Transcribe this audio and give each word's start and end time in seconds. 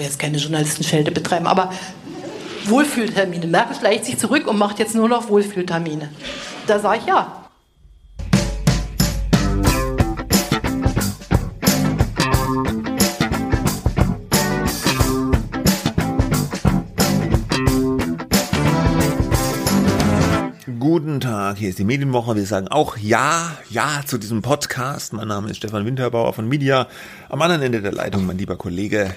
will 0.00 0.06
jetzt 0.06 0.18
keine 0.18 0.38
Journalistenschelte 0.38 1.12
betreiben, 1.12 1.46
aber 1.46 1.72
Wohlfühltermine. 2.64 3.46
Merkel 3.46 3.76
schleicht 3.76 4.06
sich 4.06 4.18
zurück 4.18 4.46
und 4.46 4.58
macht 4.58 4.78
jetzt 4.78 4.94
nur 4.94 5.08
noch 5.08 5.28
Wohlfühltermine. 5.28 6.10
Da 6.66 6.78
sage 6.78 7.00
ich 7.00 7.06
ja. 7.06 7.36
Guten 20.78 21.20
Tag, 21.20 21.58
hier 21.58 21.68
ist 21.68 21.78
die 21.78 21.84
Medienwoche. 21.84 22.36
Wir 22.36 22.46
sagen 22.46 22.68
auch 22.68 22.96
Ja, 22.96 23.58
Ja 23.68 24.02
zu 24.06 24.16
diesem 24.16 24.40
Podcast. 24.40 25.12
Mein 25.12 25.28
Name 25.28 25.50
ist 25.50 25.58
Stefan 25.58 25.84
Winterbauer 25.84 26.32
von 26.32 26.48
Media. 26.48 26.88
Am 27.28 27.42
anderen 27.42 27.62
Ende 27.62 27.82
der 27.82 27.92
Leitung 27.92 28.24
mein 28.24 28.38
lieber 28.38 28.56
Kollege 28.56 29.14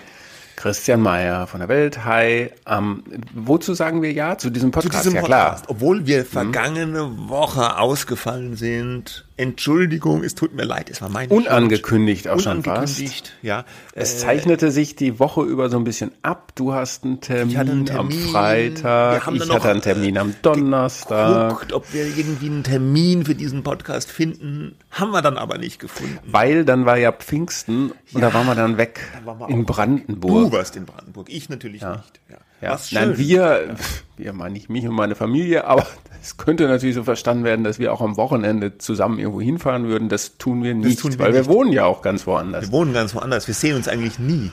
Christian 0.55 1.01
Mayer 1.01 1.47
von 1.47 1.59
der 1.59 1.69
Welt. 1.69 2.05
Hi. 2.05 2.51
Ähm, 2.68 3.04
wozu 3.33 3.73
sagen 3.73 4.01
wir 4.01 4.11
ja 4.11 4.37
zu 4.37 4.50
diesem 4.50 4.71
Podcast? 4.71 5.04
Zu 5.04 5.09
diesem 5.09 5.15
ja, 5.15 5.21
Podcast. 5.21 5.65
Klar. 5.65 5.75
Obwohl 5.75 6.05
wir 6.05 6.25
vergangene 6.25 7.04
mhm. 7.04 7.29
Woche 7.29 7.78
ausgefallen 7.78 8.55
sind. 8.55 9.25
Entschuldigung, 9.36 10.23
es 10.23 10.36
tut 10.36 10.54
mir 10.54 10.64
leid, 10.64 10.92
es 10.92 11.01
war 11.01 11.10
mein 11.10 11.29
Unangekündigt 11.29 12.25
Schuld. 12.25 12.36
auch 12.36 12.42
Unangekündigt, 12.42 13.28
schon 13.28 13.36
fast. 13.36 13.43
ja. 13.43 13.65
Es 13.93 14.14
äh, 14.14 14.18
zeichnete 14.18 14.69
sich 14.69 14.96
die 14.96 15.19
Woche 15.19 15.42
über 15.42 15.69
so 15.69 15.78
ein 15.78 15.83
bisschen 15.83 16.11
ab. 16.21 16.51
Du 16.54 16.73
hast 16.73 17.04
einen 17.04 17.19
Termin, 17.19 17.57
einen 17.57 17.86
Termin 17.87 18.14
am 18.14 18.32
Freitag, 18.32 19.28
ich 19.33 19.50
hatte 19.50 19.69
einen 19.69 19.82
Termin 19.82 20.18
am 20.19 20.36
Donnerstag. 20.43 21.50
Geguckt, 21.50 21.73
ob 21.73 21.92
wir 21.93 22.06
irgendwie 22.06 22.46
einen 22.46 22.64
Termin 22.64 23.25
für 23.25 23.33
diesen 23.33 23.64
Podcast 23.64 24.11
finden. 24.11 24.75
Haben 24.92 25.11
wir 25.11 25.23
dann 25.23 25.39
aber 25.39 25.57
nicht 25.57 25.79
gefunden. 25.79 26.20
Weil 26.28 26.64
dann 26.64 26.86
war 26.86 26.97
ja 26.97 27.11
Pfingsten 27.11 27.92
und 27.92 28.21
ja, 28.21 28.21
da 28.21 28.34
waren 28.36 28.45
wir 28.45 28.56
dann 28.56 28.78
weg 28.78 29.00
dann 29.25 29.39
wir 29.39 29.50
in 29.50 29.65
Brandenburg. 29.65 30.51
Du 30.51 30.57
warst 30.57 30.75
in 30.75 30.86
Brandenburg, 30.86 31.28
ich 31.29 31.50
natürlich 31.50 31.81
ja. 31.81 31.95
nicht. 31.97 32.22
Ja. 32.30 32.38
Ja. 32.63 32.80
Nein, 32.91 33.17
wir, 33.17 33.75
wir 34.17 34.33
meine 34.33 34.58
ich 34.58 34.69
mich 34.69 34.88
und 34.88 34.95
meine 34.95 35.16
Familie, 35.16 35.66
aber 35.66 35.86
es 36.22 36.38
könnte 36.38 36.67
natürlich 36.67 36.95
so 36.95 37.03
verstanden 37.03 37.44
werden, 37.44 37.64
dass 37.64 37.78
wir 37.78 37.92
auch 37.92 38.02
am 38.02 38.16
Wochenende 38.16 38.78
zusammen 38.78 39.20
irgendwo 39.20 39.42
hinfahren 39.42 39.88
würden. 39.88 40.08
Das 40.08 40.38
tun 40.38 40.64
wir 40.64 40.73
nicht, 40.73 41.00
tun 41.00 41.11
wir 41.11 41.20
weil 41.20 41.31
nicht. 41.31 41.47
wir 41.47 41.53
wohnen 41.53 41.73
ja 41.73 41.86
auch 41.86 42.02
ganz 42.02 42.25
woanders. 42.25 42.66
Wir 42.66 42.72
wohnen 42.72 42.94
ganz 42.94 43.14
woanders. 43.14 43.47
Wir 43.47 43.53
sehen 43.53 43.75
uns 43.75 43.88
eigentlich 43.88 44.17
nie. 44.17 44.52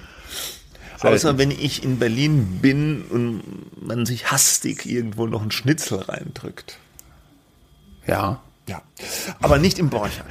Selten. 0.98 1.14
Außer 1.14 1.38
wenn 1.38 1.50
ich 1.50 1.84
in 1.84 1.98
Berlin 1.98 2.58
bin 2.60 3.02
und 3.08 3.42
man 3.80 4.04
sich 4.04 4.30
hastig 4.30 4.84
irgendwo 4.84 5.26
noch 5.26 5.40
einen 5.40 5.52
Schnitzel 5.52 5.98
reindrückt. 6.00 6.78
Ja. 8.06 8.40
Ja. 8.68 8.82
Aber 9.40 9.58
nicht 9.58 9.78
im 9.78 9.88
Borchardt. 9.88 10.26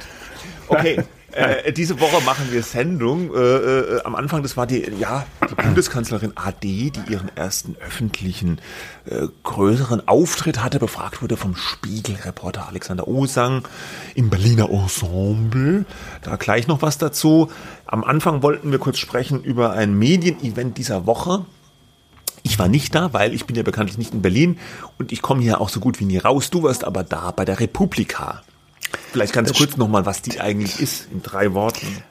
Okay. 0.68 1.02
Äh, 1.32 1.72
diese 1.72 2.00
Woche 2.00 2.22
machen 2.24 2.48
wir 2.50 2.62
Sendung. 2.62 3.34
Äh, 3.34 3.38
äh, 3.38 4.02
am 4.02 4.14
Anfang, 4.14 4.42
das 4.42 4.56
war 4.56 4.66
die, 4.66 4.90
ja, 4.98 5.26
die 5.48 5.54
Bundeskanzlerin 5.54 6.32
AD, 6.34 6.62
die 6.62 6.92
ihren 7.08 7.34
ersten 7.36 7.76
öffentlichen 7.76 8.60
äh, 9.04 9.28
größeren 9.42 10.06
Auftritt 10.08 10.62
hatte, 10.62 10.78
befragt 10.78 11.22
wurde 11.22 11.36
vom 11.36 11.54
Spiegelreporter 11.56 12.68
Alexander 12.68 13.06
Osang 13.06 13.66
im 14.14 14.30
Berliner 14.30 14.70
Ensemble. 14.70 15.84
Da 16.22 16.36
gleich 16.36 16.66
noch 16.66 16.82
was 16.82 16.98
dazu. 16.98 17.50
Am 17.86 18.04
Anfang 18.04 18.42
wollten 18.42 18.72
wir 18.72 18.78
kurz 18.78 18.98
sprechen 18.98 19.42
über 19.42 19.72
ein 19.72 19.98
Medienevent 19.98 20.78
dieser 20.78 21.06
Woche. 21.06 21.44
Ich 22.42 22.58
war 22.58 22.68
nicht 22.68 22.94
da, 22.94 23.12
weil 23.12 23.34
ich 23.34 23.46
bin 23.46 23.54
ja 23.54 23.62
bekanntlich 23.62 23.98
nicht 23.98 24.14
in 24.14 24.22
Berlin 24.22 24.58
und 24.98 25.12
ich 25.12 25.22
komme 25.22 25.42
hier 25.42 25.60
auch 25.60 25.68
so 25.68 25.78
gut 25.78 26.00
wie 26.00 26.06
nie 26.06 26.18
raus. 26.18 26.50
Du 26.50 26.62
warst 26.62 26.84
aber 26.84 27.04
da 27.04 27.30
bei 27.30 27.44
der 27.44 27.60
Republika. 27.60 28.42
Vielleicht 29.12 29.32
ganz 29.32 29.52
kurz 29.52 29.76
nochmal, 29.76 30.06
was 30.06 30.22
die 30.22 30.40
eigentlich 30.40 30.80
ist, 30.80 31.08
in 31.10 31.22
drei 31.22 31.52
Worten. 31.54 32.02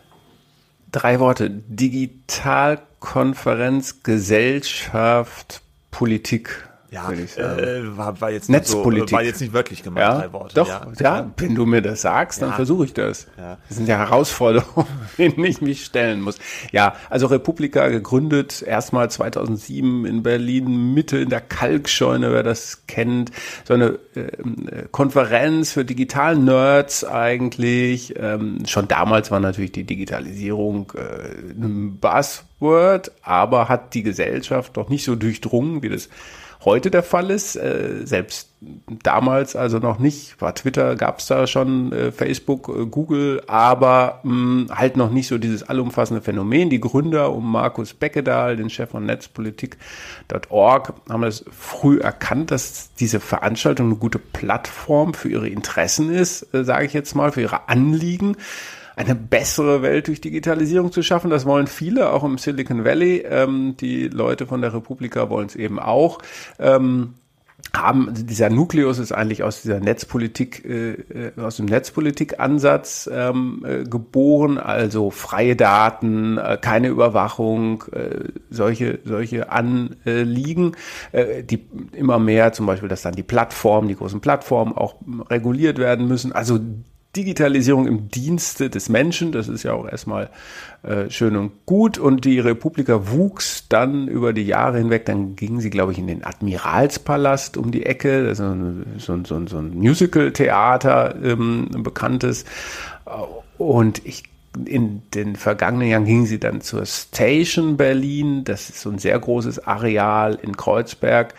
Drei 0.91 1.19
Worte. 1.19 1.49
Digitalkonferenz, 1.49 4.03
Gesellschaft, 4.03 5.61
Politik 5.91 6.68
ja, 6.91 7.11
äh, 7.11 7.97
war, 7.97 8.19
war, 8.19 8.31
jetzt 8.31 8.49
Netzpolitik. 8.49 9.09
So, 9.09 9.15
war 9.15 9.23
jetzt 9.23 9.41
nicht 9.41 9.53
wirklich 9.53 9.83
gemeint, 9.83 10.07
ja, 10.07 10.19
drei 10.21 10.33
Worte. 10.33 10.55
Doch, 10.55 10.67
ja, 10.67 10.87
ja, 10.99 11.31
wenn 11.37 11.53
du 11.53 11.67
mir 11.67 11.83
das 11.83 12.01
sagst, 12.01 12.41
dann 12.41 12.49
ja. 12.49 12.55
versuche 12.55 12.85
ich 12.85 12.93
das. 12.93 13.27
Ja. 13.37 13.57
Das 13.67 13.77
sind 13.77 13.87
ja 13.87 13.97
Herausforderungen, 13.97 14.87
denen 15.17 15.43
ich 15.45 15.61
mich 15.61 15.85
stellen 15.85 16.21
muss. 16.21 16.39
Ja, 16.71 16.95
also 17.11 17.27
Republika 17.27 17.89
gegründet, 17.89 18.63
erstmal 18.63 19.11
2007 19.11 20.05
in 20.05 20.23
Berlin, 20.23 20.93
Mitte 20.95 21.19
in 21.19 21.29
der 21.29 21.41
Kalkscheune, 21.41 22.31
wer 22.31 22.41
das 22.41 22.87
kennt. 22.87 23.31
So 23.67 23.75
eine 23.75 23.99
äh, 24.15 24.87
Konferenz 24.91 25.73
für 25.73 25.85
Digital-Nerds 25.85 27.03
eigentlich. 27.03 28.15
Ähm, 28.17 28.65
schon 28.65 28.87
damals 28.87 29.29
war 29.29 29.39
natürlich 29.39 29.73
die 29.73 29.83
Digitalisierung 29.83 30.91
äh, 30.95 31.51
ein 31.51 31.99
Buzzword, 31.99 33.11
aber 33.21 33.69
hat 33.69 33.93
die 33.93 34.01
Gesellschaft 34.01 34.75
doch 34.75 34.89
nicht 34.89 35.03
so 35.03 35.15
durchdrungen, 35.15 35.83
wie 35.83 35.89
das 35.89 36.09
heute 36.65 36.91
der 36.91 37.03
Fall 37.03 37.31
ist. 37.31 37.55
Äh, 37.55 38.05
selbst 38.05 38.49
damals 39.03 39.55
also 39.55 39.79
noch 39.79 39.99
nicht. 39.99 40.41
War 40.41 40.53
Twitter, 40.53 40.95
gab 40.95 41.19
es 41.19 41.27
da 41.27 41.47
schon, 41.47 41.93
äh, 41.93 42.11
Facebook, 42.11 42.67
äh, 42.69 42.85
Google, 42.85 43.41
aber 43.47 44.19
mh, 44.23 44.31
hm, 44.31 44.67
halt 44.77 44.97
noch 44.97 45.11
nicht 45.11 45.27
so 45.27 45.37
dieses 45.37 45.63
allumfassende 45.63 46.21
Phänomen. 46.21 46.69
Die 46.69 46.81
Gründer 46.81 47.31
um 47.31 47.49
Markus 47.51 47.93
Beckedahl, 47.93 48.57
den 48.57 48.69
Chef 48.69 48.89
von 48.89 49.05
Netzpolitik.org, 49.05 50.93
haben 51.09 51.23
es 51.23 51.45
früh 51.49 51.99
erkannt, 51.99 52.51
dass 52.51 52.93
diese 52.95 53.19
Veranstaltung 53.19 53.87
eine 53.87 53.95
gute 53.95 54.19
Plattform 54.19 55.13
für 55.13 55.29
ihre 55.29 55.47
Interessen 55.47 56.11
ist, 56.11 56.53
äh, 56.53 56.63
sage 56.65 56.85
ich 56.85 56.93
jetzt 56.93 57.15
mal, 57.15 57.31
für 57.31 57.41
ihre 57.41 57.69
Anliegen 57.69 58.35
eine 58.99 59.15
bessere 59.15 59.81
Welt 59.81 60.09
durch 60.09 60.19
Digitalisierung 60.19 60.91
zu 60.91 61.03
schaffen. 61.03 61.29
Das 61.29 61.45
wollen 61.45 61.67
viele, 61.67 62.11
auch 62.11 62.25
im 62.25 62.37
Silicon 62.37 62.83
Valley. 62.83 63.23
Ähm, 63.25 63.77
die 63.79 64.09
Leute 64.09 64.45
von 64.45 64.61
der 64.61 64.73
Republika 64.73 65.29
wollen 65.29 65.47
es 65.47 65.55
eben 65.55 65.79
auch. 65.79 66.19
Ähm, 66.59 67.13
haben 67.73 68.09
dieser 68.13 68.49
Nukleus 68.49 68.99
ist 68.99 69.13
eigentlich 69.13 69.43
aus 69.43 69.61
dieser 69.61 69.79
Netzpolitik 69.79 70.65
äh, 70.65 70.91
äh, 70.91 71.31
aus 71.39 71.57
dem 71.57 71.67
Netzpolitik-Ansatz 71.67 73.09
ähm, 73.11 73.65
äh, 73.65 73.83
geboren, 73.83 74.57
also 74.57 75.11
freie 75.11 75.55
Daten, 75.55 76.37
äh, 76.37 76.57
keine 76.59 76.87
Überwachung, 76.87 77.85
äh, 77.93 78.29
solche 78.49 78.99
solche 79.05 79.51
Anliegen, 79.51 80.75
äh, 81.11 81.43
die 81.43 81.65
immer 81.93 82.19
mehr, 82.19 82.51
zum 82.51 82.65
Beispiel, 82.65 82.89
dass 82.89 83.01
dann 83.01 83.15
die 83.15 83.23
Plattformen, 83.23 83.87
die 83.87 83.95
großen 83.95 84.19
Plattformen 84.19 84.73
auch 84.73 84.95
reguliert 85.29 85.77
werden 85.77 86.07
müssen. 86.07 86.31
Also 86.33 86.59
Digitalisierung 87.15 87.87
im 87.87 88.09
Dienste 88.09 88.69
des 88.69 88.87
Menschen, 88.87 89.31
das 89.31 89.47
ist 89.47 89.63
ja 89.63 89.73
auch 89.73 89.87
erstmal 89.87 90.29
äh, 90.83 91.09
schön 91.09 91.35
und 91.35 91.65
gut. 91.65 91.97
Und 91.97 92.23
die 92.23 92.39
Republika 92.39 93.09
wuchs 93.09 93.65
dann 93.67 94.07
über 94.07 94.31
die 94.31 94.45
Jahre 94.45 94.77
hinweg. 94.77 95.05
Dann 95.05 95.35
ging 95.35 95.59
sie, 95.59 95.71
glaube 95.71 95.91
ich, 95.91 95.97
in 95.97 96.07
den 96.07 96.23
Admiralspalast 96.23 97.57
um 97.57 97.71
die 97.71 97.85
Ecke, 97.85 98.25
das 98.25 98.39
ist 98.39 99.05
so, 99.05 99.17
so, 99.23 99.47
so 99.47 99.57
ein 99.57 99.71
Musical-Theater, 99.75 101.15
ähm, 101.23 101.69
bekanntes. 101.83 102.45
Und 103.57 104.05
ich 104.05 104.23
in 104.65 105.01
den 105.13 105.35
vergangenen 105.35 105.87
Jahren 105.89 106.05
ging 106.05 106.25
sie 106.25 106.39
dann 106.39 106.61
zur 106.61 106.85
Station 106.85 107.77
Berlin. 107.77 108.43
Das 108.43 108.69
ist 108.69 108.81
so 108.81 108.89
ein 108.89 108.99
sehr 108.99 109.17
großes 109.17 109.65
Areal 109.65 110.37
in 110.41 110.57
Kreuzberg. 110.57 111.33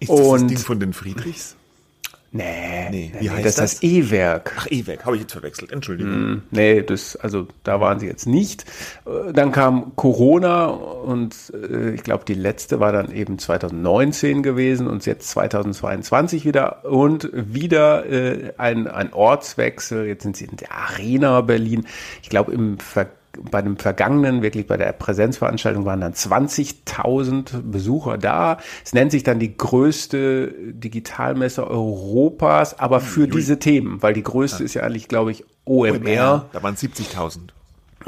Ist 0.00 0.10
das 0.10 0.20
und 0.20 0.42
das 0.42 0.48
Ding 0.48 0.58
von 0.58 0.80
den 0.80 0.92
Friedrichs? 0.92 1.56
Nee, 2.32 2.88
nee, 2.90 3.12
wie 3.18 3.24
nee, 3.24 3.30
heißt 3.30 3.44
das? 3.44 3.54
Das 3.56 3.72
ist 3.72 3.82
das 3.82 3.90
E-Werk. 3.90 4.54
Ach, 4.56 4.66
E-Werk, 4.70 5.04
habe 5.04 5.16
ich 5.16 5.22
jetzt 5.22 5.32
verwechselt, 5.32 5.72
Entschuldigung. 5.72 6.12
Mm, 6.12 6.42
nee, 6.52 6.80
das, 6.80 7.16
also 7.16 7.48
da 7.64 7.80
waren 7.80 7.98
sie 7.98 8.06
jetzt 8.06 8.26
nicht. 8.26 8.64
Äh, 9.04 9.32
dann 9.32 9.50
kam 9.50 9.96
Corona 9.96 10.66
und 10.66 11.34
äh, 11.52 11.90
ich 11.90 12.04
glaube, 12.04 12.24
die 12.24 12.34
letzte 12.34 12.78
war 12.78 12.92
dann 12.92 13.10
eben 13.10 13.40
2019 13.40 14.44
gewesen 14.44 14.86
und 14.86 15.04
jetzt 15.06 15.28
2022 15.30 16.44
wieder 16.44 16.84
und 16.84 17.28
wieder 17.32 18.06
äh, 18.06 18.52
ein, 18.58 18.86
ein 18.86 19.12
Ortswechsel. 19.12 20.06
Jetzt 20.06 20.22
sind 20.22 20.36
sie 20.36 20.44
in 20.44 20.56
der 20.56 20.70
Arena 20.70 21.40
Berlin. 21.40 21.84
Ich 22.22 22.28
glaube, 22.28 22.52
im 22.52 22.78
Ver 22.78 23.08
bei 23.50 23.62
dem 23.62 23.76
vergangenen, 23.76 24.42
wirklich 24.42 24.66
bei 24.66 24.76
der 24.76 24.92
Präsenzveranstaltung 24.92 25.84
waren 25.84 26.00
dann 26.00 26.12
20.000 26.12 27.62
Besucher 27.62 28.18
da. 28.18 28.58
Es 28.84 28.92
nennt 28.92 29.10
sich 29.10 29.22
dann 29.22 29.38
die 29.38 29.56
größte 29.56 30.52
Digitalmesse 30.72 31.66
Europas, 31.66 32.78
aber 32.78 33.00
für 33.00 33.20
Juli. 33.20 33.32
diese 33.32 33.58
Themen, 33.58 34.02
weil 34.02 34.14
die 34.14 34.22
größte 34.22 34.60
ja. 34.60 34.64
ist 34.64 34.74
ja 34.74 34.82
eigentlich, 34.82 35.08
glaube 35.08 35.32
ich, 35.32 35.44
OMR. 35.64 35.96
OMR 35.96 36.46
da 36.52 36.62
waren 36.62 36.74
70.000. 36.74 37.38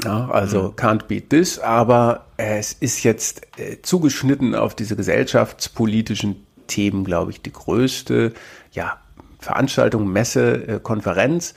Ja, 0.03 0.27
also 0.29 0.63
mhm. 0.63 0.75
can't 0.75 1.05
beat 1.07 1.29
this, 1.29 1.59
aber 1.59 2.25
es 2.37 2.73
ist 2.73 3.03
jetzt 3.03 3.41
äh, 3.57 3.81
zugeschnitten 3.81 4.55
auf 4.55 4.75
diese 4.75 4.95
gesellschaftspolitischen 4.95 6.45
Themen, 6.67 7.03
glaube 7.03 7.31
ich, 7.31 7.41
die 7.41 7.53
größte 7.53 8.33
ja, 8.71 8.97
Veranstaltung, 9.39 10.11
Messe, 10.11 10.67
äh, 10.67 10.79
Konferenz. 10.81 11.53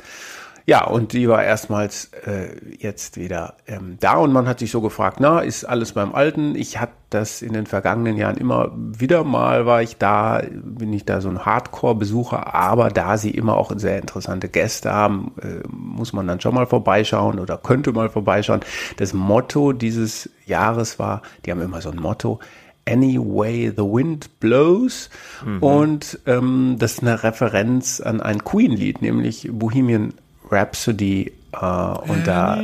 Ja, 0.68 0.84
und 0.84 1.12
die 1.12 1.28
war 1.28 1.44
erstmals 1.44 2.10
äh, 2.26 2.48
jetzt 2.76 3.16
wieder 3.16 3.54
ähm, 3.68 3.98
da 4.00 4.16
und 4.16 4.32
man 4.32 4.48
hat 4.48 4.58
sich 4.58 4.72
so 4.72 4.80
gefragt, 4.80 5.18
na, 5.20 5.38
ist 5.38 5.64
alles 5.64 5.92
beim 5.92 6.12
Alten? 6.12 6.56
Ich 6.56 6.80
hatte 6.80 6.92
das 7.08 7.40
in 7.40 7.52
den 7.52 7.66
vergangenen 7.66 8.16
Jahren 8.16 8.36
immer 8.36 8.72
wieder 8.74 9.22
mal, 9.22 9.64
war 9.64 9.80
ich 9.80 9.96
da, 9.96 10.42
bin 10.50 10.92
ich 10.92 11.04
da 11.04 11.20
so 11.20 11.28
ein 11.28 11.46
Hardcore-Besucher, 11.46 12.52
aber 12.52 12.88
da 12.88 13.16
sie 13.16 13.30
immer 13.30 13.56
auch 13.56 13.70
sehr 13.76 14.00
interessante 14.00 14.48
Gäste 14.48 14.92
haben, 14.92 15.34
äh, 15.40 15.64
muss 15.68 16.12
man 16.12 16.26
dann 16.26 16.40
schon 16.40 16.54
mal 16.54 16.66
vorbeischauen 16.66 17.38
oder 17.38 17.58
könnte 17.58 17.92
mal 17.92 18.10
vorbeischauen. 18.10 18.60
Das 18.96 19.14
Motto 19.14 19.72
dieses 19.72 20.30
Jahres 20.46 20.98
war, 20.98 21.22
die 21.44 21.52
haben 21.52 21.60
immer 21.60 21.80
so 21.80 21.92
ein 21.92 22.00
Motto, 22.00 22.40
Any 22.88 23.18
Way 23.20 23.72
the 23.76 23.82
Wind 23.82 24.40
Blows. 24.40 25.10
Mhm. 25.44 25.62
Und 25.62 26.18
ähm, 26.26 26.76
das 26.80 26.94
ist 26.94 27.02
eine 27.02 27.22
Referenz 27.22 28.00
an 28.00 28.20
ein 28.20 28.42
Queen-Lied, 28.42 29.00
nämlich 29.00 29.48
Bohemian 29.52 30.12
Rhapsody 30.50 31.32
äh, 31.52 31.56
und 31.56 32.26
da. 32.26 32.60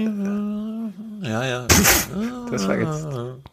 Ja, 1.22 1.44
ja. 1.44 1.66
das 2.50 2.66
war 2.66 2.78
jetzt. 2.78 3.06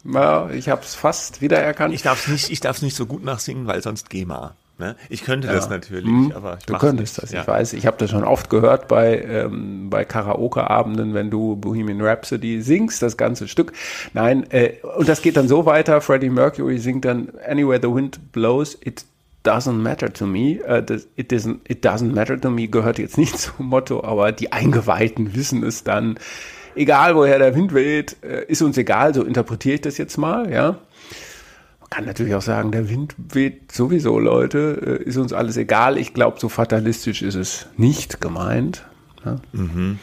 Ja, 0.03 0.49
ich 0.49 0.69
habe 0.69 0.81
es 0.81 0.95
fast 0.95 1.41
wiedererkannt. 1.41 1.93
Ich 1.93 2.01
darf 2.01 2.25
es 2.25 2.31
nicht, 2.31 2.49
ich 2.49 2.59
darf 2.59 2.81
nicht 2.81 2.95
so 2.95 3.05
gut 3.05 3.23
nachsingen, 3.23 3.67
weil 3.67 3.81
sonst 3.81 4.09
GEMA. 4.09 4.55
Ne? 4.79 4.95
Ich 5.09 5.23
könnte 5.23 5.47
ja. 5.47 5.53
das 5.53 5.69
natürlich, 5.69 6.05
hm, 6.05 6.31
aber 6.33 6.57
ich 6.57 6.65
du 6.65 6.77
könntest 6.77 7.17
nicht. 7.17 7.23
das. 7.23 7.31
Ja. 7.33 7.41
Ich 7.41 7.47
weiß, 7.47 7.73
ich 7.73 7.85
habe 7.85 7.97
das 7.97 8.09
schon 8.09 8.23
oft 8.23 8.49
gehört 8.49 8.87
bei 8.87 9.21
ähm, 9.21 9.89
bei 9.89 10.05
Karaoke-Abenden, 10.05 11.13
wenn 11.13 11.29
du 11.29 11.57
Bohemian 11.57 11.99
Rhapsody 11.99 12.61
singst, 12.61 13.01
das 13.01 13.17
ganze 13.17 13.49
Stück. 13.49 13.73
Nein, 14.13 14.49
äh, 14.51 14.75
und 14.97 15.09
das 15.09 15.21
geht 15.21 15.35
dann 15.35 15.49
so 15.49 15.65
weiter. 15.65 15.99
Freddie 15.99 16.29
Mercury 16.29 16.77
singt 16.77 17.03
dann 17.03 17.33
Anywhere 17.45 17.81
the 17.81 17.93
Wind 17.93 18.31
Blows, 18.31 18.77
it 18.81 19.03
doesn't 19.49 19.81
matter 19.81 20.13
to 20.13 20.27
me. 20.27 20.59
Uh, 20.61 20.81
it, 21.15 21.31
doesn't, 21.31 21.61
it 21.65 21.83
doesn't 21.83 22.13
matter 22.13 22.39
to 22.39 22.49
me 22.49 22.67
gehört 22.67 22.99
jetzt 22.99 23.17
nicht 23.17 23.37
zum 23.39 23.67
Motto, 23.67 24.03
aber 24.03 24.31
die 24.31 24.51
Eingeweihten 24.51 25.33
wissen 25.35 25.63
es 25.63 25.83
dann. 25.83 26.19
Egal, 26.75 27.15
woher 27.15 27.39
der 27.39 27.55
Wind 27.55 27.73
weht, 27.73 28.17
äh, 28.23 28.45
ist 28.45 28.61
uns 28.61 28.77
egal, 28.77 29.13
so 29.13 29.23
interpretiere 29.23 29.75
ich 29.75 29.81
das 29.81 29.97
jetzt 29.97 30.17
mal, 30.17 30.51
ja. 30.51 30.77
Man 31.81 31.89
kann 31.89 32.05
natürlich 32.05 32.35
auch 32.35 32.43
sagen, 32.43 32.71
der 32.71 32.89
Wind 32.89 33.15
weht 33.17 33.71
sowieso, 33.71 34.19
Leute, 34.19 34.99
äh, 35.01 35.03
ist 35.03 35.17
uns 35.17 35.33
alles 35.33 35.57
egal. 35.57 35.97
Ich 35.97 36.13
glaube, 36.13 36.39
so 36.39 36.47
fatalistisch 36.47 37.23
ist 37.23 37.33
es 37.33 37.65
nicht 37.75 38.21
gemeint. 38.21 38.85
Ja? 39.25 39.37
Mhm. 39.51 39.97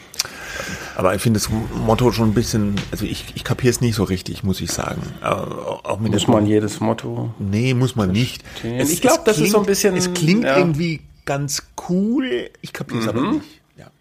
Aber 0.95 1.15
ich 1.15 1.21
finde 1.21 1.39
das 1.39 1.49
Motto 1.49 2.11
schon 2.11 2.29
ein 2.29 2.33
bisschen, 2.33 2.75
also 2.91 3.05
ich, 3.05 3.25
ich 3.35 3.43
kapiere 3.43 3.71
es 3.71 3.81
nicht 3.81 3.95
so 3.95 4.03
richtig, 4.03 4.43
muss 4.43 4.61
ich 4.61 4.71
sagen. 4.71 5.01
Auch 5.21 5.99
mit 5.99 6.11
muss 6.11 6.27
man 6.27 6.45
jedes 6.45 6.79
Motto? 6.79 7.33
Nee, 7.39 7.73
muss 7.73 7.95
man 7.95 8.11
nicht. 8.11 8.43
Es, 8.63 8.91
ich 8.91 9.01
glaube, 9.01 9.21
das 9.25 9.35
klingt, 9.35 9.47
ist 9.47 9.53
so 9.53 9.59
ein 9.59 9.65
bisschen. 9.65 9.95
Es 9.95 10.13
klingt 10.13 10.43
ja. 10.43 10.57
irgendwie 10.57 11.01
ganz 11.25 11.63
cool. 11.89 12.49
Ich 12.61 12.73
kapiere 12.73 12.99
es 12.99 13.05
mhm. 13.05 13.09
aber 13.09 13.31
nicht. 13.33 13.45
Ja. 13.77 13.91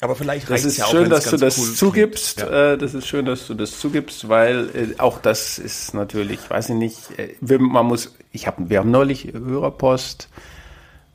Aber 0.00 0.16
vielleicht 0.16 0.48
reicht 0.50 0.64
es 0.64 0.78
ja 0.78 0.86
auch, 0.86 0.90
schön, 0.90 1.10
dass 1.10 1.30
du 1.30 1.36
das 1.36 1.58
cool 1.58 1.74
zugibst. 1.74 2.40
Ja. 2.40 2.72
Äh, 2.72 2.78
das 2.78 2.94
ist 2.94 3.06
schön, 3.06 3.26
dass 3.26 3.46
du 3.46 3.54
das 3.54 3.78
zugibst, 3.78 4.28
weil 4.28 4.70
äh, 4.74 4.98
auch 4.98 5.20
das 5.20 5.58
ist 5.58 5.92
natürlich, 5.92 6.40
weiß 6.48 6.70
ich 6.70 6.74
nicht, 6.76 6.96
äh, 7.18 7.58
man 7.58 7.86
muss, 7.86 8.14
ich 8.32 8.46
habe, 8.46 8.70
wir 8.70 8.78
haben 8.78 8.90
neulich 8.90 9.32
Hörerpost 9.32 10.28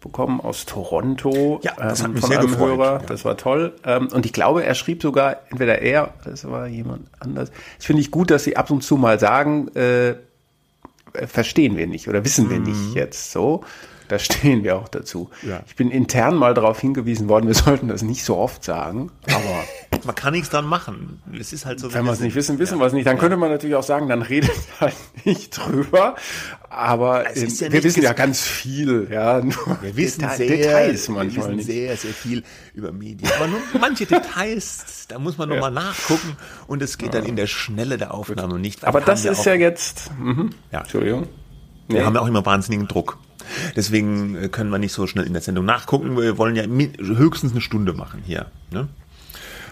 bekommen 0.02 0.42
aus 0.42 0.66
Toronto 0.66 1.60
ja, 1.64 1.74
das 1.78 2.02
hat 2.02 2.08
ähm, 2.08 2.14
mich 2.14 2.22
von 2.22 2.30
sehr 2.30 2.40
einem 2.40 2.50
gefreut. 2.50 2.78
Hörer. 2.78 3.00
Ja. 3.02 3.06
Das 3.08 3.24
war 3.24 3.38
toll. 3.38 3.74
Ähm, 3.86 4.10
und 4.12 4.26
ich 4.26 4.34
glaube, 4.34 4.66
er 4.66 4.76
schrieb 4.76 5.02
sogar, 5.02 5.38
entweder 5.50 5.82
er, 5.82 6.14
das 6.26 6.50
war 6.50 6.68
jemand 6.68 7.08
anders. 7.20 7.52
Das 7.78 7.86
finde 7.86 8.02
ich 8.02 8.12
gut, 8.12 8.32
dass 8.32 8.44
sie 8.44 8.58
ab 8.58 8.72
und 8.72 8.84
zu 8.84 8.98
mal 8.98 9.20
sagen, 9.20 9.70
äh, 9.76 10.16
verstehen 11.28 11.78
wir 11.78 11.88
nicht 11.88 12.08
oder 12.08 12.26
wissen 12.26 12.50
wir 12.50 12.60
mhm. 12.60 12.66
nicht 12.66 12.96
jetzt 12.96 13.32
so. 13.32 13.64
Da 14.12 14.20
stehen 14.20 14.66
wir 14.66 14.76
auch 14.76 14.90
dazu. 14.90 15.30
Ja. 15.42 15.64
Ich 15.68 15.78
bin 15.78 15.90
intern 15.90 16.36
mal 16.36 16.54
darauf 16.54 16.82
hingewiesen 16.82 17.30
worden, 17.30 17.48
wir 17.48 17.56
sollten 17.56 17.88
das 17.88 18.02
nicht 18.02 18.26
so 18.26 18.36
oft 18.36 18.62
sagen, 18.62 19.10
aber 19.26 19.64
man 20.04 20.16
kann 20.16 20.34
nichts 20.34 20.50
dran 20.50 20.66
machen. 20.66 21.22
Es 21.40 21.54
ist 21.54 21.66
halt 21.66 21.80
so. 21.80 21.94
Wenn 21.94 22.04
wir 22.04 22.12
es 22.12 22.20
nicht 22.20 22.36
wissen, 22.36 22.60
wissen 22.60 22.74
ja. 22.74 22.80
wir 22.82 22.88
es 22.88 22.92
nicht. 22.92 23.08
Dann 23.08 23.18
könnte 23.18 23.38
man 23.38 23.50
natürlich 23.50 23.78
auch 23.78 23.84
sagen, 23.84 24.10
dann 24.10 24.22
redet 24.22 24.52
halt 24.82 24.98
nicht 25.24 25.58
drüber. 25.58 26.16
Aber 26.70 27.24
ja 27.34 27.72
wir 27.72 27.84
wissen 27.86 28.04
ja 28.04 28.12
ganz 28.12 28.42
viel. 28.42 29.08
Ja, 29.10 29.40
nur 29.42 29.78
wir 29.80 29.96
wissen 29.96 30.24
Deta 30.24 30.36
sehr, 30.36 30.48
Details 30.50 31.08
manchmal 31.08 31.52
wir 31.52 31.58
wissen 31.60 31.66
sehr, 31.66 31.96
sehr 31.96 32.14
viel 32.14 32.44
über 32.74 32.92
Medien. 32.92 33.32
Aber 33.38 33.48
nur 33.48 33.62
manche 33.80 34.06
Details, 34.06 35.06
da 35.08 35.20
muss 35.20 35.38
man 35.38 35.48
nochmal 35.48 35.74
ja. 35.74 35.84
nachgucken. 35.84 36.36
Und 36.68 36.82
es 36.82 36.98
geht 36.98 37.14
dann 37.14 37.26
in 37.26 37.38
der 37.38 37.48
Schnelle 37.48 37.98
der 37.98 38.14
Aufnahme 38.14 38.60
nicht. 38.60 38.84
Aber 38.84 39.00
das 39.00 39.24
ist 39.24 39.46
ja 39.46 39.54
jetzt. 39.54 40.12
Mhm. 40.20 40.50
Ja. 40.70 40.82
Entschuldigung. 40.82 41.30
Wir 41.88 42.06
haben 42.06 42.16
ja 42.16 42.20
auch 42.22 42.28
immer 42.28 42.46
wahnsinnigen 42.46 42.90
Druck. 42.90 43.18
Deswegen 43.76 44.36
äh, 44.36 44.48
können 44.50 44.70
wir 44.70 44.80
nicht 44.80 44.94
so 44.94 45.08
schnell 45.08 45.26
in 45.26 45.34
der 45.34 45.42
Sendung 45.42 45.66
nachgucken. 45.66 46.18
Wir 46.18 46.38
wollen 46.38 46.56
ja 46.56 46.64
höchstens 46.66 47.52
eine 47.52 47.62
Stunde 47.62 47.94
machen 47.94 48.24
hier. 48.26 48.48
Ne? 48.72 48.88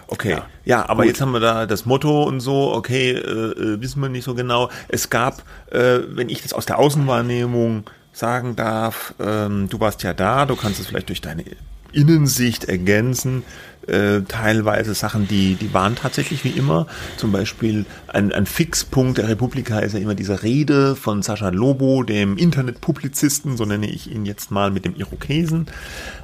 Okay, 0.06 0.30
ja, 0.30 0.46
ja 0.64 0.88
aber 0.88 1.02
Gut. 1.02 1.12
jetzt 1.12 1.20
haben 1.20 1.32
wir 1.32 1.40
da 1.40 1.66
das 1.66 1.86
Motto 1.86 2.24
und 2.24 2.40
so, 2.40 2.72
okay, 2.74 3.12
äh, 3.12 3.18
äh, 3.18 3.80
wissen 3.80 4.02
wir 4.02 4.08
nicht 4.08 4.24
so 4.24 4.34
genau. 4.34 4.68
Es 4.88 5.08
gab, 5.08 5.44
äh, 5.70 6.00
wenn 6.08 6.28
ich 6.28 6.42
das 6.42 6.52
aus 6.52 6.66
der 6.66 6.78
Außenwahrnehmung 6.80 7.84
sagen 8.12 8.56
darf, 8.56 9.14
ähm, 9.20 9.68
du 9.68 9.78
warst 9.78 10.02
ja 10.02 10.12
da, 10.12 10.46
du 10.46 10.56
kannst 10.56 10.80
es 10.80 10.88
vielleicht 10.88 11.08
durch 11.08 11.20
deine 11.20 11.44
Innensicht 11.92 12.64
ergänzen. 12.64 13.42
Äh, 13.86 14.22
teilweise 14.28 14.94
Sachen, 14.94 15.26
die, 15.26 15.54
die 15.54 15.72
waren 15.72 15.96
tatsächlich 15.96 16.44
wie 16.44 16.50
immer. 16.50 16.86
Zum 17.16 17.32
Beispiel 17.32 17.86
ein, 18.08 18.30
ein 18.32 18.46
Fixpunkt 18.46 19.18
der 19.18 19.28
Republika 19.28 19.80
ist 19.80 19.94
ja 19.94 20.00
immer 20.00 20.14
diese 20.14 20.42
Rede 20.42 20.94
von 20.94 21.22
Sascha 21.22 21.48
Lobo, 21.48 22.02
dem 22.02 22.36
Internetpublizisten, 22.36 23.56
so 23.56 23.64
nenne 23.64 23.88
ich 23.88 24.12
ihn 24.12 24.26
jetzt 24.26 24.50
mal 24.50 24.70
mit 24.70 24.84
dem 24.84 24.94
Irokesen, 24.94 25.66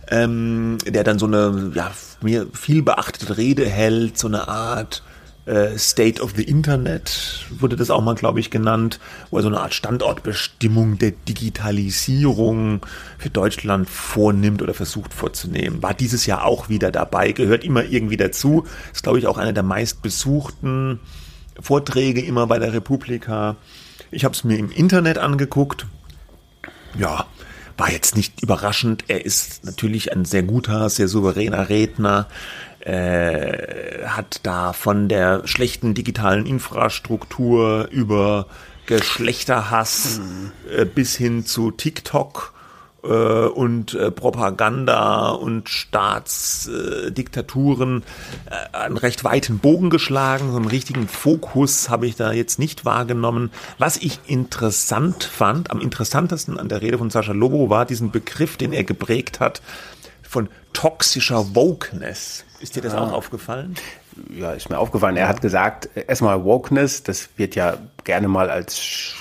ähm, 0.08 0.76
der 0.86 1.02
dann 1.02 1.18
so 1.18 1.26
eine 1.26 1.72
ja, 1.74 1.90
mir 2.20 2.46
viel 2.52 2.82
beachtete 2.82 3.36
Rede 3.36 3.66
hält, 3.66 4.18
so 4.18 4.28
eine 4.28 4.48
Art 4.48 5.02
State 5.76 6.20
of 6.20 6.32
the 6.34 6.42
Internet 6.42 7.46
wurde 7.60 7.76
das 7.76 7.90
auch 7.90 8.02
mal, 8.02 8.16
glaube 8.16 8.40
ich, 8.40 8.50
genannt, 8.50 8.98
wo 9.30 9.36
er 9.36 9.42
so 9.42 9.48
eine 9.48 9.60
Art 9.60 9.74
Standortbestimmung 9.74 10.98
der 10.98 11.12
Digitalisierung 11.12 12.84
für 13.16 13.30
Deutschland 13.30 13.88
vornimmt 13.88 14.60
oder 14.60 14.74
versucht 14.74 15.14
vorzunehmen. 15.14 15.84
War 15.84 15.94
dieses 15.94 16.26
Jahr 16.26 16.44
auch 16.44 16.68
wieder 16.68 16.90
dabei, 16.90 17.30
gehört 17.30 17.62
immer 17.62 17.84
irgendwie 17.84 18.16
dazu. 18.16 18.66
Ist, 18.92 19.04
glaube 19.04 19.20
ich, 19.20 19.28
auch 19.28 19.38
einer 19.38 19.52
der 19.52 19.62
meistbesuchten 19.62 20.98
Vorträge 21.60 22.22
immer 22.22 22.48
bei 22.48 22.58
der 22.58 22.72
Republika. 22.72 23.54
Ich 24.10 24.24
habe 24.24 24.34
es 24.34 24.42
mir 24.42 24.58
im 24.58 24.72
Internet 24.72 25.18
angeguckt. 25.18 25.86
Ja, 26.98 27.24
war 27.76 27.92
jetzt 27.92 28.16
nicht 28.16 28.42
überraschend. 28.42 29.04
Er 29.08 29.24
ist 29.24 29.64
natürlich 29.64 30.12
ein 30.12 30.24
sehr 30.24 30.42
guter, 30.42 30.88
sehr 30.88 31.08
souveräner 31.08 31.68
Redner 31.68 32.26
äh, 32.86 34.06
hat 34.06 34.40
da 34.44 34.72
von 34.72 35.08
der 35.08 35.46
schlechten 35.46 35.92
digitalen 35.94 36.46
Infrastruktur 36.46 37.88
über 37.90 38.46
Geschlechterhass 38.86 40.20
mhm. 40.20 40.52
äh, 40.70 40.84
bis 40.84 41.16
hin 41.16 41.44
zu 41.44 41.72
TikTok 41.72 42.54
äh, 43.02 43.46
und 43.46 43.94
äh, 43.94 44.12
Propaganda 44.12 45.30
und 45.30 45.68
Staatsdiktaturen 45.68 48.04
äh, 48.50 48.76
einen 48.76 48.96
recht 48.96 49.24
weiten 49.24 49.58
Bogen 49.58 49.90
geschlagen. 49.90 50.52
So 50.52 50.56
einen 50.56 50.68
richtigen 50.68 51.08
Fokus 51.08 51.90
habe 51.90 52.06
ich 52.06 52.14
da 52.14 52.30
jetzt 52.32 52.60
nicht 52.60 52.84
wahrgenommen. 52.84 53.50
Was 53.78 53.96
ich 53.96 54.20
interessant 54.26 55.24
fand, 55.24 55.72
am 55.72 55.80
interessantesten 55.80 56.56
an 56.58 56.68
der 56.68 56.82
Rede 56.82 56.98
von 56.98 57.10
Sascha 57.10 57.32
Lobo 57.32 57.68
war 57.68 57.84
diesen 57.84 58.12
Begriff, 58.12 58.56
den 58.56 58.72
er 58.72 58.84
geprägt 58.84 59.40
hat, 59.40 59.60
von 60.36 60.50
toxischer 60.74 61.54
Wokeness. 61.54 62.44
Ist 62.60 62.76
dir 62.76 62.82
das 62.82 62.92
ja. 62.92 63.00
auch 63.00 63.12
aufgefallen? 63.12 63.74
Ja, 64.38 64.52
ist 64.52 64.68
mir 64.68 64.78
aufgefallen. 64.78 65.16
Er 65.16 65.28
hat 65.28 65.40
gesagt, 65.40 65.88
erstmal 65.96 66.44
Wokeness, 66.44 67.02
das 67.02 67.30
wird 67.36 67.54
ja 67.54 67.78
gerne 68.04 68.28
mal 68.28 68.50
als 68.50 69.14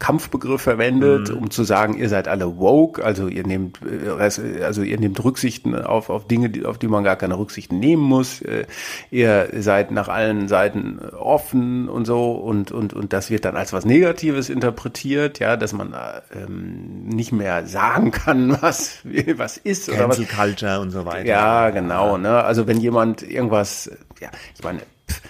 Kampfbegriff 0.00 0.62
verwendet, 0.62 1.30
mhm. 1.30 1.36
um 1.36 1.50
zu 1.50 1.62
sagen, 1.62 1.96
ihr 1.96 2.08
seid 2.08 2.26
alle 2.26 2.56
woke, 2.56 3.04
also 3.04 3.28
ihr 3.28 3.46
nehmt, 3.46 3.78
äh, 3.82 4.64
also 4.64 4.82
ihr 4.82 4.98
nehmt 4.98 5.22
Rücksichten 5.22 5.74
auf, 5.74 6.08
auf 6.10 6.26
Dinge, 6.26 6.66
auf 6.66 6.78
die 6.78 6.88
man 6.88 7.04
gar 7.04 7.16
keine 7.16 7.38
Rücksichten 7.38 7.78
nehmen 7.78 8.02
muss. 8.02 8.40
Äh, 8.40 8.64
ihr 9.10 9.50
seid 9.58 9.90
nach 9.90 10.08
allen 10.08 10.48
Seiten 10.48 10.98
offen 10.98 11.88
und 11.88 12.06
so 12.06 12.32
und, 12.32 12.72
und, 12.72 12.94
und 12.94 13.12
das 13.12 13.30
wird 13.30 13.44
dann 13.44 13.56
als 13.56 13.72
was 13.72 13.84
Negatives 13.84 14.48
interpretiert, 14.48 15.38
ja, 15.38 15.56
dass 15.56 15.74
man 15.74 15.94
ähm, 16.34 17.06
nicht 17.06 17.30
mehr 17.30 17.66
sagen 17.66 18.10
kann, 18.10 18.56
was, 18.62 19.00
was 19.36 19.58
ist 19.58 19.86
Cancel 19.86 20.04
oder 20.06 20.08
was. 20.08 20.28
Culture 20.28 20.80
und 20.80 20.90
so 20.90 21.04
weiter. 21.04 21.26
Ja, 21.26 21.70
genau, 21.70 22.16
ne? 22.16 22.42
Also 22.42 22.66
wenn 22.66 22.80
jemand 22.80 23.22
irgendwas, 23.22 23.90
ja, 24.18 24.30
ich 24.56 24.64
meine, 24.64 24.80
pff, 25.10 25.20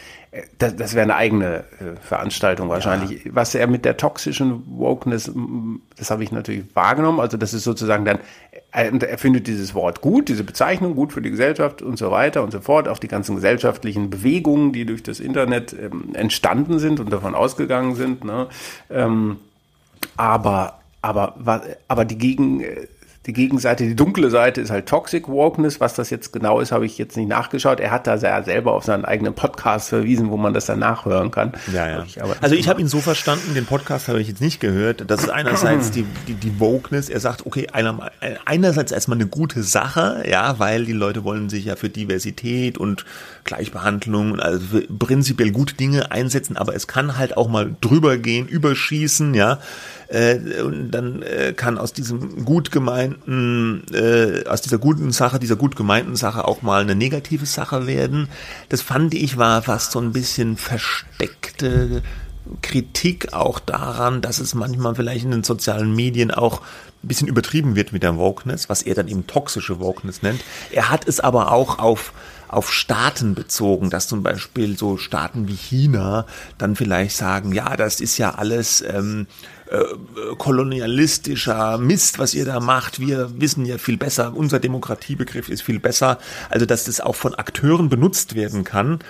das, 0.58 0.76
das 0.76 0.94
wäre 0.94 1.02
eine 1.02 1.16
eigene 1.16 1.64
äh, 1.80 1.96
Veranstaltung 2.00 2.68
wahrscheinlich. 2.68 3.24
Ja. 3.24 3.34
Was 3.34 3.54
er 3.54 3.66
mit 3.66 3.84
der 3.84 3.96
toxischen 3.96 4.62
Wokeness, 4.78 5.30
das 5.96 6.10
habe 6.10 6.22
ich 6.22 6.30
natürlich 6.30 6.64
wahrgenommen. 6.74 7.18
Also 7.18 7.36
das 7.36 7.52
ist 7.52 7.64
sozusagen 7.64 8.04
dann, 8.04 8.20
er 8.70 9.18
findet 9.18 9.48
dieses 9.48 9.74
Wort 9.74 10.00
gut, 10.00 10.28
diese 10.28 10.44
Bezeichnung 10.44 10.94
gut 10.94 11.12
für 11.12 11.20
die 11.20 11.30
Gesellschaft 11.30 11.82
und 11.82 11.98
so 11.98 12.12
weiter 12.12 12.44
und 12.44 12.52
so 12.52 12.60
fort. 12.60 12.86
Auch 12.86 12.98
die 12.98 13.08
ganzen 13.08 13.34
gesellschaftlichen 13.34 14.08
Bewegungen, 14.08 14.72
die 14.72 14.84
durch 14.86 15.02
das 15.02 15.18
Internet 15.18 15.72
ähm, 15.72 16.14
entstanden 16.14 16.78
sind 16.78 17.00
und 17.00 17.12
davon 17.12 17.34
ausgegangen 17.34 17.96
sind. 17.96 18.22
Ne? 18.24 18.46
Ähm, 18.88 19.38
aber, 20.16 20.80
aber, 21.02 21.34
aber 21.88 22.04
die 22.04 22.18
Gegen, 22.18 22.64
die 23.26 23.34
Gegenseite, 23.34 23.84
die 23.84 23.94
dunkle 23.94 24.30
Seite 24.30 24.62
ist 24.62 24.70
halt 24.70 24.86
Toxic 24.86 25.28
Wokeness. 25.28 25.78
Was 25.78 25.92
das 25.92 26.08
jetzt 26.08 26.32
genau 26.32 26.58
ist, 26.58 26.72
habe 26.72 26.86
ich 26.86 26.96
jetzt 26.96 27.18
nicht 27.18 27.28
nachgeschaut. 27.28 27.78
Er 27.78 27.90
hat 27.90 28.06
da 28.06 28.16
sehr 28.16 28.42
selber 28.44 28.72
auf 28.72 28.84
seinen 28.84 29.04
eigenen 29.04 29.34
Podcast 29.34 29.90
verwiesen, 29.90 30.30
wo 30.30 30.38
man 30.38 30.54
das 30.54 30.64
dann 30.64 30.78
nachhören 30.78 31.30
kann. 31.30 31.52
Ja, 31.70 31.86
ja. 31.86 32.02
Ich 32.04 32.18
also 32.22 32.54
ich 32.54 32.66
habe 32.66 32.80
ihn 32.80 32.88
so 32.88 33.00
verstanden, 33.00 33.52
den 33.52 33.66
Podcast 33.66 34.08
habe 34.08 34.22
ich 34.22 34.28
jetzt 34.28 34.40
nicht 34.40 34.58
gehört. 34.58 35.04
Das 35.06 35.22
ist 35.22 35.28
einerseits 35.28 35.90
die, 35.90 36.06
die, 36.28 36.34
die 36.34 36.58
Wokeness. 36.60 37.10
Er 37.10 37.20
sagt, 37.20 37.44
okay, 37.44 37.68
einer, 37.70 38.10
einerseits 38.46 38.90
erstmal 38.90 39.18
eine 39.18 39.26
gute 39.26 39.62
Sache, 39.62 40.24
ja, 40.26 40.58
weil 40.58 40.86
die 40.86 40.92
Leute 40.92 41.22
wollen 41.22 41.50
sich 41.50 41.66
ja 41.66 41.76
für 41.76 41.90
Diversität 41.90 42.78
und 42.78 43.04
Gleichbehandlung, 43.44 44.40
also 44.40 44.80
prinzipiell 44.98 45.50
gute 45.50 45.74
Dinge 45.74 46.10
einsetzen, 46.10 46.56
aber 46.56 46.74
es 46.74 46.86
kann 46.86 47.18
halt 47.18 47.36
auch 47.36 47.48
mal 47.48 47.76
drüber 47.82 48.16
gehen, 48.16 48.48
überschießen, 48.48 49.34
ja. 49.34 49.58
Äh, 50.10 50.62
und 50.62 50.90
dann 50.90 51.22
äh, 51.22 51.52
kann 51.52 51.78
aus 51.78 51.92
diesem 51.92 52.44
gut 52.44 52.72
gemeinten, 52.72 53.84
äh, 53.92 54.44
aus 54.48 54.60
dieser 54.60 54.78
guten 54.78 55.12
Sache, 55.12 55.38
dieser 55.38 55.54
gut 55.54 55.76
gemeinten 55.76 56.16
Sache 56.16 56.46
auch 56.46 56.62
mal 56.62 56.82
eine 56.82 56.96
negative 56.96 57.46
Sache 57.46 57.86
werden. 57.86 58.28
Das 58.68 58.82
fand 58.82 59.14
ich 59.14 59.36
war 59.36 59.62
fast 59.62 59.92
so 59.92 60.00
ein 60.00 60.12
bisschen 60.12 60.56
versteckte 60.56 62.02
Kritik 62.60 63.32
auch 63.32 63.60
daran, 63.60 64.20
dass 64.20 64.40
es 64.40 64.54
manchmal 64.54 64.96
vielleicht 64.96 65.24
in 65.24 65.30
den 65.30 65.44
sozialen 65.44 65.94
Medien 65.94 66.32
auch 66.32 66.60
ein 67.04 67.08
bisschen 67.08 67.28
übertrieben 67.28 67.76
wird 67.76 67.92
mit 67.92 68.02
der 68.02 68.16
Wokeness, 68.16 68.68
was 68.68 68.82
er 68.82 68.96
dann 68.96 69.06
eben 69.06 69.28
toxische 69.28 69.78
Wokeness 69.78 70.22
nennt. 70.22 70.42
Er 70.72 70.90
hat 70.90 71.06
es 71.06 71.20
aber 71.20 71.52
auch 71.52 71.78
auf 71.78 72.12
auf 72.48 72.72
Staaten 72.72 73.36
bezogen, 73.36 73.90
dass 73.90 74.08
zum 74.08 74.24
Beispiel 74.24 74.76
so 74.76 74.96
Staaten 74.96 75.46
wie 75.46 75.54
China 75.54 76.26
dann 76.58 76.74
vielleicht 76.74 77.16
sagen, 77.16 77.52
ja, 77.52 77.76
das 77.76 78.00
ist 78.00 78.18
ja 78.18 78.34
alles 78.34 78.82
ähm, 78.82 79.28
äh, 79.70 80.34
kolonialistischer 80.36 81.78
Mist, 81.78 82.18
was 82.18 82.34
ihr 82.34 82.44
da 82.44 82.60
macht. 82.60 83.00
Wir 83.00 83.30
wissen 83.40 83.64
ja 83.64 83.78
viel 83.78 83.96
besser, 83.96 84.32
unser 84.34 84.58
Demokratiebegriff 84.58 85.48
ist 85.48 85.62
viel 85.62 85.80
besser. 85.80 86.18
Also, 86.48 86.66
dass 86.66 86.84
das 86.84 87.00
auch 87.00 87.14
von 87.14 87.34
Akteuren 87.34 87.88
benutzt 87.88 88.34
werden 88.34 88.64
kann, 88.64 89.00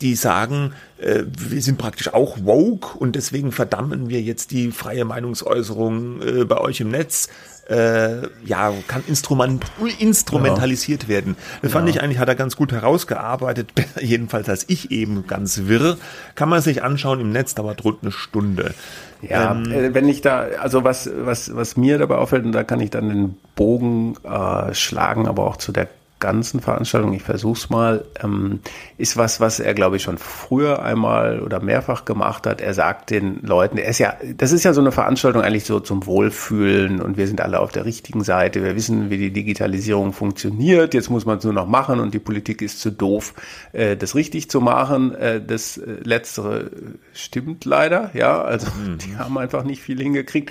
die 0.00 0.14
sagen, 0.14 0.72
äh, 0.98 1.22
wir 1.26 1.62
sind 1.62 1.78
praktisch 1.78 2.12
auch 2.12 2.36
woke 2.42 2.98
und 2.98 3.16
deswegen 3.16 3.52
verdammen 3.52 4.08
wir 4.08 4.20
jetzt 4.20 4.50
die 4.50 4.70
freie 4.70 5.04
Meinungsäußerung 5.04 6.22
äh, 6.22 6.44
bei 6.44 6.58
euch 6.58 6.80
im 6.80 6.90
Netz 6.90 7.28
äh, 7.68 8.28
ja, 8.44 8.72
kann 8.86 9.02
instrument, 9.06 9.64
instrumentalisiert 9.98 11.04
ja. 11.04 11.08
werden. 11.08 11.36
Das 11.62 11.72
fand 11.72 11.88
ja. 11.88 11.94
ich 11.94 12.02
eigentlich, 12.02 12.18
hat 12.18 12.28
er 12.28 12.34
ganz 12.34 12.56
gut 12.56 12.72
herausgearbeitet, 12.72 13.72
jedenfalls 14.00 14.48
als 14.48 14.64
ich 14.68 14.90
eben 14.90 15.26
ganz 15.26 15.62
wirr. 15.64 15.96
Kann 16.34 16.48
man 16.48 16.60
sich 16.60 16.82
anschauen 16.82 17.20
im 17.20 17.30
Netz, 17.30 17.54
dauert 17.54 17.84
rund 17.84 17.98
eine 18.02 18.12
Stunde. 18.12 18.74
Ja, 19.22 19.52
ähm, 19.52 19.72
äh, 19.72 19.94
wenn 19.94 20.08
ich 20.08 20.20
da, 20.20 20.46
also 20.60 20.84
was, 20.84 21.10
was, 21.14 21.54
was 21.54 21.76
mir 21.76 21.98
dabei 21.98 22.16
auffällt, 22.16 22.44
und 22.44 22.52
da 22.52 22.64
kann 22.64 22.80
ich 22.80 22.90
dann 22.90 23.08
den 23.08 23.36
Bogen 23.54 24.16
äh, 24.24 24.74
schlagen, 24.74 25.26
aber 25.26 25.44
auch 25.44 25.56
zu 25.56 25.72
der 25.72 25.88
ganzen 26.18 26.60
Veranstaltung, 26.60 27.12
ich 27.12 27.22
versuch's 27.22 27.68
mal, 27.68 28.04
ähm, 28.22 28.60
ist 28.96 29.16
was, 29.16 29.38
was 29.40 29.60
er, 29.60 29.74
glaube 29.74 29.96
ich, 29.96 30.02
schon 30.02 30.16
früher 30.16 30.82
einmal 30.82 31.40
oder 31.40 31.60
mehrfach 31.60 32.06
gemacht 32.06 32.46
hat. 32.46 32.62
Er 32.62 32.72
sagt 32.72 33.10
den 33.10 33.40
Leuten, 33.42 33.76
er 33.76 33.88
ist 33.88 33.98
ja, 33.98 34.14
das 34.36 34.52
ist 34.52 34.64
ja 34.64 34.72
so 34.72 34.80
eine 34.80 34.92
Veranstaltung 34.92 35.42
eigentlich 35.42 35.64
so 35.64 35.78
zum 35.78 36.06
Wohlfühlen 36.06 37.02
und 37.02 37.18
wir 37.18 37.26
sind 37.26 37.42
alle 37.42 37.60
auf 37.60 37.70
der 37.70 37.84
richtigen 37.84 38.24
Seite. 38.24 38.62
Wir 38.62 38.74
wissen, 38.74 39.10
wie 39.10 39.18
die 39.18 39.30
Digitalisierung 39.30 40.14
funktioniert. 40.14 40.94
Jetzt 40.94 41.10
muss 41.10 41.26
man 41.26 41.38
es 41.38 41.44
nur 41.44 41.52
noch 41.52 41.66
machen 41.66 42.00
und 42.00 42.14
die 42.14 42.18
Politik 42.18 42.62
ist 42.62 42.80
zu 42.80 42.90
doof, 42.90 43.34
äh, 43.72 43.96
das 43.96 44.14
richtig 44.14 44.48
zu 44.48 44.62
machen. 44.62 45.14
Äh, 45.14 45.42
das 45.44 45.76
äh, 45.76 45.96
Letztere 46.02 46.70
stimmt 47.12 47.66
leider, 47.66 48.10
ja. 48.14 48.42
Also 48.42 48.68
mhm. 48.68 48.98
die 48.98 49.16
haben 49.16 49.36
einfach 49.36 49.64
nicht 49.64 49.82
viel 49.82 50.00
hingekriegt. 50.00 50.50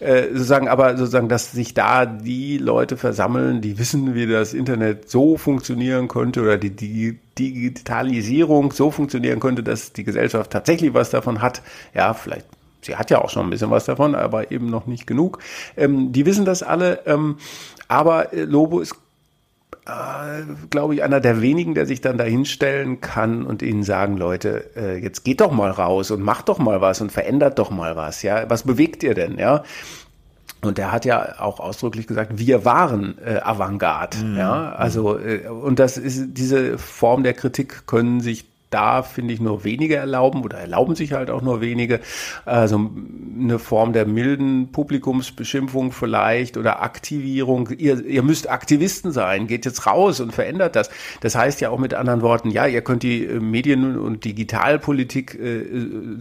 Äh, 0.00 0.24
sozusagen, 0.32 0.68
aber 0.68 0.98
sozusagen, 0.98 1.30
dass 1.30 1.52
sich 1.52 1.72
da 1.72 2.04
die 2.04 2.58
Leute 2.58 2.98
versammeln, 2.98 3.62
die 3.62 3.78
wissen, 3.78 4.14
wie 4.14 4.26
das 4.26 4.52
Internet 4.52 4.97
so 5.06 5.36
funktionieren 5.36 6.08
könnte 6.08 6.42
oder 6.42 6.58
die, 6.58 6.70
die 6.70 7.18
Digitalisierung 7.38 8.72
so 8.72 8.90
funktionieren 8.90 9.40
könnte, 9.40 9.62
dass 9.62 9.92
die 9.92 10.04
Gesellschaft 10.04 10.50
tatsächlich 10.50 10.94
was 10.94 11.10
davon 11.10 11.40
hat. 11.42 11.62
Ja, 11.94 12.14
vielleicht 12.14 12.46
sie 12.80 12.96
hat 12.96 13.10
ja 13.10 13.20
auch 13.22 13.30
schon 13.30 13.46
ein 13.46 13.50
bisschen 13.50 13.70
was 13.70 13.84
davon, 13.84 14.14
aber 14.14 14.50
eben 14.50 14.70
noch 14.70 14.86
nicht 14.86 15.06
genug. 15.06 15.38
Ähm, 15.76 16.12
die 16.12 16.26
wissen 16.26 16.44
das 16.44 16.62
alle, 16.62 17.00
ähm, 17.06 17.36
aber 17.86 18.32
äh, 18.32 18.44
Lobo 18.44 18.80
ist, 18.80 18.94
äh, 19.86 20.42
glaube 20.70 20.94
ich, 20.94 21.02
einer 21.02 21.20
der 21.20 21.40
wenigen, 21.40 21.74
der 21.74 21.86
sich 21.86 22.00
dann 22.00 22.18
dahinstellen 22.18 23.00
kann 23.00 23.44
und 23.44 23.62
ihnen 23.62 23.82
sagen, 23.82 24.16
Leute, 24.16 24.70
äh, 24.76 24.98
jetzt 24.98 25.24
geht 25.24 25.40
doch 25.40 25.52
mal 25.52 25.70
raus 25.70 26.10
und 26.10 26.22
macht 26.22 26.48
doch 26.48 26.58
mal 26.58 26.80
was 26.80 27.00
und 27.00 27.12
verändert 27.12 27.58
doch 27.58 27.70
mal 27.70 27.96
was, 27.96 28.22
ja. 28.22 28.48
Was 28.48 28.62
bewegt 28.64 29.02
ihr 29.02 29.14
denn, 29.14 29.38
ja? 29.38 29.64
Und 30.60 30.78
er 30.78 30.90
hat 30.90 31.04
ja 31.04 31.38
auch 31.38 31.60
ausdrücklich 31.60 32.06
gesagt, 32.06 32.32
wir 32.36 32.64
waren 32.64 33.16
äh, 33.24 33.38
Avantgarde. 33.38 34.18
Mhm. 34.18 34.36
Ja, 34.36 34.72
also 34.72 35.18
äh, 35.18 35.46
und 35.48 35.78
das 35.78 35.96
ist 35.96 36.34
diese 36.34 36.78
Form 36.78 37.22
der 37.22 37.34
Kritik 37.34 37.86
können 37.86 38.20
sich 38.20 38.44
da 38.70 39.02
finde 39.02 39.32
ich 39.32 39.40
nur 39.40 39.64
wenige 39.64 39.96
erlauben 39.96 40.42
oder 40.42 40.58
erlauben 40.58 40.94
sich 40.94 41.12
halt 41.12 41.30
auch 41.30 41.42
nur 41.42 41.60
wenige. 41.60 42.00
Also 42.44 42.90
eine 43.38 43.58
Form 43.58 43.92
der 43.92 44.06
milden 44.06 44.72
Publikumsbeschimpfung 44.72 45.92
vielleicht 45.92 46.56
oder 46.56 46.82
Aktivierung. 46.82 47.70
Ihr, 47.78 48.04
ihr 48.04 48.22
müsst 48.22 48.50
Aktivisten 48.50 49.12
sein, 49.12 49.46
geht 49.46 49.64
jetzt 49.64 49.86
raus 49.86 50.20
und 50.20 50.34
verändert 50.34 50.76
das. 50.76 50.90
Das 51.20 51.34
heißt 51.34 51.60
ja 51.60 51.70
auch 51.70 51.78
mit 51.78 51.94
anderen 51.94 52.22
Worten, 52.22 52.50
ja, 52.50 52.66
ihr 52.66 52.82
könnt 52.82 53.02
die 53.02 53.24
äh, 53.24 53.40
Medien- 53.40 53.98
und 53.98 54.24
Digitalpolitik 54.24 55.34
äh, 55.34 55.64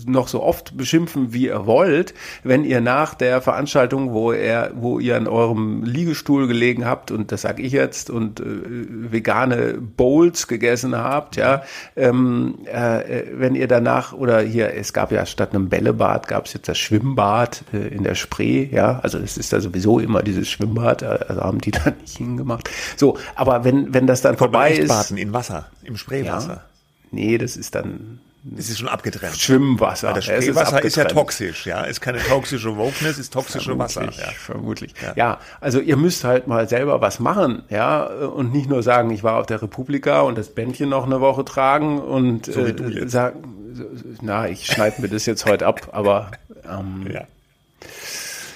noch 0.05 0.27
so 0.27 0.41
oft 0.41 0.77
beschimpfen, 0.77 1.33
wie 1.33 1.47
ihr 1.47 1.65
wollt. 1.65 2.13
Wenn 2.43 2.63
ihr 2.63 2.81
nach 2.81 3.13
der 3.13 3.41
Veranstaltung, 3.41 4.13
wo 4.13 4.31
er, 4.31 4.71
wo 4.75 4.99
ihr 4.99 5.17
an 5.17 5.27
eurem 5.27 5.83
Liegestuhl 5.83 6.47
gelegen 6.47 6.85
habt, 6.85 7.11
und 7.11 7.31
das 7.31 7.41
sage 7.41 7.61
ich 7.61 7.73
jetzt, 7.73 8.09
und 8.09 8.39
äh, 8.39 8.43
vegane 8.45 9.73
Bowls 9.79 10.47
gegessen 10.47 10.95
habt, 10.95 11.35
ja, 11.35 11.63
ähm, 11.95 12.37
äh, 12.65 13.25
wenn 13.34 13.56
ihr 13.56 13.67
danach 13.67 14.13
oder 14.13 14.41
hier, 14.41 14.74
es 14.74 14.94
gab 14.94 15.12
ja 15.12 15.25
statt 15.25 15.53
einem 15.53 15.70
Bällebad 15.70 16.27
gab 16.27 16.46
es 16.46 16.53
jetzt 16.53 16.67
das 16.67 16.77
Schwimmbad 16.77 17.63
äh, 17.74 17.88
in 17.88 18.03
der 18.03 18.15
Spree, 18.15 18.67
ja, 18.72 19.00
also 19.00 19.17
es 19.17 19.38
ist 19.38 19.53
da 19.53 19.62
sowieso 19.62 20.00
immer 20.00 20.24
dieses 20.24 20.50
Schwimmbad, 20.50 21.01
äh, 21.01 21.20
also 21.27 21.41
haben 21.41 21.60
die 21.60 21.72
da 21.84 21.91
nicht 22.01 22.17
hingemacht. 22.17 22.70
So, 22.96 23.17
aber 23.36 23.63
wenn 23.63 23.94
wenn 23.94 24.08
das 24.08 24.22
dann 24.22 24.38
vorbei 24.38 24.74
ist, 24.74 24.89
baden 24.89 25.17
in 25.17 25.34
Wasser, 25.34 25.67
im 25.84 25.98
Spreewasser. 25.98 26.53
Ja, 26.53 26.63
nee, 27.12 27.38
das 27.38 27.58
ist 27.58 27.75
dann 27.75 28.20
es 28.55 28.69
ist 28.69 28.79
schon 28.79 28.87
abgetrennt. 28.87 29.35
Schwimmwasser. 29.35 30.13
das 30.13 30.25
Spreewasser 30.25 30.79
ist, 30.79 30.85
ist, 30.85 30.95
ja 30.95 31.05
toxisch, 31.05 31.65
ja. 31.65 31.83
Ist 31.83 32.01
keine 32.01 32.19
toxische 32.19 32.77
Wokeness, 32.77 33.17
ist 33.17 33.33
toxische 33.33 33.75
vermutlich, 33.75 33.97
Wasser. 33.97 34.21
Ja. 34.21 34.31
Vermutlich. 34.37 34.93
Ja. 35.01 35.13
ja. 35.15 35.39
also 35.59 35.79
ihr 35.79 35.97
müsst 35.97 36.23
halt 36.23 36.47
mal 36.47 36.69
selber 36.69 37.01
was 37.01 37.19
machen, 37.19 37.63
ja. 37.69 38.03
Und 38.03 38.53
nicht 38.53 38.69
nur 38.69 38.83
sagen, 38.83 39.09
ich 39.11 39.23
war 39.23 39.39
auf 39.39 39.45
der 39.45 39.61
Republika 39.61 40.21
und 40.21 40.37
das 40.37 40.49
Bändchen 40.49 40.89
noch 40.89 41.05
eine 41.05 41.21
Woche 41.21 41.43
tragen 41.45 41.99
und 41.99 42.45
so 42.45 42.65
äh, 42.65 43.07
sagen, 43.07 44.15
na, 44.21 44.47
ich 44.47 44.65
schneide 44.65 45.01
mir 45.01 45.09
das 45.09 45.25
jetzt 45.25 45.45
heute 45.45 45.65
ab, 45.65 45.89
aber 45.91 46.31
ähm, 46.69 47.07
ja. 47.11 47.23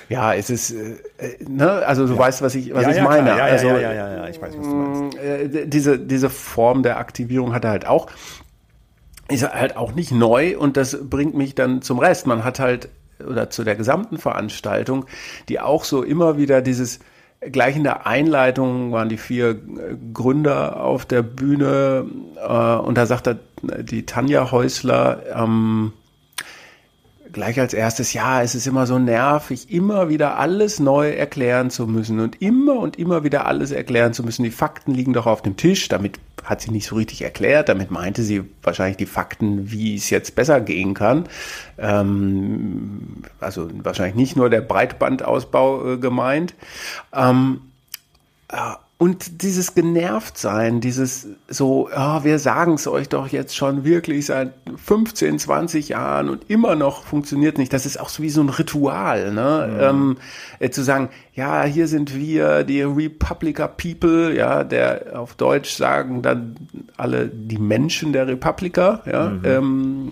Ja, 0.10 0.34
es 0.34 0.50
ist, 0.50 0.72
äh, 0.72 0.98
ne, 1.48 1.72
also 1.86 2.06
du 2.06 2.14
ja. 2.14 2.20
weißt, 2.20 2.42
was 2.42 2.54
ich, 2.56 2.74
was 2.74 2.84
ja, 2.84 2.90
ich 2.90 2.98
ja, 2.98 3.04
meine. 3.04 3.30
Ja, 3.30 3.46
also, 3.46 3.68
ja, 3.68 3.80
ja, 3.80 3.94
ja, 3.94 4.16
ja, 4.18 4.28
ich 4.28 4.42
weiß, 4.42 4.58
was 4.58 4.66
du 4.66 4.76
meinst. 4.76 5.18
Äh, 5.18 5.68
diese, 5.68 5.98
diese 5.98 6.30
Form 6.30 6.84
der 6.84 6.98
Aktivierung 6.98 7.54
hat 7.54 7.64
er 7.64 7.70
halt 7.70 7.88
auch 7.88 8.08
ist 9.32 9.44
halt 9.44 9.78
auch 9.78 9.94
nicht 9.94 10.12
neu 10.12 10.58
und 10.58 10.78
das 10.78 10.98
bringt 11.10 11.36
mich 11.36 11.56
dann 11.56 11.82
zum 11.82 12.00
Rest. 12.00 12.28
Man 12.28 12.44
hat 12.44 12.60
halt, 12.60 12.90
oder 13.26 13.50
zu 13.50 13.64
der 13.64 13.76
gesamten 13.76 14.18
Veranstaltung, 14.18 15.06
die 15.50 15.60
auch 15.60 15.84
so 15.84 16.04
immer 16.04 16.38
wieder 16.38 16.62
dieses, 16.62 17.00
gleich 17.40 17.76
in 17.76 17.84
der 17.84 18.06
Einleitung 18.06 18.92
waren 18.92 19.10
die 19.10 19.18
vier 19.18 19.60
Gründer 20.14 20.84
auf 20.84 21.06
der 21.06 21.24
Bühne 21.24 22.06
äh, 22.38 22.76
und 22.76 22.98
da 22.98 23.06
sagt 23.06 23.28
er, 23.28 23.40
die 23.62 24.06
Tanja 24.06 24.52
Häusler, 24.52 25.24
ähm, 25.36 25.94
gleich 27.34 27.60
als 27.60 27.74
erstes, 27.74 28.14
ja, 28.14 28.42
es 28.42 28.56
ist 28.56 28.68
immer 28.68 28.86
so 28.86 29.00
nervig, 29.00 29.72
immer 29.72 30.10
wieder 30.10 30.38
alles 30.38 30.80
neu 30.80 31.12
erklären 31.12 31.70
zu 31.70 31.88
müssen 31.88 32.20
und 32.20 32.42
immer 32.42 32.76
und 32.76 32.98
immer 32.98 33.24
wieder 33.24 33.46
alles 33.46 33.72
erklären 33.72 34.14
zu 34.14 34.24
müssen. 34.24 34.44
Die 34.44 34.52
Fakten 34.52 34.94
liegen 34.94 35.14
doch 35.14 35.26
auf 35.26 35.42
dem 35.42 35.58
Tisch. 35.58 35.88
Damit 35.88 36.20
hat 36.44 36.62
sie 36.62 36.72
nicht 36.72 36.88
so 36.88 36.96
richtig 36.96 37.22
erklärt. 37.22 37.70
Damit 37.70 37.92
meinte 37.92 38.24
sie 38.24 38.44
wahrscheinlich 38.64 38.98
die 38.98 39.06
Fakten, 39.06 39.72
wie 39.72 39.96
es 39.96 40.10
jetzt 40.10 40.36
besser 40.36 40.62
gehen 40.62 40.94
kann. 40.94 41.28
Ähm, 41.78 43.24
also 43.40 43.70
wahrscheinlich 43.84 44.16
nicht 44.16 44.36
nur 44.36 44.50
der 44.50 44.62
Breitbandausbau 44.62 45.94
äh, 45.94 45.98
gemeint. 45.98 46.54
Ähm, 47.14 47.62
äh, 48.50 48.56
und 49.02 49.42
dieses 49.42 49.74
Genervtsein, 49.74 50.80
dieses 50.80 51.28
so, 51.48 51.90
ja, 51.90 52.24
wir 52.24 52.38
sagen 52.38 52.76
es 52.76 52.86
euch 52.86 53.10
doch 53.10 53.28
jetzt 53.30 53.56
schon 53.56 53.84
wirklich 53.84 54.28
seit 54.28 54.54
15, 54.76 55.40
20 55.40 55.90
Jahren 55.90 56.30
und 56.30 56.52
immer 56.52 56.76
noch 56.76 57.04
funktioniert 57.04 57.58
nicht. 57.58 57.74
Das 57.74 57.88
ist 57.88 58.00
auch 58.00 58.10
so 58.10 58.22
wie 58.22 58.30
so 58.30 58.42
ein 58.42 58.50
Ritual, 58.50 59.34
ne? 59.34 59.70
Mhm. 59.72 59.80
Ähm, 59.82 60.18
äh, 60.60 60.70
zu 60.70 60.84
sagen, 60.84 61.10
ja, 61.34 61.64
hier 61.64 61.88
sind 61.88 62.16
wir, 62.16 62.64
die 62.64 62.84
Republica 62.84 63.68
People, 63.68 64.36
ja, 64.36 64.64
der 64.64 65.20
auf 65.20 65.34
Deutsch 65.34 65.74
sagen 65.74 66.22
dann 66.22 66.58
alle 66.96 67.28
die 67.28 67.58
Menschen 67.58 68.14
der 68.14 68.28
Republika, 68.28 69.02
ja. 69.12 69.30
Mhm. 69.30 69.42
Ähm, 69.46 70.12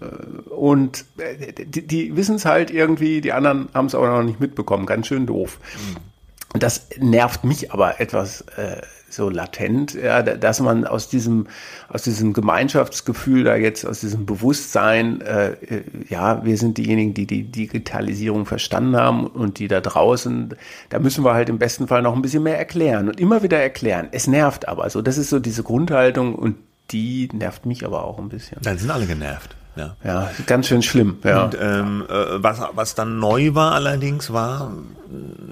äh, 0.00 0.48
und 0.48 1.04
äh, 1.18 1.52
die, 1.62 1.86
die 1.86 2.16
wissen 2.16 2.36
es 2.36 2.46
halt 2.46 2.70
irgendwie, 2.70 3.20
die 3.20 3.34
anderen 3.34 3.68
haben 3.74 3.84
es 3.84 3.94
aber 3.94 4.08
noch 4.08 4.22
nicht 4.22 4.40
mitbekommen, 4.40 4.86
ganz 4.86 5.08
schön 5.08 5.26
doof. 5.26 5.58
Mhm. 5.74 6.09
Das 6.58 6.88
nervt 6.98 7.44
mich 7.44 7.72
aber 7.72 8.00
etwas 8.00 8.42
äh, 8.56 8.82
so 9.08 9.28
latent, 9.28 9.94
ja, 9.94 10.22
dass 10.22 10.60
man 10.60 10.86
aus 10.86 11.08
diesem, 11.08 11.46
aus 11.88 12.02
diesem 12.02 12.32
Gemeinschaftsgefühl 12.32 13.44
da 13.44 13.56
jetzt, 13.56 13.84
aus 13.84 14.00
diesem 14.00 14.26
Bewusstsein, 14.26 15.20
äh, 15.20 15.50
äh, 15.50 15.82
ja, 16.08 16.44
wir 16.44 16.56
sind 16.56 16.78
diejenigen, 16.78 17.14
die 17.14 17.26
die 17.26 17.44
Digitalisierung 17.44 18.46
verstanden 18.46 18.96
haben 18.96 19.26
und 19.26 19.58
die 19.58 19.68
da 19.68 19.80
draußen, 19.80 20.54
da 20.88 20.98
müssen 20.98 21.24
wir 21.24 21.34
halt 21.34 21.48
im 21.48 21.58
besten 21.58 21.88
Fall 21.88 22.02
noch 22.02 22.14
ein 22.14 22.22
bisschen 22.22 22.42
mehr 22.42 22.58
erklären 22.58 23.08
und 23.08 23.20
immer 23.20 23.42
wieder 23.42 23.58
erklären. 23.58 24.08
Es 24.12 24.26
nervt 24.26 24.68
aber 24.68 24.88
so. 24.90 25.02
Das 25.02 25.18
ist 25.18 25.30
so 25.30 25.38
diese 25.38 25.62
Grundhaltung 25.62 26.34
und 26.34 26.56
die 26.90 27.28
nervt 27.32 27.66
mich 27.66 27.84
aber 27.84 28.04
auch 28.04 28.18
ein 28.18 28.28
bisschen. 28.28 28.58
Dann 28.62 28.78
sind 28.78 28.90
alle 28.90 29.06
genervt. 29.06 29.56
Ja. 29.76 29.96
ja, 30.04 30.30
ganz 30.46 30.66
schön 30.66 30.82
schlimm. 30.82 31.18
Ja. 31.24 31.44
Und 31.44 31.56
ähm, 31.60 32.04
äh, 32.08 32.42
was, 32.42 32.60
was 32.74 32.94
dann 32.94 33.18
neu 33.18 33.54
war 33.54 33.72
allerdings, 33.72 34.32
war 34.32 34.72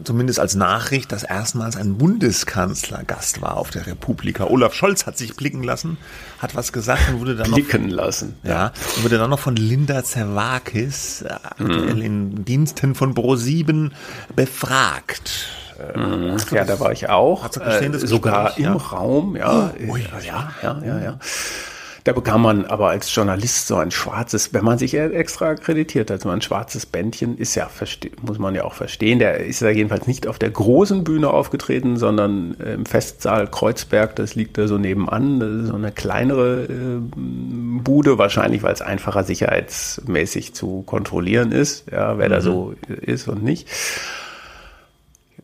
zumindest 0.05 0.39
als 0.39 0.55
Nachricht, 0.55 1.13
dass 1.13 1.23
erstmals 1.23 1.77
ein 1.77 1.99
Bundeskanzler 1.99 3.05
Gast 3.05 3.43
war 3.43 3.57
auf 3.57 3.71
der 3.71 3.87
Republika. 3.87 4.45
Olaf 4.45 4.75
Scholz 4.75 5.07
hat 5.07 5.19
sich 5.19 5.37
blicken 5.37 5.63
lassen, 5.63 5.99
hat 6.39 6.55
was 6.55 6.73
gesagt 6.73 7.11
und 7.11 7.21
wurde 7.21 7.37
dann 7.37 7.51
blicken 7.51 7.89
noch, 7.89 7.97
lassen. 7.97 8.37
Ja, 8.43 8.73
und 8.97 9.05
wurde 9.05 9.19
dann 9.19 9.31
noch 9.31 9.39
von 9.39 9.57
Linda 9.57 10.05
Zerwakis, 10.05 11.23
äh, 11.23 11.29
aktuell 11.29 11.95
mhm. 11.95 12.03
in 12.03 12.45
Diensten 12.45 12.95
von 12.95 13.15
Pro7, 13.15 13.91
befragt. 14.35 15.49
Mhm. 15.95 16.37
Ja, 16.51 16.65
da 16.65 16.81
war 16.81 16.93
ich 16.93 17.09
auch. 17.09 17.45
Äh, 17.57 17.99
sogar 17.99 18.59
im 18.59 18.65
ja. 18.65 18.73
Raum, 18.73 19.37
ja. 19.37 19.73
Oh, 19.89 19.93
ui, 19.93 20.03
ja, 20.27 20.53
ja, 20.63 20.83
ja, 20.85 20.99
ja. 20.99 21.19
Da 22.09 22.15
bekam 22.15 22.41
man 22.41 22.65
aber 22.65 22.89
als 22.89 23.15
Journalist 23.15 23.67
so 23.67 23.77
ein 23.77 23.91
schwarzes, 23.91 24.55
wenn 24.55 24.65
man 24.65 24.79
sich 24.79 24.95
extra 24.95 25.51
akkreditiert 25.51 26.11
hat, 26.11 26.23
so 26.23 26.31
ein 26.31 26.41
schwarzes 26.41 26.87
Bändchen, 26.87 27.37
ist 27.37 27.55
ja, 27.55 27.69
muss 28.23 28.39
man 28.39 28.55
ja 28.55 28.65
auch 28.65 28.73
verstehen. 28.73 29.19
Der 29.19 29.45
ist 29.45 29.61
ja 29.61 29.69
jedenfalls 29.69 30.07
nicht 30.07 30.27
auf 30.27 30.39
der 30.39 30.49
großen 30.49 31.05
Bühne 31.05 31.29
aufgetreten, 31.29 31.99
sondern 31.99 32.55
im 32.55 32.87
Festsaal 32.87 33.47
Kreuzberg, 33.51 34.17
das 34.17 34.35
liegt 34.37 34.57
da 34.57 34.67
so 34.69 34.79
nebenan, 34.79 35.39
das 35.39 35.51
ist 35.51 35.67
so 35.67 35.75
eine 35.75 35.93
kleinere 35.93 36.63
äh, 36.63 36.99
Bude, 37.83 38.17
wahrscheinlich, 38.17 38.63
weil 38.63 38.73
es 38.73 38.81
einfacher 38.81 39.23
sicherheitsmäßig 39.23 40.55
zu 40.55 40.85
kontrollieren 40.87 41.53
ist, 41.53 41.91
ja, 41.93 42.17
wer 42.17 42.29
mhm. 42.29 42.33
da 42.33 42.41
so 42.41 42.75
ist 42.89 43.29
und 43.29 43.45
nicht. 43.45 43.69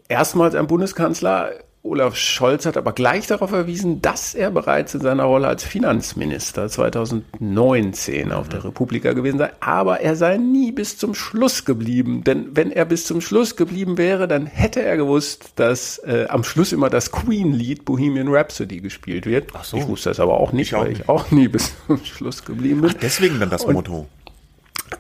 Erstmals 0.09 0.55
ein 0.55 0.67
Bundeskanzler 0.67 1.51
Olaf 1.87 2.17
Scholz 2.17 2.65
hat 2.65 2.79
aber 2.79 2.95
gleich 2.95 3.27
darauf 3.27 3.51
verwiesen, 3.51 4.01
dass 4.01 4.35
er 4.35 4.51
bereits 4.51 4.95
in 4.95 5.03
seiner 5.03 5.25
Rolle 5.25 5.49
als 5.49 5.65
Finanzminister 5.65 6.67
2019 6.67 8.33
auf 8.33 8.49
der 8.49 8.65
Republika 8.65 9.13
gewesen 9.13 9.37
sei, 9.37 9.53
aber 9.61 10.01
er 10.01 10.17
sei 10.17 10.39
nie 10.39 10.73
bis 10.73 10.97
zum 10.97 11.15
Schluss 11.15 11.67
geblieben. 11.67 12.25
Denn 12.25 12.57
wenn 12.57 12.73
er 12.73 12.87
bis 12.87 13.05
zum 13.05 13.21
Schluss 13.21 13.55
geblieben 13.57 13.99
wäre, 13.99 14.27
dann 14.27 14.47
hätte 14.47 14.81
er 14.81 14.97
gewusst, 14.97 15.53
dass 15.57 15.99
äh, 15.99 16.25
am 16.31 16.43
Schluss 16.43 16.73
immer 16.73 16.89
das 16.89 17.13
Queen-Lied 17.13 17.85
Bohemian 17.85 18.29
Rhapsody 18.29 18.81
gespielt 18.81 19.27
wird. 19.27 19.51
Ach 19.53 19.65
so. 19.65 19.77
Ich 19.77 19.87
wusste 19.87 20.09
das 20.09 20.21
aber 20.21 20.41
auch 20.41 20.53
nicht, 20.53 20.69
ich 20.69 20.77
auch 20.77 20.81
weil 20.81 20.89
nicht. 20.89 21.01
ich 21.03 21.09
auch 21.11 21.31
nie 21.33 21.49
bis 21.49 21.75
zum 21.87 22.03
Schluss 22.03 22.47
geblieben 22.47 22.81
bin. 22.81 22.93
Ach, 22.95 23.01
deswegen 23.03 23.39
dann 23.39 23.51
das 23.51 23.63
Und 23.63 23.75
Motto. 23.75 24.07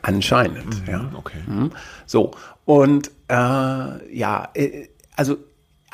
Anscheinend, 0.02 0.86
mhm, 0.86 0.92
ja. 0.92 1.10
Okay. 1.16 1.38
Mhm. 1.46 1.70
So, 2.04 2.32
und 2.66 3.10
äh, 3.28 3.34
ja, 3.34 4.50
äh, 4.52 4.88
also 5.16 5.38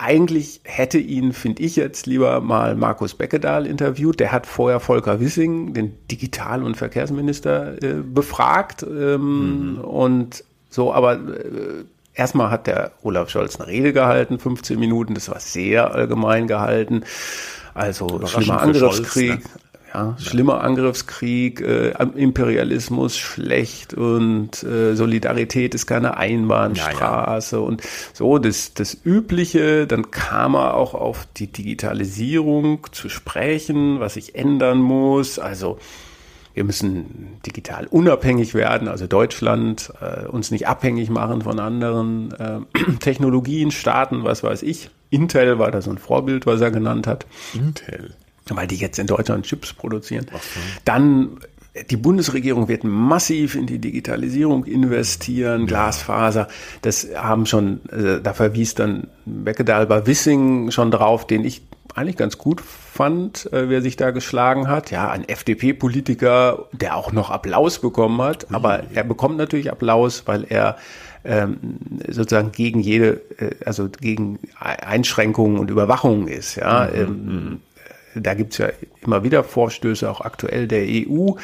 eigentlich 0.00 0.62
hätte 0.64 0.98
ihn, 0.98 1.34
finde 1.34 1.62
ich 1.62 1.76
jetzt, 1.76 2.06
lieber 2.06 2.40
mal 2.40 2.74
Markus 2.74 3.14
Beckedahl 3.14 3.66
interviewt. 3.66 4.18
Der 4.18 4.32
hat 4.32 4.46
vorher 4.46 4.80
Volker 4.80 5.20
Wissing, 5.20 5.74
den 5.74 5.92
Digital- 6.10 6.62
und 6.62 6.76
Verkehrsminister, 6.76 7.82
äh, 7.82 7.94
befragt. 8.02 8.82
Ähm, 8.82 9.74
mhm. 9.74 9.78
Und 9.80 10.44
so, 10.70 10.94
aber 10.94 11.14
äh, 11.16 11.84
erstmal 12.14 12.50
hat 12.50 12.66
der 12.66 12.92
Olaf 13.02 13.28
Scholz 13.28 13.60
eine 13.60 13.68
Rede 13.68 13.92
gehalten, 13.92 14.38
15 14.38 14.80
Minuten. 14.80 15.14
Das 15.14 15.28
war 15.28 15.38
sehr 15.38 15.92
allgemein 15.92 16.46
gehalten. 16.46 17.04
Also 17.74 18.26
schlimmer 18.26 18.62
Angriffskrieg. 18.62 19.32
Scholz, 19.32 19.44
ne? 19.44 19.69
Ja, 19.92 20.16
schlimmer 20.18 20.62
Angriffskrieg, 20.62 21.60
äh, 21.60 21.90
Imperialismus 22.14 23.18
schlecht 23.18 23.92
und 23.92 24.62
äh, 24.62 24.94
Solidarität 24.94 25.74
ist 25.74 25.86
keine 25.86 26.16
Einbahnstraße 26.16 27.56
ja, 27.56 27.62
ja. 27.62 27.68
und 27.68 27.82
so 28.12 28.38
das, 28.38 28.72
das 28.74 28.96
Übliche. 29.04 29.88
Dann 29.88 30.12
kam 30.12 30.54
er 30.54 30.74
auch 30.74 30.94
auf 30.94 31.26
die 31.36 31.48
Digitalisierung 31.48 32.86
zu 32.92 33.08
sprechen, 33.08 33.98
was 33.98 34.14
sich 34.14 34.36
ändern 34.36 34.78
muss. 34.78 35.40
Also 35.40 35.78
wir 36.54 36.62
müssen 36.62 37.40
digital 37.44 37.86
unabhängig 37.88 38.54
werden, 38.54 38.86
also 38.86 39.08
Deutschland 39.08 39.92
äh, 40.00 40.26
uns 40.26 40.52
nicht 40.52 40.68
abhängig 40.68 41.10
machen 41.10 41.42
von 41.42 41.58
anderen 41.58 42.32
äh, 42.32 42.60
Technologien, 43.00 43.72
Staaten, 43.72 44.22
was 44.22 44.44
weiß 44.44 44.62
ich. 44.62 44.90
Intel 45.10 45.58
war 45.58 45.72
da 45.72 45.82
so 45.82 45.90
ein 45.90 45.98
Vorbild, 45.98 46.46
was 46.46 46.60
er 46.60 46.70
genannt 46.70 47.08
hat. 47.08 47.26
Intel 47.54 48.14
weil 48.56 48.66
die 48.66 48.76
jetzt 48.76 48.98
in 48.98 49.06
Deutschland 49.06 49.46
Chips 49.46 49.72
produzieren. 49.72 50.26
So. 50.30 50.38
Dann 50.84 51.38
die 51.90 51.96
Bundesregierung 51.96 52.68
wird 52.68 52.84
massiv 52.84 53.54
in 53.54 53.66
die 53.66 53.78
Digitalisierung 53.78 54.64
investieren, 54.64 55.62
ja. 55.62 55.66
Glasfaser. 55.66 56.48
Das 56.82 57.08
haben 57.14 57.46
schon, 57.46 57.80
äh, 57.90 58.20
da 58.20 58.34
verwies 58.34 58.74
dann 58.74 59.06
Beckedahl 59.24 59.86
bei 59.86 60.06
Wissing 60.06 60.70
schon 60.70 60.90
drauf, 60.90 61.26
den 61.26 61.44
ich 61.44 61.62
eigentlich 61.94 62.16
ganz 62.16 62.38
gut 62.38 62.60
fand, 62.60 63.52
äh, 63.52 63.68
wer 63.68 63.82
sich 63.82 63.96
da 63.96 64.10
geschlagen 64.10 64.68
hat. 64.68 64.90
Ja, 64.90 65.10
ein 65.10 65.28
FDP-Politiker, 65.28 66.66
der 66.72 66.96
auch 66.96 67.12
noch 67.12 67.30
Applaus 67.30 67.80
bekommen 67.80 68.20
hat. 68.20 68.48
Mhm. 68.48 68.56
Aber 68.56 68.82
er 68.92 69.04
bekommt 69.04 69.36
natürlich 69.36 69.70
Applaus, 69.70 70.24
weil 70.26 70.44
er 70.48 70.76
ähm, 71.24 71.58
sozusagen 72.08 72.50
gegen 72.52 72.80
jede, 72.80 73.20
äh, 73.38 73.54
also 73.64 73.88
gegen 73.88 74.38
Einschränkungen 74.58 75.58
und 75.58 75.70
Überwachungen 75.70 76.28
ist. 76.28 76.56
Ja, 76.56 76.88
mhm. 76.92 77.00
ähm, 77.00 77.24
mhm 77.24 77.60
da 78.14 78.34
gibt's 78.34 78.58
ja 78.58 78.68
immer 79.02 79.22
wieder 79.22 79.44
Vorstöße, 79.44 80.10
auch 80.10 80.20
aktuell 80.20 80.66
der 80.66 80.84
EU. 80.84 81.34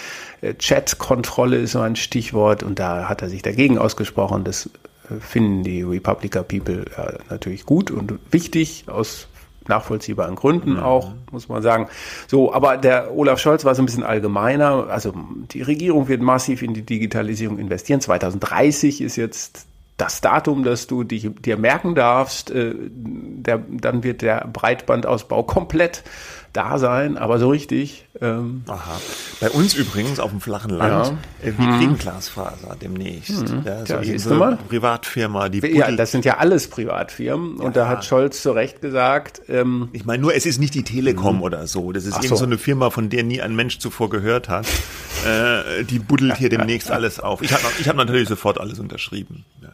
Äh, 0.40 0.54
Chat-Kontrolle 0.54 1.58
ist 1.58 1.72
so 1.72 1.80
ein 1.80 1.96
Stichwort 1.96 2.62
und 2.62 2.78
da 2.78 3.08
hat 3.08 3.22
er 3.22 3.28
sich 3.28 3.42
dagegen 3.42 3.78
ausgesprochen. 3.78 4.44
Das 4.44 4.66
äh, 5.10 5.20
finden 5.20 5.62
die 5.62 5.82
Republica 5.82 6.42
People 6.42 6.84
ja, 6.96 7.14
natürlich 7.30 7.66
gut 7.66 7.90
und 7.90 8.18
wichtig 8.30 8.84
aus 8.88 9.28
nachvollziehbaren 9.68 10.36
Gründen 10.36 10.74
mhm. 10.74 10.82
auch, 10.82 11.12
muss 11.30 11.48
man 11.48 11.62
sagen. 11.62 11.88
So, 12.28 12.52
aber 12.52 12.76
der 12.76 13.12
Olaf 13.14 13.40
Scholz 13.40 13.64
war 13.64 13.74
so 13.74 13.82
ein 13.82 13.86
bisschen 13.86 14.04
allgemeiner. 14.04 14.88
Also 14.88 15.12
die 15.50 15.62
Regierung 15.62 16.08
wird 16.08 16.22
massiv 16.22 16.62
in 16.62 16.74
die 16.74 16.82
Digitalisierung 16.82 17.58
investieren. 17.58 18.00
2030 18.00 19.00
ist 19.00 19.16
jetzt 19.16 19.66
das 19.96 20.20
Datum, 20.20 20.62
das 20.62 20.86
du 20.86 21.04
dich, 21.04 21.30
dir 21.40 21.56
merken 21.56 21.94
darfst, 21.94 22.50
äh, 22.50 22.74
der, 22.76 23.62
dann 23.68 24.02
wird 24.02 24.22
der 24.22 24.46
Breitbandausbau 24.52 25.42
komplett 25.44 26.02
da 26.56 26.78
sein, 26.78 27.18
aber 27.18 27.38
so 27.38 27.50
richtig. 27.50 28.06
Ähm, 28.20 28.62
Aha. 28.66 28.98
Bei 29.40 29.50
uns 29.50 29.74
übrigens 29.74 30.18
auf 30.18 30.30
dem 30.30 30.40
flachen 30.40 30.70
Land, 30.70 31.18
ja. 31.42 31.48
äh, 31.48 31.52
wir 31.56 31.66
hm. 31.66 31.78
kriegen 31.78 31.98
Glasfaser 31.98 32.76
demnächst. 32.80 33.48
Hm. 33.48 33.62
Ja, 33.64 33.84
so 33.84 33.94
ja, 33.94 34.18
so 34.18 34.42
eine 34.42 34.56
Privatfirma, 34.56 35.48
die 35.48 35.58
Ja, 35.76 35.90
das 35.90 36.12
sind 36.12 36.24
ja 36.24 36.38
alles 36.38 36.68
Privatfirmen. 36.68 37.58
Ja. 37.58 37.64
Und 37.64 37.76
da 37.76 37.88
hat 37.88 38.04
Scholz 38.04 38.42
zu 38.42 38.52
Recht 38.52 38.80
gesagt. 38.80 39.42
Ähm, 39.48 39.90
ich 39.92 40.06
meine 40.06 40.22
nur, 40.22 40.34
es 40.34 40.46
ist 40.46 40.58
nicht 40.58 40.74
die 40.74 40.84
Telekom 40.84 41.36
mhm. 41.36 41.42
oder 41.42 41.66
so. 41.66 41.92
Das 41.92 42.06
ist 42.06 42.14
Ach 42.14 42.22
irgend 42.22 42.38
so. 42.38 42.44
eine 42.44 42.58
Firma, 42.58 42.90
von 42.90 43.10
der 43.10 43.22
nie 43.22 43.42
ein 43.42 43.54
Mensch 43.54 43.78
zuvor 43.78 44.08
gehört 44.08 44.48
hat. 44.48 44.66
äh, 45.26 45.84
die 45.84 45.98
buddelt 45.98 46.36
hier 46.36 46.48
demnächst 46.48 46.90
alles 46.90 47.20
auf. 47.20 47.42
Ich 47.42 47.52
habe 47.52 47.62
ich 47.78 47.88
hab 47.88 47.96
natürlich 47.96 48.28
sofort 48.28 48.58
alles 48.60 48.78
unterschrieben. 48.78 49.44
Ja 49.62 49.68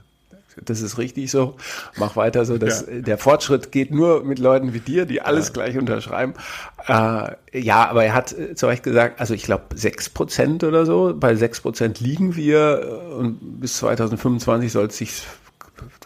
das 0.64 0.80
ist 0.80 0.98
richtig 0.98 1.30
so. 1.30 1.56
Mach 1.96 2.16
weiter 2.16 2.44
so. 2.44 2.58
Dass 2.58 2.86
ja. 2.86 3.00
Der 3.00 3.18
Fortschritt 3.18 3.72
geht 3.72 3.90
nur 3.90 4.24
mit 4.24 4.38
Leuten 4.38 4.74
wie 4.74 4.80
dir, 4.80 5.06
die 5.06 5.22
alles 5.22 5.48
ja. 5.48 5.52
gleich 5.54 5.78
unterschreiben. 5.78 6.34
Äh, 6.86 7.32
ja, 7.52 7.88
aber 7.88 8.04
er 8.04 8.14
hat 8.14 8.32
äh, 8.32 8.54
zu 8.54 8.66
Recht 8.66 8.82
gesagt, 8.82 9.20
also 9.20 9.34
ich 9.34 9.44
glaube 9.44 9.64
sechs 9.74 10.08
Prozent 10.08 10.64
oder 10.64 10.86
so. 10.86 11.14
Bei 11.16 11.34
sechs 11.34 11.60
Prozent 11.60 12.00
liegen 12.00 12.36
wir 12.36 12.80
äh, 12.82 13.14
und 13.14 13.60
bis 13.60 13.78
2025 13.78 14.72
soll 14.72 14.86
es 14.86 14.98
sich 14.98 15.22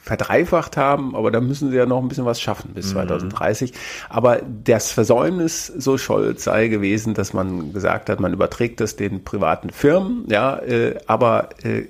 verdreifacht 0.02 0.76
haben, 0.76 1.16
aber 1.16 1.32
da 1.32 1.40
müssen 1.40 1.70
sie 1.70 1.76
ja 1.76 1.84
noch 1.84 2.00
ein 2.00 2.06
bisschen 2.06 2.24
was 2.24 2.40
schaffen 2.40 2.70
bis 2.74 2.90
2030. 2.90 3.72
Mhm. 3.72 3.76
Aber 4.08 4.40
das 4.64 4.92
Versäumnis 4.92 5.66
so 5.66 5.98
Scholz 5.98 6.44
sei 6.44 6.68
gewesen, 6.68 7.14
dass 7.14 7.32
man 7.32 7.72
gesagt 7.72 8.08
hat, 8.08 8.20
man 8.20 8.32
überträgt 8.32 8.80
das 8.80 8.94
den 8.94 9.24
privaten 9.24 9.70
Firmen, 9.70 10.24
ja, 10.28 10.58
äh, 10.58 10.96
aber 11.08 11.48
äh, 11.64 11.86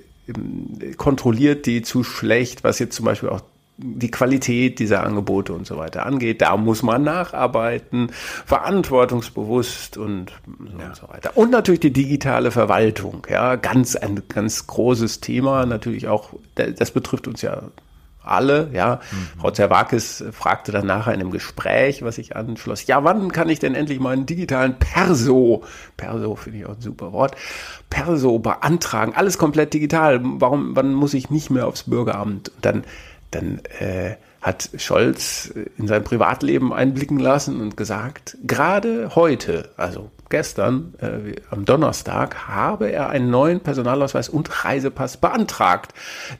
kontrolliert 0.97 1.65
die 1.65 1.81
zu 1.81 2.03
schlecht, 2.03 2.63
was 2.63 2.79
jetzt 2.79 2.95
zum 2.95 3.05
Beispiel 3.05 3.29
auch 3.29 3.41
die 3.77 4.09
Qualität 4.09 4.79
dieser 4.79 5.03
Angebote 5.03 5.53
und 5.53 5.67
so 5.67 5.77
weiter 5.77 6.05
angeht. 6.05 6.41
Da 6.41 6.57
muss 6.57 6.81
man 6.81 7.03
nacharbeiten, 7.03 8.11
verantwortungsbewusst 8.45 9.97
und, 9.97 10.31
ja. 10.79 10.87
und 10.87 10.95
so 10.95 11.07
weiter. 11.09 11.37
Und 11.37 11.51
natürlich 11.51 11.81
die 11.81 11.93
digitale 11.93 12.51
Verwaltung, 12.51 13.25
ja, 13.29 13.55
ganz 13.55 13.95
ein 13.95 14.23
ganz 14.29 14.65
großes 14.65 15.21
Thema, 15.21 15.65
natürlich 15.65 16.07
auch, 16.07 16.33
das 16.55 16.91
betrifft 16.91 17.27
uns 17.27 17.43
ja 17.43 17.61
alle, 18.27 18.69
ja. 18.73 18.99
Mhm. 19.11 19.39
Frau 19.39 19.51
Zerwakis 19.51 20.23
fragte 20.31 20.71
dann 20.71 20.85
nachher 20.85 21.13
in 21.13 21.21
einem 21.21 21.31
Gespräch, 21.31 22.03
was 22.03 22.17
ich 22.17 22.35
anschloss, 22.35 22.87
ja, 22.87 23.03
wann 23.03 23.31
kann 23.31 23.49
ich 23.49 23.59
denn 23.59 23.75
endlich 23.75 23.99
meinen 23.99 24.25
digitalen 24.25 24.77
Perso, 24.79 25.63
Perso 25.95 26.35
finde 26.35 26.59
ich 26.59 26.65
auch 26.65 26.75
ein 26.75 26.81
super 26.81 27.11
Wort, 27.11 27.35
Perso 27.89 28.39
beantragen, 28.39 29.13
alles 29.15 29.37
komplett 29.37 29.73
digital, 29.73 30.19
warum, 30.23 30.75
wann 30.75 30.93
muss 30.93 31.13
ich 31.13 31.29
nicht 31.29 31.49
mehr 31.49 31.67
aufs 31.67 31.83
Bürgeramt? 31.83 32.49
Und 32.49 32.65
dann 32.65 32.83
dann 33.31 33.61
äh, 33.79 34.15
hat 34.41 34.69
Scholz 34.77 35.53
in 35.77 35.87
sein 35.87 36.03
Privatleben 36.03 36.71
einblicken 36.71 37.19
lassen 37.19 37.59
und 37.59 37.75
gesagt, 37.75 38.37
gerade 38.45 39.15
heute, 39.15 39.69
also 39.77 40.11
gestern, 40.29 40.93
äh, 40.99 41.35
am 41.49 41.65
Donnerstag, 41.65 42.47
habe 42.47 42.91
er 42.91 43.09
einen 43.09 43.29
neuen 43.29 43.59
Personalausweis 43.59 44.29
und 44.29 44.63
Reisepass 44.63 45.17
beantragt. 45.17 45.93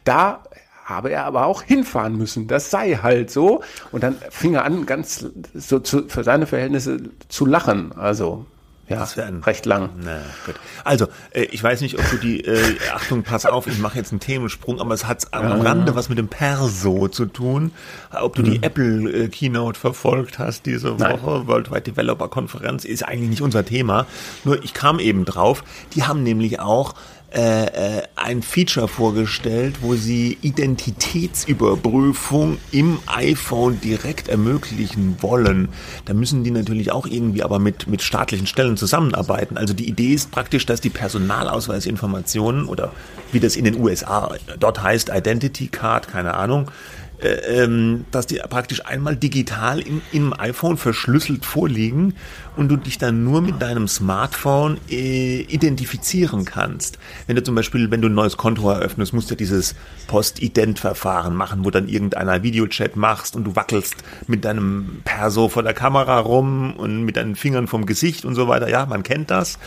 Da 0.04 0.44
habe 0.88 1.12
er 1.12 1.26
aber 1.26 1.46
auch 1.46 1.62
hinfahren 1.62 2.18
müssen. 2.18 2.48
Das 2.48 2.72
sei 2.72 2.96
halt 2.96 3.30
so. 3.30 3.62
Und 3.92 4.04
dann 4.04 4.16
fing 4.30 4.54
er 4.54 4.64
an, 4.64 4.86
ganz 4.86 5.28
so 5.54 5.80
zu, 5.80 6.08
für 6.08 6.24
seine 6.24 6.48
Verhältnisse 6.48 6.98
zu 7.28 7.46
lachen. 7.46 7.92
Also 7.92 8.46
ja, 8.90 9.06
recht 9.46 9.66
lang. 9.66 9.90
Na, 10.02 10.22
gut. 10.46 10.56
Also, 10.86 11.08
äh, 11.32 11.44
ich 11.44 11.62
weiß 11.62 11.82
nicht, 11.82 12.00
ob 12.00 12.10
du 12.10 12.18
die, 12.18 12.46
äh, 12.46 12.78
Achtung, 12.94 13.24
pass 13.24 13.46
auf, 13.46 13.68
ich 13.68 13.80
mache 13.80 13.98
jetzt 13.98 14.12
einen 14.12 14.22
Themensprung, 14.22 14.80
aber 14.80 14.94
es 14.94 15.06
hat 15.06 15.34
am 15.34 15.44
ja, 15.44 15.56
Rande 15.62 15.94
was 15.96 16.08
mit 16.08 16.18
dem 16.18 16.30
Perso 16.30 17.10
zu 17.10 17.26
tun. 17.26 17.72
Ob 18.12 18.36
du 18.36 18.44
mhm. 18.44 18.46
die 18.46 18.64
Apple 18.64 19.12
äh, 19.12 19.28
Keynote 19.28 19.78
verfolgt 19.78 20.40
hast 20.40 20.66
diese 20.66 20.96
Nein. 20.98 21.22
Woche, 21.22 21.48
Worldwide 21.48 21.82
Developer 21.82 22.30
Konferenz, 22.30 22.86
ist 22.86 23.06
eigentlich 23.06 23.30
nicht 23.30 23.42
unser 23.42 23.66
Thema. 23.66 24.06
Nur 24.46 24.64
ich 24.64 24.74
kam 24.74 25.00
eben 25.00 25.26
drauf, 25.26 25.66
die 25.94 26.04
haben 26.04 26.24
nämlich 26.24 26.62
auch 26.62 26.94
äh, 27.34 27.98
äh, 27.98 28.04
ein 28.16 28.42
Feature 28.42 28.88
vorgestellt, 28.88 29.80
wo 29.82 29.96
sie 29.96 30.38
Identitätsüberprüfung 30.42 32.58
im 32.72 33.00
iPhone 33.06 33.82
direkt 33.82 34.30
ermöglichen 34.30 35.18
wollen. 35.20 35.68
Da 36.06 36.14
müssen 36.14 36.46
die 36.46 36.52
natürlich 36.52 36.92
auch 36.92 37.06
irgendwie 37.06 37.44
aber 37.44 37.60
mit, 37.60 37.88
mit 37.88 38.02
staatlichen 38.02 38.48
Stellen 38.48 38.78
zusammenarbeiten. 38.78 39.58
Also 39.58 39.74
die 39.74 39.90
Idee 39.90 40.14
ist 40.14 40.32
praktisch, 40.32 40.66
dass 40.66 40.80
die 40.80 40.90
Personalausweisinformationen 40.90 42.66
oder 42.66 42.94
wie 43.34 43.42
das 43.42 43.58
in 43.58 43.66
den 43.66 43.78
USA 43.78 44.34
dort 44.58 44.82
heißt, 44.82 45.12
Identity 45.14 45.68
Card, 45.68 46.08
keine 46.08 46.36
Ahnung, 46.36 46.72
ähm, 47.22 48.06
dass 48.12 48.28
die 48.28 48.38
praktisch 48.38 48.86
einmal 48.86 49.16
digital 49.16 49.80
in, 49.80 50.02
im 50.12 50.40
iPhone 50.40 50.78
verschlüsselt 50.78 51.46
vorliegen 51.46 52.14
und 52.56 52.70
du 52.70 52.78
dich 52.78 52.98
dann 52.98 53.24
nur 53.24 53.42
mit 53.42 53.62
deinem 53.62 53.88
Smartphone 53.88 54.78
äh, 54.90 55.42
identifizieren 55.42 56.46
kannst. 56.46 57.00
Wenn 57.26 57.36
du 57.36 57.44
zum 57.44 57.56
Beispiel, 57.56 57.90
wenn 57.90 58.02
du 58.02 58.10
ein 58.10 58.14
neues 58.14 58.38
Konto 58.38 58.70
eröffnest, 58.70 59.14
musst 59.14 59.32
du 59.32 59.36
dieses 59.36 59.76
Post-Ident-Verfahren 60.08 61.36
machen, 61.36 61.66
wo 61.66 61.72
dann 61.72 61.88
irgendeiner 61.88 62.44
Videochat 62.44 62.96
machst 62.96 63.36
und 63.36 63.46
du 63.46 63.56
wackelst 63.56 63.96
mit 64.28 64.46
deinem 64.46 65.02
Perso 65.04 65.50
vor 65.50 65.64
der 65.64 65.74
Kamera 65.74 66.20
rum 66.20 66.74
und 66.76 67.04
mit 67.04 67.18
deinen 67.18 67.36
Fingern 67.36 67.68
vom 67.68 67.86
Gesicht 67.86 68.26
und 68.26 68.36
so 68.36 68.48
weiter. 68.48 68.70
Ja, 68.70 68.86
man 68.86 69.04
kennt 69.04 69.32
das. 69.32 69.58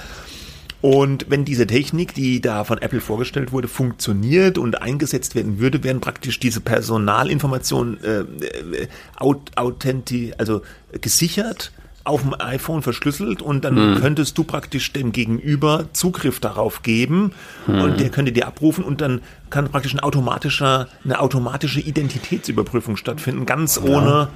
Und 0.81 1.27
wenn 1.29 1.45
diese 1.45 1.67
Technik, 1.67 2.15
die 2.15 2.41
da 2.41 2.65
von 2.65 2.79
Apple 2.79 3.01
vorgestellt 3.01 3.53
wurde, 3.53 3.69
funktioniert 3.69 4.57
und 4.57 4.81
eingesetzt 4.81 5.35
werden 5.35 5.59
würde, 5.59 5.85
wären 5.85 6.01
praktisch 6.01 6.41
diese 6.41 6.61
Personalinformationen 6.61 8.03
äh, 8.03 8.21
äh 8.21 8.89
authenti 9.57 10.33
also 10.39 10.63
gesichert 11.01 11.73
auf 12.05 12.23
dem 12.23 12.35
iPhone 12.39 12.83
verschlüsselt 12.83 13.43
und 13.43 13.65
dann 13.65 13.77
hm. 13.77 14.01
könntest 14.01 14.39
du 14.39 14.45
praktisch 14.45 14.93
dem 14.93 15.13
Gegenüber 15.13 15.85
Zugriff 15.93 16.41
darauf 16.41 16.83
geben 16.83 17.33
hm. 17.67 17.81
und 17.83 18.01
der 18.01 18.09
könnte 18.09 18.33
dir 18.33 18.47
abrufen 18.47 18.85
und 18.85 19.03
dann 19.03 19.21
kann 19.51 19.69
praktisch 19.69 19.93
ein 19.93 20.01
automatischer, 20.01 20.89
eine 21.05 21.21
automatische 21.21 21.81
Identitätsüberprüfung 21.81 22.97
stattfinden, 22.97 23.45
ganz 23.45 23.77
ja. 23.77 23.83
ohne 23.83 24.29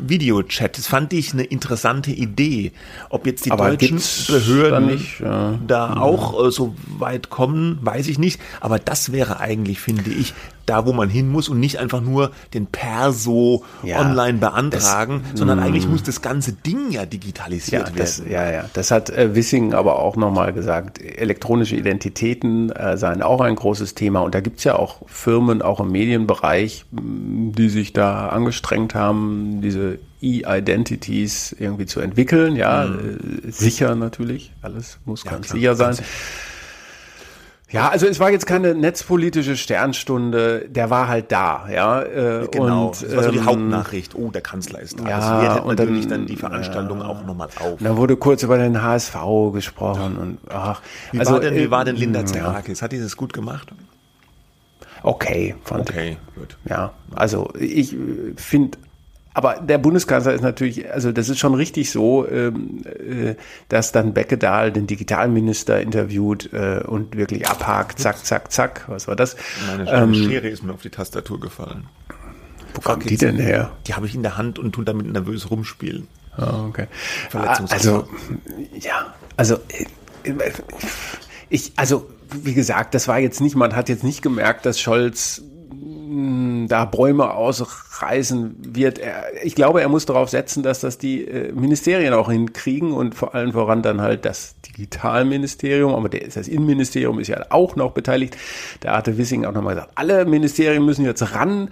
Videochat. 0.00 0.78
Das 0.78 0.86
fand 0.86 1.12
ich 1.12 1.32
eine 1.32 1.44
interessante 1.44 2.10
Idee. 2.10 2.72
Ob 3.10 3.26
jetzt 3.26 3.44
die 3.46 3.50
Aber 3.50 3.70
deutschen 3.70 4.00
Behörden 4.28 4.86
nicht, 4.86 5.20
ja. 5.20 5.58
da 5.66 5.96
auch 5.96 6.46
äh, 6.46 6.50
so 6.50 6.74
weit 6.98 7.30
kommen, 7.30 7.78
weiß 7.82 8.08
ich 8.08 8.18
nicht. 8.18 8.40
Aber 8.60 8.78
das 8.78 9.12
wäre 9.12 9.40
eigentlich, 9.40 9.80
finde 9.80 10.10
ich, 10.10 10.34
da, 10.68 10.86
wo 10.86 10.92
man 10.92 11.08
hin 11.08 11.28
muss 11.28 11.48
und 11.48 11.60
nicht 11.60 11.78
einfach 11.78 12.00
nur 12.00 12.30
den 12.54 12.66
Perso 12.66 13.64
ja, 13.82 14.00
online 14.00 14.38
beantragen, 14.38 15.22
das, 15.30 15.38
sondern 15.38 15.58
eigentlich 15.58 15.86
mm. 15.86 15.90
muss 15.90 16.02
das 16.02 16.20
ganze 16.22 16.52
Ding 16.52 16.90
ja 16.90 17.06
digitalisiert 17.06 17.88
ja, 17.88 17.94
das, 17.94 18.20
werden. 18.20 18.32
Ja, 18.32 18.50
ja, 18.50 18.64
das 18.72 18.90
hat 18.90 19.10
äh, 19.10 19.34
Wissing 19.34 19.74
aber 19.74 19.98
auch 19.98 20.16
nochmal 20.16 20.52
gesagt. 20.52 21.00
Elektronische 21.00 21.76
Identitäten 21.76 22.70
äh, 22.70 22.96
seien 22.96 23.22
auch 23.22 23.40
ein 23.40 23.54
großes 23.54 23.94
Thema 23.94 24.20
und 24.20 24.34
da 24.34 24.40
gibt's 24.40 24.64
ja 24.64 24.76
auch 24.76 25.02
Firmen, 25.06 25.62
auch 25.62 25.80
im 25.80 25.90
Medienbereich, 25.90 26.84
die 26.90 27.68
sich 27.68 27.92
da 27.92 28.28
angestrengt 28.28 28.94
haben, 28.94 29.60
diese 29.62 29.98
E-Identities 30.20 31.54
irgendwie 31.58 31.86
zu 31.86 32.00
entwickeln. 32.00 32.56
Ja, 32.56 32.84
mm. 32.84 33.46
äh, 33.46 33.50
sicher 33.50 33.94
natürlich, 33.94 34.52
alles 34.62 34.98
muss 35.04 35.24
ja, 35.24 35.32
ganz 35.32 35.46
klar, 35.46 35.56
sicher 35.56 35.74
sein. 35.74 35.96
Ganz 35.96 36.02
ja, 37.70 37.90
also 37.90 38.06
es 38.06 38.18
war 38.18 38.30
jetzt 38.30 38.46
keine 38.46 38.74
netzpolitische 38.74 39.56
Sternstunde, 39.56 40.66
der 40.68 40.88
war 40.88 41.06
halt 41.06 41.30
da, 41.30 41.68
ja. 41.70 42.02
Äh, 42.02 42.48
genau, 42.50 42.86
und, 42.86 43.02
das 43.02 43.14
war 43.14 43.24
so 43.24 43.30
die 43.30 43.38
ähm, 43.38 43.46
Hauptnachricht, 43.46 44.14
oh, 44.14 44.30
der 44.30 44.40
Kanzler 44.40 44.80
ist 44.80 44.98
da. 44.98 45.08
Ja, 45.08 45.18
das 45.18 45.42
wertet 45.42 45.64
und 45.64 45.78
natürlich 45.78 46.08
dann, 46.08 46.20
dann 46.20 46.26
die 46.26 46.36
Veranstaltung 46.36 47.00
ja, 47.00 47.06
auch 47.06 47.24
nochmal 47.26 47.48
auf. 47.58 47.78
Da 47.78 47.96
wurde 47.96 48.16
kurz 48.16 48.42
über 48.42 48.56
den 48.56 48.82
HSV 48.82 49.16
gesprochen 49.52 50.14
ja. 50.16 50.22
und 50.22 50.38
ach. 50.48 50.80
Wie, 51.12 51.18
also, 51.18 51.32
war 51.32 51.40
denn, 51.40 51.54
wie 51.56 51.70
war 51.70 51.84
denn 51.84 51.96
Linda 51.96 52.24
Zerakis? 52.24 52.80
Hat 52.80 52.92
die 52.92 53.00
das 53.00 53.16
gut 53.16 53.34
gemacht? 53.34 53.70
Okay, 55.02 55.54
fand 55.62 55.90
Okay, 55.90 56.16
gut. 56.34 56.56
Ja, 56.68 56.92
also 57.14 57.50
ich 57.58 57.94
finde 58.36 58.78
aber 59.38 59.60
der 59.60 59.78
Bundeskanzler 59.78 60.34
ist 60.34 60.40
natürlich, 60.40 60.90
also 60.90 61.12
das 61.12 61.28
ist 61.28 61.38
schon 61.38 61.54
richtig 61.54 61.92
so, 61.92 62.28
ähm, 62.28 62.82
äh, 62.84 63.36
dass 63.68 63.92
dann 63.92 64.12
Beckedahl 64.12 64.72
den 64.72 64.88
Digitalminister 64.88 65.80
interviewt 65.80 66.52
äh, 66.52 66.82
und 66.84 67.16
wirklich 67.16 67.46
abhakt, 67.46 68.00
zack, 68.00 68.26
zack, 68.26 68.50
zack. 68.50 68.86
Was 68.88 69.06
war 69.06 69.14
das? 69.14 69.36
Meine 69.68 69.88
ähm, 69.92 70.12
Schere 70.12 70.48
ist 70.48 70.64
mir 70.64 70.72
auf 70.72 70.82
die 70.82 70.90
Tastatur 70.90 71.38
gefallen. 71.38 71.86
Wo 72.74 72.80
kommt 72.80 73.08
die 73.08 73.16
denn 73.16 73.36
her? 73.36 73.70
Die 73.86 73.94
habe 73.94 74.06
ich 74.06 74.16
in 74.16 74.24
der 74.24 74.36
Hand 74.36 74.58
und 74.58 74.72
tue 74.72 74.84
damit 74.84 75.06
nervös 75.06 75.48
rumspielen. 75.52 76.08
Oh, 76.36 76.66
okay. 76.66 76.88
Also, 77.68 78.08
ja, 78.80 79.14
also 79.36 79.54
äh, 79.68 80.50
ich, 81.48 81.74
also 81.76 82.10
wie 82.32 82.54
gesagt, 82.54 82.92
das 82.92 83.06
war 83.06 83.20
jetzt 83.20 83.40
nicht, 83.40 83.54
man 83.54 83.76
hat 83.76 83.88
jetzt 83.88 84.02
nicht 84.02 84.20
gemerkt, 84.20 84.66
dass 84.66 84.80
Scholz 84.80 85.42
da 86.68 86.84
Bäume 86.84 87.34
ausreißen 87.34 88.56
wird. 88.74 88.98
Er, 88.98 89.24
ich 89.42 89.54
glaube, 89.54 89.80
er 89.80 89.88
muss 89.88 90.06
darauf 90.06 90.28
setzen, 90.28 90.62
dass 90.62 90.80
das 90.80 90.98
die 90.98 91.24
äh, 91.24 91.52
Ministerien 91.52 92.14
auch 92.14 92.30
hinkriegen 92.30 92.92
und 92.92 93.14
vor 93.14 93.34
allem 93.34 93.52
voran 93.52 93.82
dann 93.82 94.00
halt 94.00 94.24
das 94.24 94.54
Digitalministerium, 94.66 95.94
aber 95.94 96.08
der, 96.08 96.28
das 96.28 96.48
Innenministerium 96.48 97.18
ist 97.18 97.28
ja 97.28 97.44
auch 97.50 97.76
noch 97.76 97.92
beteiligt. 97.92 98.36
Da 98.80 98.96
hatte 98.96 99.18
Wissing 99.18 99.44
auch 99.44 99.52
nochmal 99.52 99.74
gesagt, 99.74 99.92
alle 99.96 100.24
Ministerien 100.24 100.84
müssen 100.84 101.04
jetzt 101.04 101.34
ran 101.34 101.70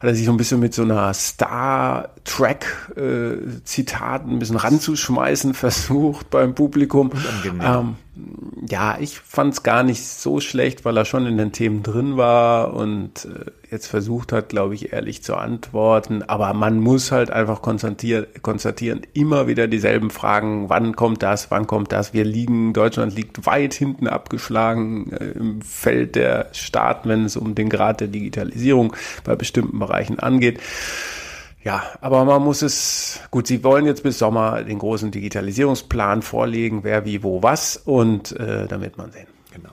hat 0.00 0.10
er 0.10 0.14
sich 0.14 0.26
so 0.26 0.30
ein 0.30 0.36
bisschen 0.36 0.60
mit 0.60 0.74
so 0.74 0.82
einer 0.82 1.12
Star 1.12 2.10
Trek 2.24 2.66
äh, 2.96 3.62
Zitaten 3.64 4.30
ein 4.30 4.38
bisschen 4.38 4.56
ranzuschmeißen 4.56 5.54
versucht 5.54 6.30
beim 6.30 6.54
Publikum. 6.54 7.10
Ähm, 7.60 7.96
ja, 8.68 8.98
ich 9.00 9.18
fand 9.18 9.54
es 9.54 9.62
gar 9.62 9.82
nicht 9.82 10.04
so 10.04 10.40
schlecht, 10.40 10.84
weil 10.84 10.96
er 10.96 11.04
schon 11.04 11.26
in 11.26 11.38
den 11.38 11.52
Themen 11.52 11.82
drin 11.82 12.16
war 12.16 12.74
und 12.74 13.24
äh, 13.26 13.50
jetzt 13.70 13.86
versucht 13.86 14.32
hat, 14.32 14.48
glaube 14.48 14.74
ich, 14.74 14.92
ehrlich 14.92 15.22
zu 15.22 15.36
antworten. 15.36 16.22
Aber 16.22 16.52
man 16.54 16.80
muss 16.80 17.12
halt 17.12 17.30
einfach 17.30 17.62
konstatieren, 17.62 18.26
konstatieren, 18.42 19.02
immer 19.12 19.46
wieder 19.46 19.68
dieselben 19.68 20.10
Fragen. 20.10 20.68
Wann 20.68 20.96
kommt 20.96 21.22
das? 21.22 21.50
Wann 21.50 21.66
kommt 21.66 21.92
das? 21.92 22.12
Wir 22.12 22.24
liegen, 22.24 22.72
Deutschland 22.72 23.14
liegt 23.14 23.46
weit 23.46 23.74
hinten 23.74 24.06
abgeschlagen 24.06 25.12
äh, 25.12 25.38
im 25.38 25.62
Feld 25.62 26.16
der 26.16 26.48
Staaten, 26.52 27.08
wenn 27.08 27.24
es 27.24 27.36
um 27.36 27.54
den 27.54 27.68
Grad 27.68 28.00
der 28.00 28.08
Digitalisierung 28.08 28.94
bei 29.24 29.36
bestimmten 29.36 29.78
Bereichen 29.78 30.18
angeht. 30.18 30.60
Ja, 31.64 31.82
aber 32.00 32.24
man 32.24 32.42
muss 32.42 32.62
es, 32.62 33.20
gut, 33.30 33.46
Sie 33.46 33.64
wollen 33.64 33.84
jetzt 33.84 34.02
bis 34.02 34.18
Sommer 34.18 34.62
den 34.62 34.78
großen 34.78 35.10
Digitalisierungsplan 35.10 36.22
vorlegen, 36.22 36.84
wer 36.84 37.04
wie 37.04 37.22
wo 37.22 37.42
was 37.42 37.76
und 37.76 38.32
äh, 38.38 38.68
damit 38.68 38.96
man 38.96 39.10
sehen. 39.10 39.26
Genau. 39.52 39.70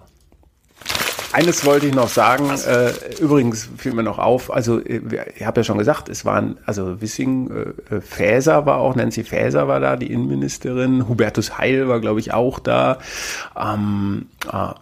Eines 1.31 1.63
wollte 1.65 1.85
ich 1.85 1.93
noch 1.93 2.09
sagen, 2.09 2.49
äh, 2.49 2.91
übrigens 3.19 3.69
fiel 3.77 3.93
mir 3.93 4.03
noch 4.03 4.17
auf, 4.17 4.51
also 4.51 4.79
äh, 4.79 5.01
ich 5.35 5.45
habe 5.45 5.59
ja 5.59 5.63
schon 5.63 5.77
gesagt, 5.77 6.09
es 6.09 6.25
waren, 6.25 6.57
also 6.65 7.01
Wissing, 7.01 7.51
äh, 7.91 8.01
Faeser 8.01 8.65
war 8.65 8.77
auch, 8.77 8.95
Nancy 8.95 9.23
Faeser 9.23 9.67
war 9.67 9.79
da, 9.79 9.95
die 9.95 10.11
Innenministerin, 10.11 11.07
Hubertus 11.07 11.57
Heil 11.57 11.87
war, 11.87 11.99
glaube 11.99 12.19
ich, 12.19 12.33
auch 12.33 12.57
da. 12.57 12.97
Ähm, 13.55 14.27
äh, 14.51 14.73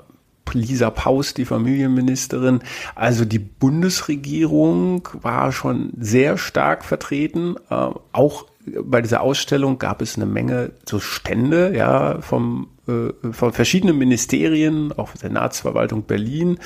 Lisa 0.51 0.89
Paus, 0.89 1.33
die 1.33 1.45
Familienministerin. 1.45 2.59
Also 2.95 3.25
die 3.25 3.39
Bundesregierung 3.39 5.07
war 5.13 5.51
schon 5.51 5.93
sehr 5.97 6.37
stark 6.37 6.85
vertreten. 6.85 7.55
Äh, 7.69 7.89
auch 8.11 8.45
bei 8.65 9.01
dieser 9.01 9.21
Ausstellung 9.21 9.77
gab 9.77 10.01
es 10.01 10.15
eine 10.15 10.25
Menge 10.25 10.71
so 10.85 10.99
Stände, 10.99 11.75
ja, 11.75 12.21
vom, 12.21 12.69
äh, 12.87 13.31
von 13.31 13.53
verschiedenen 13.53 13.97
Ministerien, 13.97 14.91
auch 14.93 15.15
Senatsverwaltung 15.15 16.03
Berlin, 16.03 16.59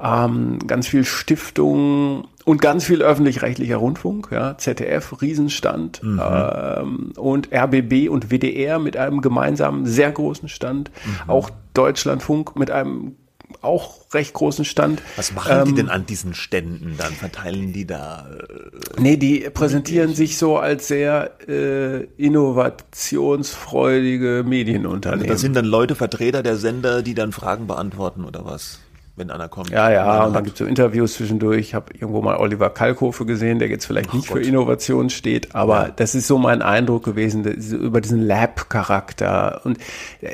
ähm, 0.00 0.58
ganz 0.66 0.86
viel 0.86 1.04
Stiftungen 1.04 2.24
und 2.44 2.60
ganz 2.60 2.84
viel 2.84 3.02
öffentlich-rechtlicher 3.02 3.76
Rundfunk, 3.76 4.28
ja, 4.30 4.56
ZDF, 4.56 5.20
Riesenstand 5.20 6.02
mhm. 6.02 6.20
ähm, 6.22 7.12
und 7.16 7.52
RBB 7.52 8.08
und 8.08 8.30
WDR 8.30 8.78
mit 8.78 8.96
einem 8.96 9.20
gemeinsamen 9.20 9.86
sehr 9.86 10.10
großen 10.10 10.48
Stand, 10.48 10.90
mhm. 11.04 11.30
auch 11.30 11.50
Deutschlandfunk 11.74 12.56
mit 12.56 12.70
einem 12.70 13.16
auch 13.60 14.12
recht 14.12 14.34
großen 14.34 14.64
Stand. 14.64 15.02
Was 15.16 15.34
machen 15.34 15.60
ähm, 15.60 15.64
die 15.66 15.74
denn 15.74 15.88
an 15.88 16.06
diesen 16.06 16.34
Ständen 16.34 16.94
dann? 16.96 17.12
Verteilen 17.12 17.72
die 17.72 17.86
da? 17.86 18.28
Äh, 18.30 19.00
nee, 19.00 19.16
die 19.16 19.48
präsentieren 19.52 20.14
sich 20.14 20.38
so 20.38 20.58
als 20.58 20.86
sehr 20.88 21.32
äh, 21.48 22.04
innovationsfreudige 22.16 24.44
Medienunternehmen. 24.46 25.24
Also 25.24 25.32
das 25.32 25.40
sind 25.40 25.56
dann 25.56 25.64
Leute, 25.64 25.94
Vertreter 25.94 26.42
der 26.42 26.56
Sender, 26.56 27.00
die 27.02 27.14
dann 27.14 27.32
Fragen 27.32 27.66
beantworten 27.66 28.24
oder 28.24 28.44
was? 28.44 28.80
Wenn 29.18 29.30
einer 29.30 29.48
kommt. 29.48 29.70
Ja, 29.70 29.90
ja, 29.90 30.24
und 30.24 30.34
dann 30.34 30.44
gibt 30.44 30.54
es 30.54 30.58
so 30.58 30.64
Interviews 30.64 31.14
zwischendurch. 31.14 31.58
Ich 31.58 31.74
habe 31.74 31.92
irgendwo 31.92 32.22
mal 32.22 32.36
Oliver 32.36 32.70
Kalkofe 32.70 33.26
gesehen, 33.26 33.58
der 33.58 33.68
jetzt 33.68 33.86
vielleicht 33.86 34.10
Ach 34.10 34.14
nicht 34.14 34.28
Gott. 34.28 34.38
für 34.38 34.44
Innovation 34.44 35.10
steht, 35.10 35.54
aber 35.54 35.86
ja. 35.86 35.92
das 35.94 36.14
ist 36.14 36.26
so 36.26 36.38
mein 36.38 36.62
Eindruck 36.62 37.04
gewesen, 37.04 37.44
über 37.44 38.00
diesen 38.00 38.22
Lab-Charakter. 38.22 39.62
Und 39.64 39.78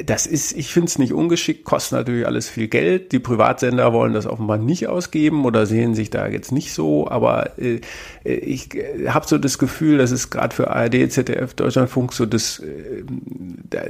das 0.05 0.27
ist, 0.27 0.53
ich 0.53 0.73
finde 0.73 0.88
es 0.88 0.99
nicht 0.99 1.12
ungeschickt, 1.12 1.64
kostet 1.64 1.99
natürlich 1.99 2.27
alles 2.27 2.49
viel 2.49 2.68
Geld. 2.68 3.12
Die 3.12 3.18
Privatsender 3.18 3.92
wollen 3.92 4.12
das 4.12 4.27
offenbar 4.27 4.59
nicht 4.59 4.88
ausgeben 4.88 5.44
oder 5.44 5.66
sehen 5.66 5.94
sich 5.94 6.11
da 6.11 6.27
jetzt 6.27 6.53
nicht 6.53 6.73
so, 6.73 7.09
aber 7.09 7.59
äh, 7.59 7.81
ich 8.25 8.75
äh, 8.75 9.09
habe 9.09 9.27
so 9.27 9.38
das 9.38 9.59
Gefühl, 9.59 9.99
dass 9.99 10.11
es 10.11 10.31
gerade 10.31 10.55
für 10.55 10.70
ARD, 10.70 11.11
ZDF, 11.11 11.55
Deutschlandfunk 11.55 12.12
so 12.12 12.27
das, 12.27 12.61
äh, 12.61 13.05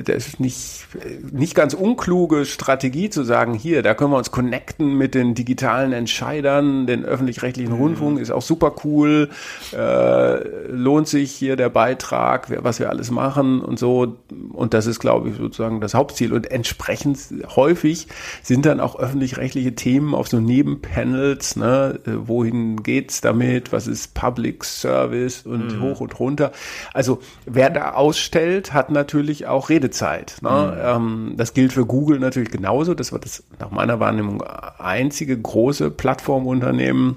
das 0.03 0.29
ist 0.29 0.41
nicht, 0.41 0.87
nicht 1.33 1.55
ganz 1.55 1.75
unkluge 1.75 2.45
Strategie 2.45 3.11
zu 3.11 3.25
sagen, 3.25 3.55
hier, 3.55 3.83
da 3.83 3.95
können 3.95 4.11
wir 4.11 4.19
uns 4.19 4.31
connecten 4.31 4.84
Kontakten 4.85 4.99
mit 4.99 5.14
den 5.14 5.35
digitalen 5.35 5.92
Entscheidern, 5.92 6.87
den 6.87 7.05
öffentlich-rechtlichen 7.05 7.73
mhm. 7.73 7.81
Rundfunk 7.81 8.20
ist 8.20 8.31
auch 8.31 8.42
super 8.42 8.75
cool. 8.85 9.31
Äh, 9.73 10.68
lohnt 10.68 11.09
sich 11.09 11.33
hier 11.33 11.57
der 11.57 11.68
Beitrag, 11.68 12.49
was 12.62 12.79
wir 12.79 12.90
alles 12.90 13.11
machen 13.11 13.61
und 13.61 13.79
so. 13.79 14.16
Und 14.53 14.75
das 14.75 14.87
ist, 14.87 15.01
glaube 15.01 15.31
ich, 15.31 15.37
sozusagen 15.37 15.81
das 15.81 15.94
Hauptziel. 15.94 16.33
Und 16.33 16.51
entsprechend 16.51 17.18
häufig 17.57 18.09
sind 18.42 18.66
dann 18.66 18.81
auch 18.81 18.99
öffentlich-rechtliche 18.99 19.75
Themen 19.75 20.14
auf 20.14 20.29
so 20.29 20.40
Nebenpanels, 20.40 21.57
ne? 21.57 22.01
Äh, 22.07 22.11
wohin 22.27 22.83
geht's 22.83 23.20
damit? 23.20 23.73
Was 23.73 23.87
ist 23.87 24.14
Public 24.14 24.64
Service 24.64 25.42
und 25.42 25.77
mhm. 25.77 25.83
hoch 25.83 26.01
und 26.01 26.18
runter? 26.18 26.53
Also 26.92 27.20
wer 27.47 27.70
da 27.70 27.92
ausstellt, 27.92 28.73
hat 28.73 28.90
natürlich 28.90 29.47
auch 29.47 29.68
Redezeit. 29.68 30.37
Ne? 30.42 30.51
Mhm. 30.51 30.81
Ähm, 30.85 31.35
das 31.37 31.55
gilt 31.55 31.73
für 31.73 31.87
Google 31.87 32.18
natürlich 32.18 32.51
genauso. 32.51 32.94
Das 32.94 33.12
war 33.12 33.18
das 33.18 33.42
nach 33.59 33.70
meiner 33.70 34.01
Wahrnehmung 34.01 34.42
einzige 34.79 35.39
große 35.39 35.91
Plattformunternehmen, 35.91 37.17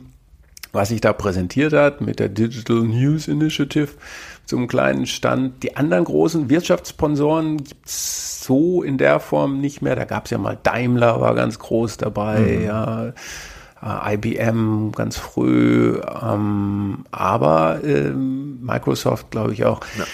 was 0.72 0.90
sich 0.90 1.02
da 1.02 1.14
präsentiert 1.14 1.74
hat 1.74 2.02
mit 2.02 2.20
der 2.20 2.30
Digital 2.30 2.82
News 2.82 3.28
Initiative 3.28 3.90
zum 4.46 4.68
kleinen 4.68 5.06
Stand. 5.06 5.64
Die 5.64 5.76
anderen 5.76 6.06
großen 6.06 6.50
Wirtschaftssponsoren 6.50 7.58
gibt's 7.58 8.44
so 8.44 8.82
in 8.82 8.98
der 8.98 9.20
Form 9.20 9.60
nicht 9.60 9.82
mehr. 9.82 9.96
Da 9.96 10.06
gab's 10.06 10.30
ja 10.30 10.38
mal 10.38 10.58
Daimler, 10.62 11.20
war 11.22 11.36
ganz 11.36 11.60
groß 11.60 11.98
dabei, 11.98 12.40
mhm. 12.40 12.66
ja. 12.66 13.08
Äh, 13.08 13.14
IBM 14.16 14.92
ganz 14.94 15.18
früh, 15.18 16.00
ähm, 16.22 17.06
aber 17.12 17.80
ähm, 17.84 18.60
Microsoft 18.66 19.30
glaube 19.30 19.54
ich 19.54 19.66
auch. 19.66 19.82
Ja. 19.98 20.06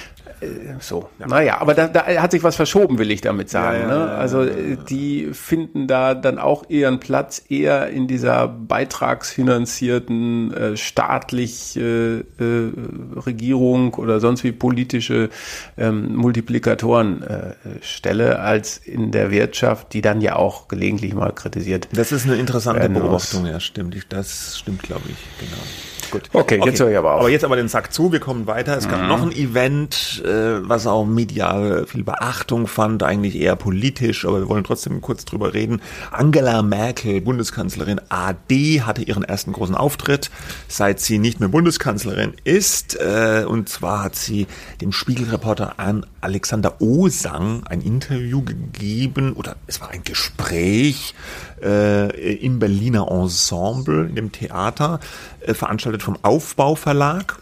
Äh, 0.44 0.76
so, 0.80 1.10
ja. 1.20 1.28
naja, 1.28 1.62
aber 1.62 1.74
da, 1.74 1.88
da 1.88 2.06
hat 2.06 2.32
sich 2.32 2.44
was 2.44 2.56
verschoben, 2.56 2.98
will 2.98 3.12
ich 3.12 3.20
damit 3.22 3.50
sagen. 3.50 3.82
Ja, 3.82 3.90
ja, 3.90 4.06
ne? 4.06 4.12
Also 4.12 4.46
die 4.46 5.30
finden 5.34 5.88
da 5.88 6.14
dann 6.14 6.40
auch 6.40 6.70
ihren 6.70 7.00
Platz 7.00 7.44
eher 7.50 7.90
in 7.90 8.08
dieser 8.08 8.48
beitragsfinanzierten 8.48 10.54
äh, 10.54 10.78
staatlich 10.78 11.76
äh, 11.78 12.20
äh, 12.20 12.24
Regierung 13.26 13.96
oder 13.96 14.20
sonst 14.20 14.44
wie 14.44 14.52
politische 14.52 15.30
ähm, 15.78 16.16
Multiplikatorenstelle 16.16 18.32
äh, 18.32 18.36
als 18.36 18.78
in 18.78 19.12
der 19.12 19.32
Wirtschaft, 19.32 19.94
die 19.94 20.02
dann 20.02 20.22
ja 20.22 20.36
auch 20.36 20.68
gelegentlich 20.68 21.14
mal 21.14 21.32
kritisiert. 21.32 21.88
Das 21.94 22.12
ist 22.12 22.26
eine 22.26 22.36
interessante 22.36 22.90
Beobachtung, 22.90 23.46
ja, 23.46 23.60
stimmt. 23.60 23.94
Das 24.10 24.58
stimmt, 24.58 24.82
glaube 24.84 25.04
ich, 25.10 25.18
genau. 25.40 25.62
Gut. 26.14 26.30
Okay, 26.32 26.60
okay, 26.60 26.70
jetzt 26.70 26.80
höre 26.80 26.92
ich 26.92 26.98
aber 26.98 27.16
auf. 27.16 27.22
Aber 27.22 27.30
jetzt 27.32 27.44
aber 27.44 27.56
den 27.56 27.68
Sack 27.68 27.92
zu, 27.92 28.12
wir 28.12 28.20
kommen 28.20 28.46
weiter. 28.46 28.78
Es 28.78 28.88
gab 28.88 29.02
mhm. 29.02 29.08
noch 29.08 29.24
ein 29.24 29.32
Event, 29.32 30.22
äh, 30.24 30.70
was 30.70 30.86
auch 30.86 31.06
medial 31.06 31.88
viel 31.88 32.04
Beachtung 32.04 32.68
fand, 32.68 33.02
eigentlich 33.02 33.36
eher 33.36 33.56
politisch, 33.56 34.24
aber 34.24 34.42
wir 34.42 34.48
wollen 34.48 34.64
trotzdem 34.64 35.02
kurz 35.02 35.26
drüber 35.26 35.56
reden. 35.56 35.82
Angela 36.12 36.62
Merkel, 36.62 37.20
Bundeskanzlerin 37.20 38.00
AD, 38.10 38.82
hatte 38.82 39.02
ihren 39.02 39.24
ersten 39.24 39.54
großen 39.54 39.74
Auftritt, 39.74 40.30
seit 40.68 41.00
sie 41.00 41.18
nicht 41.18 41.40
mehr 41.40 41.50
Bundeskanzlerin 41.50 42.34
ist. 42.44 42.96
Äh, 43.00 43.46
und 43.48 43.68
zwar 43.68 44.04
hat 44.04 44.16
sie 44.16 44.46
dem 44.82 44.92
Spiegelreporter 44.92 45.80
an 45.80 46.06
Alexander 46.22 46.80
Osang 46.80 47.64
ein 47.66 47.82
Interview 47.82 48.44
gegeben, 48.44 49.34
oder 49.34 49.56
es 49.66 49.82
war 49.82 49.90
ein 49.90 50.04
Gespräch 50.04 51.16
äh, 51.64 52.34
im 52.36 52.60
Berliner 52.60 53.10
Ensemble, 53.10 54.08
in 54.08 54.16
dem 54.16 54.32
Theater, 54.32 55.00
äh, 55.42 55.54
veranstaltet 55.54 56.04
vom 56.04 56.18
Aufbauverlag 56.22 57.40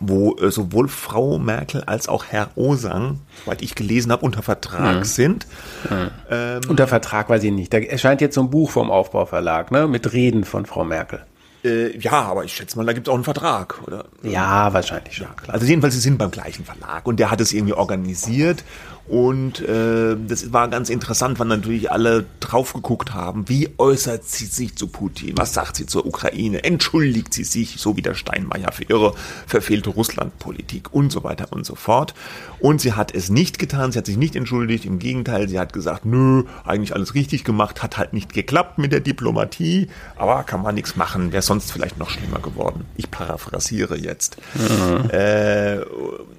wo 0.00 0.36
äh, 0.36 0.50
sowohl 0.50 0.88
Frau 0.88 1.38
Merkel 1.38 1.82
als 1.84 2.08
auch 2.08 2.24
Herr 2.26 2.50
Osang, 2.56 3.20
soweit 3.44 3.62
ich 3.62 3.74
gelesen 3.74 4.12
habe, 4.12 4.24
unter 4.24 4.42
Vertrag 4.42 4.98
mhm. 4.98 5.04
sind. 5.04 5.46
Mhm. 5.88 6.10
Ähm, 6.30 6.60
unter 6.68 6.86
Vertrag 6.86 7.28
weiß 7.28 7.42
ich 7.44 7.52
nicht. 7.52 7.72
Da 7.72 7.78
erscheint 7.78 8.20
jetzt 8.20 8.34
so 8.34 8.42
ein 8.42 8.50
Buch 8.50 8.70
vom 8.70 8.90
Aufbauverlag, 8.90 9.70
ne, 9.70 9.86
mit 9.86 10.12
Reden 10.12 10.44
von 10.44 10.66
Frau 10.66 10.84
Merkel. 10.84 11.24
Äh, 11.64 11.96
ja, 11.98 12.12
aber 12.12 12.44
ich 12.44 12.54
schätze 12.54 12.76
mal, 12.76 12.86
da 12.86 12.92
gibt 12.92 13.08
es 13.08 13.10
auch 13.10 13.14
einen 13.14 13.24
Vertrag, 13.24 13.80
oder? 13.86 14.04
Ja, 14.22 14.72
wahrscheinlich 14.72 15.16
schon. 15.16 15.26
Ja, 15.46 15.52
also 15.52 15.66
jedenfalls, 15.66 15.94
sie 15.94 16.00
sind 16.00 16.18
beim 16.18 16.30
gleichen 16.30 16.64
Verlag 16.64 17.06
und 17.06 17.18
der 17.18 17.30
hat 17.30 17.40
es 17.40 17.52
irgendwie 17.52 17.74
organisiert 17.74 18.64
und 19.08 19.60
äh, 19.60 20.16
das 20.26 20.52
war 20.52 20.68
ganz 20.68 20.90
interessant, 20.90 21.38
weil 21.38 21.46
natürlich 21.46 21.92
alle 21.92 22.24
drauf 22.40 22.72
geguckt 22.72 23.14
haben, 23.14 23.48
wie 23.48 23.68
äußert 23.78 24.24
sie 24.24 24.46
sich 24.46 24.76
zu 24.76 24.88
Putin? 24.88 25.34
Was 25.36 25.54
sagt 25.54 25.76
sie 25.76 25.86
zur 25.86 26.06
Ukraine? 26.06 26.64
Entschuldigt 26.64 27.32
sie 27.32 27.44
sich, 27.44 27.76
so 27.78 27.96
wie 27.96 28.02
der 28.02 28.14
Steinmeier, 28.14 28.72
für 28.72 28.82
ihre 28.84 29.14
verfehlte 29.46 29.90
Russlandpolitik 29.90 30.92
und 30.92 31.12
so 31.12 31.22
weiter 31.22 31.52
und 31.52 31.64
so 31.64 31.76
fort. 31.76 32.14
Und 32.58 32.80
sie 32.80 32.94
hat 32.94 33.14
es 33.14 33.30
nicht 33.30 33.60
getan, 33.60 33.92
sie 33.92 33.98
hat 33.98 34.06
sich 34.06 34.16
nicht 34.16 34.34
entschuldigt, 34.34 34.84
im 34.84 34.98
Gegenteil, 34.98 35.48
sie 35.48 35.60
hat 35.60 35.72
gesagt, 35.72 36.04
nö, 36.04 36.42
eigentlich 36.64 36.94
alles 36.94 37.14
richtig 37.14 37.44
gemacht, 37.44 37.84
hat 37.84 37.98
halt 37.98 38.12
nicht 38.12 38.32
geklappt 38.32 38.78
mit 38.78 38.90
der 38.90 39.00
Diplomatie, 39.00 39.88
aber 40.16 40.42
kann 40.42 40.62
man 40.62 40.74
nichts 40.74 40.96
machen, 40.96 41.30
wäre 41.30 41.42
sonst 41.42 41.70
vielleicht 41.70 41.98
noch 41.98 42.10
schlimmer 42.10 42.40
geworden. 42.40 42.86
Ich 42.96 43.08
paraphrasiere 43.10 43.96
jetzt. 43.96 44.36
Mhm. 44.54 45.10
Äh, 45.10 45.78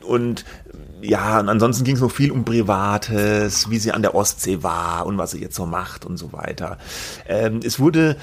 und 0.05 0.43
ja, 1.01 1.39
und 1.39 1.49
ansonsten 1.49 1.83
ging 1.83 1.95
es 1.95 2.01
noch 2.01 2.11
viel 2.11 2.31
um 2.31 2.43
Privates, 2.43 3.69
wie 3.69 3.77
sie 3.77 3.91
an 3.91 4.01
der 4.01 4.15
Ostsee 4.15 4.63
war 4.63 5.05
und 5.05 5.17
was 5.17 5.31
sie 5.31 5.41
jetzt 5.41 5.55
so 5.55 5.65
macht 5.65 6.05
und 6.05 6.17
so 6.17 6.33
weiter. 6.33 6.77
Ähm, 7.27 7.59
es 7.63 7.79
wurde 7.79 8.17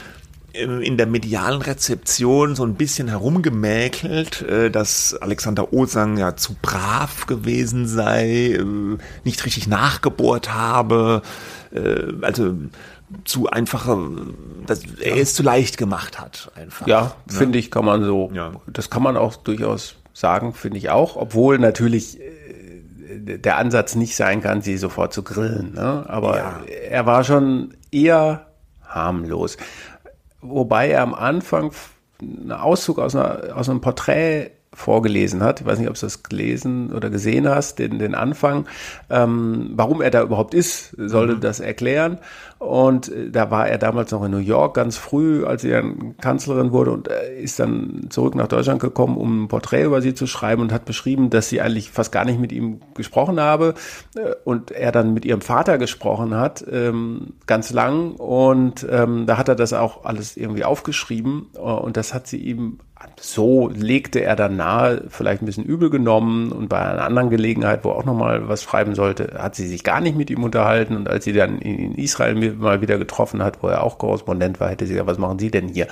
ähm, 0.55 0.83
in 0.83 0.97
der 0.97 1.07
medialen 1.07 1.63
Rezeption 1.63 2.55
so 2.55 2.65
ein 2.65 2.75
bisschen 2.75 3.09
herumgemäkelt, 3.09 4.43
äh, 4.43 4.71
dass 4.71 5.15
Alexander 5.15 5.73
Osang 5.73 6.17
ja 6.17 6.37
zu 6.37 6.55
brav 6.61 7.27
gewesen 7.27 7.87
sei, 7.87 8.53
äh, 8.55 8.65
nicht 9.25 9.45
richtig 9.45 9.67
nachgebohrt 9.67 10.53
habe, 10.53 11.23
äh, 11.73 12.13
also 12.23 12.55
zu 13.25 13.49
einfach, 13.49 13.97
dass 14.67 14.83
er 15.01 15.17
es 15.17 15.35
zu 15.35 15.43
leicht 15.43 15.77
gemacht 15.77 16.21
hat, 16.21 16.51
einfach. 16.57 16.87
Ja, 16.87 17.01
ja. 17.01 17.15
finde 17.27 17.59
ich, 17.59 17.71
kann 17.71 17.85
man 17.85 18.05
so, 18.05 18.31
ja. 18.33 18.53
das 18.67 18.91
kann 18.91 19.03
man 19.03 19.17
auch 19.17 19.37
durchaus 19.37 19.97
sagen, 20.13 20.55
finde 20.55 20.79
ich 20.79 20.91
auch, 20.91 21.17
obwohl 21.17 21.59
natürlich 21.59 22.19
der 23.07 23.57
Ansatz 23.57 23.95
nicht 23.95 24.17
sein 24.17 24.41
kann, 24.41 24.63
sie 24.63 24.77
sofort 24.77 25.13
zu 25.13 25.23
grillen. 25.23 25.75
Ne? 25.75 26.05
Aber 26.09 26.37
ja. 26.37 26.61
er 26.91 27.07
war 27.07 27.25
schon 27.25 27.75
eher 27.91 28.47
harmlos. 28.87 29.57
Wobei 30.41 30.91
er 30.91 31.03
am 31.03 31.15
Anfang 31.15 31.73
einen 32.21 32.53
Auszug 32.53 32.99
aus, 32.99 33.15
einer, 33.15 33.57
aus 33.57 33.69
einem 33.69 33.81
Porträt 33.81 34.51
vorgelesen 34.75 35.43
hat. 35.43 35.61
Ich 35.61 35.67
weiß 35.67 35.79
nicht, 35.79 35.89
ob 35.89 35.95
du 35.95 36.01
das 36.01 36.23
gelesen 36.23 36.93
oder 36.93 37.11
gesehen 37.11 37.49
hast, 37.49 37.79
den, 37.79 37.99
den 37.99 38.15
Anfang. 38.15 38.67
Ähm, 39.09 39.71
warum 39.75 40.03
er 40.03 40.11
da 40.11 40.23
überhaupt 40.23 40.53
ist, 40.53 40.95
sollte 40.97 41.37
mhm. 41.37 41.41
das 41.41 41.61
erklären. 41.61 42.19
Und 42.65 43.13
äh, 43.13 43.31
da 43.31 43.51
war 43.51 43.69
er 43.69 43.79
damals 43.79 44.11
noch 44.11 44.25
in 44.25 44.31
New 44.31 44.39
York, 44.39 44.75
ganz 44.75 44.97
früh, 44.97 45.45
als 45.45 45.63
sie 45.63 45.71
dann 45.71 46.17
Kanzlerin 46.19 46.73
wurde 46.73 46.93
und 46.93 47.09
äh, 47.09 47.41
ist 47.41 47.61
dann 47.61 48.07
zurück 48.09 48.35
nach 48.35 48.49
Deutschland 48.49 48.81
gekommen, 48.81 49.17
um 49.17 49.45
ein 49.45 49.49
Porträt 49.49 49.85
über 49.85 50.01
sie 50.01 50.15
zu 50.15 50.27
schreiben 50.27 50.63
und 50.63 50.73
hat 50.73 50.87
beschrieben, 50.87 51.29
dass 51.29 51.51
sie 51.51 51.61
eigentlich 51.61 51.91
fast 51.91 52.11
gar 52.11 52.25
nicht 52.25 52.41
mit 52.41 52.53
ihm 52.53 52.81
gesprochen 52.95 53.39
habe 53.39 53.75
äh, 54.17 54.35
und 54.45 54.71
er 54.71 54.93
dann 54.93 55.13
mit 55.13 55.27
ihrem 55.27 55.43
Vater 55.43 55.77
gesprochen 55.77 56.35
hat, 56.35 56.65
ähm, 56.71 57.35
ganz 57.47 57.71
lang. 57.71 58.13
Und 58.13 58.87
ähm, 58.91 59.27
da 59.27 59.37
hat 59.37 59.49
er 59.49 59.57
das 59.57 59.75
auch 59.75 60.05
alles 60.05 60.37
irgendwie 60.37 60.65
aufgeschrieben 60.65 61.49
und 61.55 61.97
das 61.97 62.15
hat 62.15 62.27
sie 62.27 62.39
ihm 62.39 62.79
so 63.21 63.69
legte 63.69 64.23
er 64.23 64.37
dann 64.37 64.57
nahe, 64.57 65.05
vielleicht 65.09 65.43
ein 65.43 65.47
bisschen 65.47 65.65
übel 65.65 65.91
genommen 65.91 66.53
und 66.53 66.69
bei 66.69 66.79
einer 66.79 67.05
anderen 67.05 67.31
Gelegenheit, 67.31 67.85
wo 67.85 67.91
er 67.91 67.97
auch 67.97 68.05
nochmal 68.05 68.49
was 68.49 68.63
schreiben 68.63 68.95
sollte, 68.95 69.35
hat 69.39 69.55
sie 69.55 69.67
sich 69.67 69.85
gar 69.85 70.01
nicht 70.01 70.17
mit 70.17 70.31
ihm 70.31 70.43
unterhalten 70.43 70.97
und 70.97 71.09
als 71.09 71.25
sie 71.25 71.33
dann 71.33 71.59
in 71.59 71.95
Israel 71.95 72.35
mal 72.55 72.81
wieder 72.81 72.99
getroffen 72.99 73.43
hat, 73.43 73.63
wo 73.63 73.69
er 73.69 73.83
auch 73.83 73.99
Korrespondent 73.99 74.61
war, 74.61 74.71
hätte 74.71 74.87
sie 74.87 74.95
gesagt, 74.95 75.09
was 75.09 75.19
machen 75.19 75.39
Sie 75.39 75.51
denn 75.51 75.69
hier? 75.69 75.89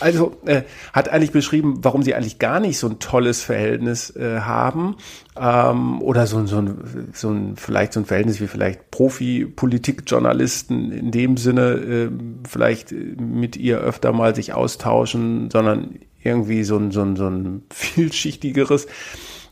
Also 0.00 0.36
äh, 0.46 0.62
hat 0.92 1.08
eigentlich 1.08 1.32
beschrieben, 1.32 1.80
warum 1.82 2.02
sie 2.02 2.14
eigentlich 2.14 2.38
gar 2.38 2.60
nicht 2.60 2.78
so 2.78 2.88
ein 2.88 2.98
tolles 2.98 3.42
Verhältnis 3.42 4.14
äh, 4.16 4.40
haben 4.40 4.96
ähm, 5.38 6.00
oder 6.02 6.26
so, 6.26 6.44
so, 6.46 6.58
ein, 6.58 7.10
so 7.12 7.30
ein 7.30 7.56
vielleicht 7.56 7.92
so 7.92 8.00
ein 8.00 8.06
Verhältnis 8.06 8.40
wie 8.40 8.46
vielleicht 8.46 8.90
Profi-Politikjournalisten 8.90 10.92
in 10.92 11.10
dem 11.10 11.36
Sinne 11.36 11.72
äh, 11.72 12.10
vielleicht 12.48 12.92
mit 12.92 13.56
ihr 13.56 13.78
öfter 13.78 14.12
mal 14.12 14.34
sich 14.34 14.52
austauschen, 14.52 15.50
sondern 15.50 15.96
irgendwie 16.22 16.64
so 16.64 16.76
ein, 16.76 16.90
so 16.90 17.02
ein, 17.02 17.16
so 17.16 17.28
ein 17.28 17.62
vielschichtiges. 17.70 18.86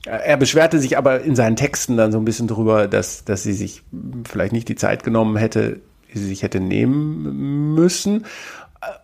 Er 0.04 0.36
beschwerte 0.36 0.80
sich 0.80 0.98
aber 0.98 1.20
in 1.20 1.36
seinen 1.36 1.54
Texten 1.54 1.96
dann 1.96 2.10
so 2.10 2.18
ein 2.18 2.24
bisschen 2.24 2.48
drüber, 2.48 2.88
dass, 2.88 3.24
dass 3.24 3.44
sie 3.44 3.52
sich 3.52 3.82
vielleicht 4.28 4.52
nicht 4.52 4.68
die 4.68 4.74
Zeit 4.74 5.04
genommen 5.04 5.36
hätte, 5.36 5.80
sie 6.18 6.26
sich 6.26 6.42
hätte 6.42 6.60
nehmen 6.60 7.74
müssen. 7.74 8.26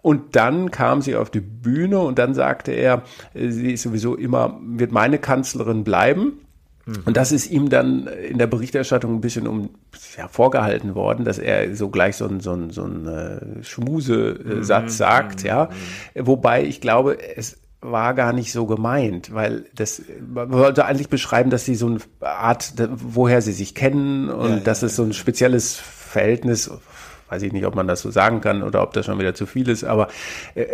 Und 0.02 0.34
dann 0.34 0.70
kam 0.70 1.02
sie 1.02 1.14
auf 1.14 1.30
die 1.30 1.40
Bühne 1.40 2.00
und 2.00 2.18
dann 2.18 2.34
sagte 2.34 2.72
er, 2.72 3.02
sie 3.34 3.72
ist 3.72 3.82
sowieso 3.82 4.16
immer, 4.16 4.58
wird 4.60 4.90
meine 4.90 5.18
Kanzlerin 5.18 5.84
bleiben. 5.84 6.40
Und 7.04 7.16
das 7.16 7.32
ist 7.32 7.50
ihm 7.50 7.68
dann 7.68 8.06
in 8.06 8.38
der 8.38 8.46
Berichterstattung 8.46 9.16
ein 9.16 9.20
bisschen 9.20 9.46
um 9.46 9.70
ja, 10.16 10.26
vorgehalten 10.26 10.94
worden, 10.94 11.24
dass 11.24 11.38
er 11.38 11.74
so 11.76 11.90
gleich 11.90 12.16
so 12.16 12.26
ein 12.26 12.40
so 12.40 12.52
ein, 12.52 12.70
so 12.70 12.84
ein 12.84 13.06
äh, 13.06 13.62
Schmusesatz 13.62 14.84
mhm. 14.84 14.96
sagt, 14.96 15.42
ja. 15.42 15.68
Mhm. 16.14 16.26
Wobei 16.26 16.64
ich 16.64 16.80
glaube, 16.80 17.18
es 17.36 17.58
war 17.80 18.14
gar 18.14 18.32
nicht 18.32 18.52
so 18.52 18.66
gemeint, 18.66 19.34
weil 19.34 19.66
das 19.74 20.02
man 20.32 20.50
wollte 20.50 20.86
eigentlich 20.86 21.10
beschreiben, 21.10 21.50
dass 21.50 21.64
sie 21.66 21.74
so 21.74 21.86
eine 21.86 21.98
Art, 22.20 22.72
woher 22.90 23.42
sie 23.42 23.52
sich 23.52 23.74
kennen 23.74 24.30
und 24.30 24.50
ja, 24.50 24.60
dass 24.60 24.80
ja, 24.80 24.86
es 24.86 24.96
so 24.96 25.02
ein 25.02 25.12
spezielles 25.12 25.76
Verhältnis 25.76 26.70
weiß 27.28 27.42
ich 27.42 27.52
nicht, 27.52 27.66
ob 27.66 27.74
man 27.74 27.86
das 27.86 28.00
so 28.00 28.10
sagen 28.10 28.40
kann 28.40 28.62
oder 28.62 28.82
ob 28.82 28.92
das 28.92 29.06
schon 29.06 29.18
wieder 29.18 29.34
zu 29.34 29.46
viel 29.46 29.68
ist, 29.68 29.84
aber 29.84 30.08
äh, 30.54 30.66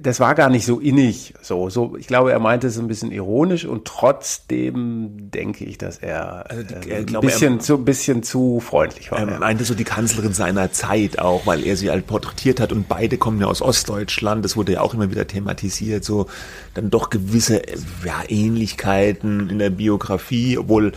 das 0.00 0.20
war 0.20 0.34
gar 0.34 0.50
nicht 0.50 0.64
so 0.64 0.80
innig. 0.80 1.34
So, 1.42 1.68
so, 1.70 1.96
ich 1.96 2.06
glaube, 2.06 2.32
er 2.32 2.38
meinte 2.38 2.66
es 2.66 2.78
ein 2.78 2.88
bisschen 2.88 3.12
ironisch 3.12 3.64
und 3.64 3.84
trotzdem 3.84 5.30
denke 5.30 5.64
ich, 5.64 5.78
dass 5.78 5.98
er, 5.98 6.50
also, 6.50 6.62
äh, 6.62 6.96
ein 6.96 7.06
glaube, 7.06 7.26
bisschen 7.26 7.58
er, 7.58 7.60
zu, 7.60 7.78
bisschen 7.78 8.22
zu 8.22 8.60
freundlich 8.60 9.12
war. 9.12 9.18
Er 9.18 9.38
meinte 9.38 9.64
so 9.64 9.74
die 9.74 9.84
Kanzlerin 9.84 10.32
seiner 10.32 10.72
Zeit 10.72 11.18
auch, 11.18 11.46
weil 11.46 11.64
er 11.64 11.76
sie 11.76 11.90
halt 11.90 12.06
porträtiert 12.06 12.60
hat 12.60 12.72
und 12.72 12.88
beide 12.88 13.18
kommen 13.18 13.40
ja 13.40 13.46
aus 13.46 13.62
Ostdeutschland. 13.62 14.44
Das 14.44 14.56
wurde 14.56 14.72
ja 14.72 14.80
auch 14.80 14.94
immer 14.94 15.10
wieder 15.10 15.26
thematisiert, 15.26 16.04
so 16.04 16.26
dann 16.74 16.90
doch 16.90 17.10
gewisse 17.10 17.62
ja, 18.04 18.22
Ähnlichkeiten 18.28 19.50
in 19.50 19.58
der 19.58 19.70
Biografie, 19.70 20.58
obwohl 20.58 20.92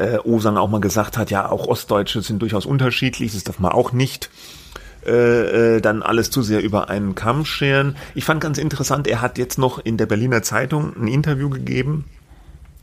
äh, 0.00 0.18
Osang 0.24 0.56
auch 0.56 0.68
mal 0.68 0.80
gesagt 0.80 1.18
hat, 1.18 1.30
ja, 1.30 1.48
auch 1.48 1.66
Ostdeutsche 1.66 2.22
sind 2.22 2.40
durchaus 2.40 2.66
unterschiedlich, 2.66 3.32
das 3.32 3.44
darf 3.44 3.58
man 3.58 3.72
auch 3.72 3.92
nicht 3.92 4.30
äh, 5.06 5.76
äh, 5.76 5.80
dann 5.80 6.02
alles 6.02 6.30
zu 6.30 6.42
sehr 6.42 6.62
über 6.62 6.90
einen 6.90 7.14
Kamm 7.14 7.44
scheren. 7.44 7.96
Ich 8.14 8.24
fand 8.24 8.40
ganz 8.40 8.58
interessant, 8.58 9.06
er 9.06 9.20
hat 9.22 9.38
jetzt 9.38 9.58
noch 9.58 9.78
in 9.78 9.96
der 9.96 10.06
Berliner 10.06 10.42
Zeitung 10.42 10.94
ein 10.96 11.08
Interview 11.08 11.48
gegeben 11.50 12.04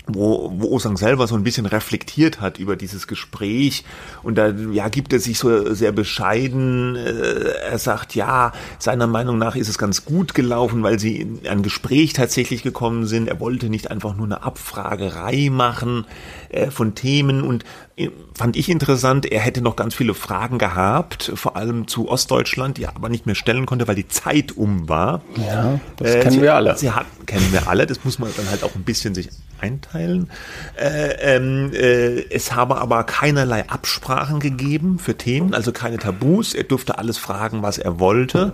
wo, 0.08 0.54
wo 0.56 0.72
Osang 0.72 0.98
selber 0.98 1.28
so 1.28 1.36
ein 1.36 1.44
bisschen 1.44 1.66
reflektiert 1.66 2.40
hat 2.42 2.60
über 2.60 2.76
dieses 2.76 3.08
Gespräch 3.08 3.84
und 4.24 4.38
da 4.38 4.50
ja 4.50 4.88
gibt 4.90 5.14
er 5.14 5.20
sich 5.20 5.38
so 5.38 5.74
sehr 5.74 5.92
bescheiden. 5.92 6.96
Äh, 6.96 7.70
er 7.70 7.78
sagt 7.78 8.16
ja, 8.16 8.54
seiner 8.80 9.08
Meinung 9.08 9.38
nach 9.38 9.56
ist 9.56 9.68
es 9.68 9.78
ganz 9.78 10.06
gut 10.06 10.34
gelaufen, 10.34 10.84
weil 10.84 11.00
sie 11.00 11.18
in 11.22 11.48
ein 11.48 11.62
Gespräch 11.62 12.14
tatsächlich 12.14 12.64
gekommen 12.64 13.06
sind. 13.06 13.28
Er 13.28 13.40
wollte 13.40 13.70
nicht 13.70 13.92
einfach 13.92 14.16
nur 14.16 14.26
eine 14.26 14.44
Abfragerei 14.44 15.50
machen 15.52 16.06
äh, 16.50 16.72
von 16.72 16.96
Themen 16.96 17.42
und 17.42 17.66
äh, 17.98 18.10
fand 18.34 18.56
ich 18.56 18.70
interessant. 18.70 19.26
Er 19.26 19.42
hätte 19.42 19.62
noch 19.62 19.76
ganz 19.76 19.96
viele 19.96 20.14
Fragen 20.14 20.58
gehabt, 20.58 21.32
vor 21.36 21.56
allem 21.58 21.88
zu 21.88 22.08
Ostdeutschland, 22.10 22.78
die 22.78 22.84
er 22.84 22.96
aber 22.96 23.10
nicht 23.10 23.26
mehr 23.26 23.36
stellen 23.36 23.66
konnte, 23.66 23.88
weil 23.88 23.96
die 23.96 24.08
Zeit 24.08 24.56
um 24.56 24.88
war. 24.88 25.22
Ja, 25.36 25.80
das 25.98 26.16
äh, 26.16 26.20
kennen 26.22 26.36
sie, 26.36 26.42
wir 26.42 26.56
alle. 26.56 26.78
Sie 26.78 26.92
hatten, 26.92 27.26
kennen 27.26 27.52
wir 27.52 27.68
alle. 27.68 27.86
Das 27.86 28.06
muss 28.06 28.20
man 28.20 28.30
dann 28.38 28.50
halt 28.50 28.64
auch 28.64 28.76
ein 28.76 28.84
bisschen 28.84 29.14
sich 29.16 29.30
einteilen. 29.60 30.30
Äh, 30.76 31.36
ähm, 31.36 31.72
äh, 31.74 32.22
es 32.30 32.54
habe 32.54 32.78
aber 32.78 33.04
keinerlei 33.04 33.68
Absprachen 33.70 34.40
gegeben 34.40 35.00
für 35.00 35.18
Themen, 35.18 35.54
also 35.54 35.72
keine 35.72 35.98
Tabus. 35.98 36.54
Er 36.54 36.64
durfte 36.64 36.98
alles 36.98 37.18
fragen, 37.18 37.62
was 37.64 37.78
er 37.78 38.00
wollte. 38.00 38.54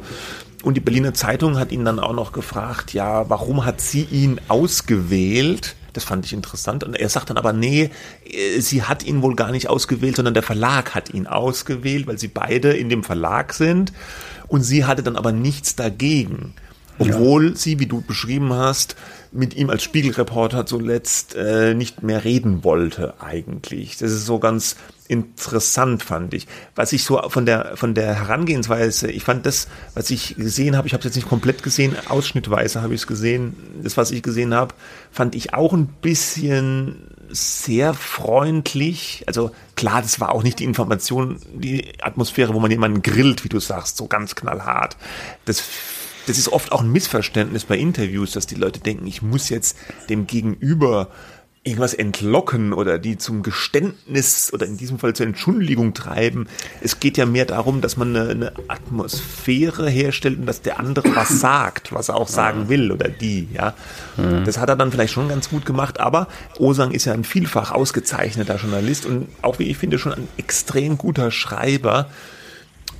Und 0.64 0.76
die 0.76 0.82
Berliner 0.82 1.14
Zeitung 1.14 1.60
hat 1.60 1.72
ihn 1.72 1.84
dann 1.84 2.00
auch 2.00 2.14
noch 2.14 2.32
gefragt, 2.32 2.94
ja, 2.94 3.30
warum 3.30 3.66
hat 3.66 3.82
sie 3.82 4.04
ihn 4.04 4.40
ausgewählt? 4.48 5.76
Das 5.92 6.06
fand 6.06 6.26
ich 6.26 6.34
interessant. 6.34 6.84
Und 6.84 6.96
er 6.96 7.10
sagt 7.10 7.30
dann 7.30 7.38
aber, 7.38 7.54
nee, 7.54 7.92
äh, 8.26 8.60
sie 8.60 8.84
hat 8.84 9.04
ihn 9.04 9.22
wohl 9.22 9.36
gar 9.36 9.52
nicht 9.52 9.70
ausgewählt, 9.70 10.16
sondern 10.16 10.34
der 10.34 10.44
Verlag 10.44 10.96
hat 10.96 11.14
ihn 11.14 11.28
ausgewählt, 11.28 12.08
weil 12.08 12.18
sie 12.18 12.30
beide 12.30 12.74
in 12.74 12.90
dem 12.90 13.04
Verlag 13.04 13.54
sind. 13.54 13.94
Und 14.48 14.64
sie 14.64 14.86
hatte 14.86 15.04
dann 15.04 15.16
aber 15.16 15.32
nichts 15.32 15.76
dagegen. 15.76 16.54
Obwohl 17.00 17.50
ja. 17.50 17.56
sie, 17.56 17.80
wie 17.80 17.88
du 17.88 18.02
beschrieben 18.02 18.54
hast, 18.54 18.96
mit 19.34 19.56
ihm 19.56 19.70
als 19.70 19.84
Spiegelreporter 19.84 20.66
zuletzt 20.66 21.36
äh, 21.36 21.74
nicht 21.74 22.04
mehr 22.04 22.24
reden 22.24 22.64
wollte 22.64 23.16
eigentlich. 23.20 23.98
Das 23.98 24.12
ist 24.12 24.26
so 24.26 24.40
ganz 24.40 24.76
interessant, 25.08 26.04
fand 26.04 26.34
ich. 26.34 26.48
Was 26.76 26.94
ich 26.94 27.04
so 27.04 27.22
von 27.30 27.46
der 27.46 27.76
von 27.76 27.94
der 27.94 28.14
Herangehensweise, 28.14 29.12
ich 29.12 29.24
fand 29.24 29.46
das, 29.46 29.68
was 29.96 30.10
ich 30.12 30.36
gesehen 30.36 30.78
habe, 30.78 30.88
ich 30.88 30.94
habe 30.94 31.02
es 31.02 31.06
jetzt 31.06 31.16
nicht 31.16 31.28
komplett 31.28 31.64
gesehen, 31.64 31.96
ausschnittweise 32.08 32.82
habe 32.82 32.94
ich 32.94 33.02
es 33.02 33.08
gesehen, 33.08 33.56
das, 33.82 33.98
was 33.98 34.12
ich 34.12 34.24
gesehen 34.24 34.54
habe, 34.54 34.76
fand 35.12 35.36
ich 35.36 35.54
auch 35.54 35.74
ein 35.74 35.88
bisschen 35.88 37.10
sehr 37.30 37.94
freundlich. 37.94 39.24
Also 39.26 39.52
klar, 39.76 40.02
das 40.02 40.20
war 40.20 40.32
auch 40.32 40.44
nicht 40.44 40.60
die 40.60 40.64
Information, 40.66 41.40
die 41.54 41.94
Atmosphäre, 42.02 42.54
wo 42.54 42.60
man 42.60 42.72
jemanden 42.72 43.02
grillt, 43.02 43.44
wie 43.44 43.50
du 43.50 43.60
sagst, 43.60 43.98
so 43.98 44.08
ganz 44.08 44.36
knallhart. 44.36 44.96
Das 45.46 45.64
das 46.28 46.38
ist 46.38 46.50
oft 46.50 46.72
auch 46.72 46.82
ein 46.82 46.92
Missverständnis 46.92 47.66
bei 47.66 47.78
Interviews, 47.78 48.32
dass 48.32 48.48
die 48.48 48.56
Leute 48.56 48.80
denken, 48.80 49.08
ich 49.08 49.22
muss 49.22 49.50
jetzt 49.50 49.78
dem 50.10 50.28
Gegenüber 50.28 51.10
irgendwas 51.66 51.94
entlocken 51.94 52.74
oder 52.74 53.00
die 53.00 53.18
zum 53.18 53.42
Geständnis 53.42 54.52
oder 54.52 54.66
in 54.66 54.76
diesem 54.76 55.00
Fall 55.00 55.14
zur 55.14 55.26
Entschuldigung 55.26 55.94
treiben. 55.94 56.48
Es 56.82 57.00
geht 57.00 57.18
ja 57.18 57.26
mehr 57.26 57.46
darum, 57.46 57.80
dass 57.80 57.96
man 57.96 58.14
eine, 58.16 58.30
eine 58.30 58.54
Atmosphäre 58.68 59.90
herstellt 59.90 60.40
und 60.40 60.46
dass 60.46 60.62
der 60.62 60.80
andere 60.80 61.16
was 61.16 61.30
sagt, 61.40 61.94
was 61.94 62.10
er 62.10 62.18
auch 62.18 62.28
sagen 62.28 62.68
will 62.68 62.92
oder 62.92 63.08
die, 63.08 63.48
ja. 63.54 63.76
Mhm. 64.18 64.44
Das 64.44 64.58
hat 64.58 64.68
er 64.68 64.76
dann 64.76 64.92
vielleicht 64.92 65.14
schon 65.14 65.30
ganz 65.30 65.50
gut 65.50 65.66
gemacht, 65.66 66.02
aber 66.02 66.28
Osang 66.60 66.92
ist 66.92 67.06
ja 67.06 67.14
ein 67.14 67.24
vielfach 67.24 67.72
ausgezeichneter 67.72 68.58
Journalist 68.58 69.06
und 69.06 69.30
auch 69.42 69.60
wie 69.60 69.70
ich 69.70 69.78
finde 69.78 70.00
schon 70.00 70.14
ein 70.14 70.28
extrem 70.36 70.98
guter 70.98 71.32
Schreiber. 71.32 72.10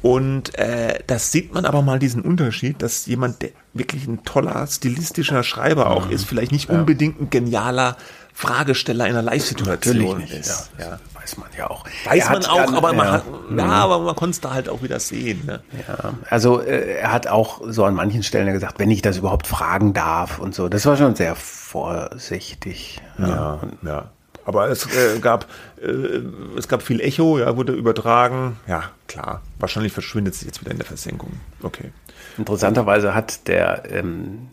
Und 0.04 0.60
äh, 0.60 1.00
das 1.08 1.32
sieht 1.32 1.54
man 1.54 1.64
aber 1.64 1.82
mal 1.82 1.98
diesen 1.98 2.22
Unterschied, 2.24 2.82
dass 2.82 3.06
jemand, 3.06 3.42
der 3.42 3.52
wirklich 3.74 4.06
ein 4.06 4.24
toller 4.26 4.68
stilistischer 4.68 5.44
Schreiber 5.44 5.90
auch 5.92 6.10
ist, 6.10 6.26
vielleicht 6.26 6.52
nicht 6.52 6.70
ja. 6.70 6.76
unbedingt 6.76 7.22
ein 7.22 7.30
genialer 7.30 7.96
Fragesteller 8.34 9.06
in 9.06 9.12
einer 9.12 9.22
Live-Situation 9.22 10.22
ist. 10.24 10.72
Ja, 10.78 10.86
ja. 10.86 11.00
Weiß 11.14 11.38
man 11.38 11.48
ja 11.58 11.70
auch. 11.70 11.86
Weiß 12.04 12.30
man 12.32 12.46
auch, 12.46 12.74
aber 12.74 12.92
man, 12.92 13.12
hat, 13.12 13.24
ja, 13.56 13.66
aber 13.66 14.00
man 14.00 14.14
konnte 14.14 14.32
es 14.32 14.42
da 14.42 14.54
halt 14.54 14.68
auch 14.68 14.82
wieder 14.82 15.00
sehen. 15.00 15.46
Ne? 15.46 15.62
Ja, 15.88 16.16
also 16.30 16.60
äh, 16.60 16.98
er 16.98 17.14
hat 17.14 17.28
auch 17.28 17.62
so 17.66 17.86
an 17.86 17.96
manchen 17.96 18.24
Stellen 18.24 18.52
gesagt, 18.52 18.80
wenn 18.80 18.92
ich 18.92 19.02
das 19.02 19.20
überhaupt 19.20 19.48
fragen 19.48 19.94
darf 19.94 20.40
und 20.40 20.54
so. 20.54 20.68
Das 20.68 20.86
war 20.86 20.98
schon 20.98 21.16
sehr 21.16 21.36
vorsichtig. 21.36 23.02
Ja, 23.18 23.62
ja. 23.84 24.12
Aber 24.46 24.70
es 24.70 24.86
äh, 24.86 25.20
gab 25.20 25.48
äh, 25.82 26.22
es 26.58 26.68
gab 26.68 26.82
viel 26.82 27.00
Echo, 27.00 27.40
ja, 27.40 27.56
wurde 27.56 27.74
übertragen. 27.74 28.58
Ja, 28.68 28.92
klar. 29.08 29.42
Wahrscheinlich 29.60 29.94
verschwindet 29.94 30.36
sie 30.36 30.46
jetzt 30.46 30.62
wieder 30.62 30.72
in 30.72 30.78
der 30.78 30.86
Versenkung. 30.86 31.32
Okay. 31.62 31.92
Interessanterweise 32.38 33.14
hat 33.14 33.48
der 33.48 33.84
ähm, 33.92 34.48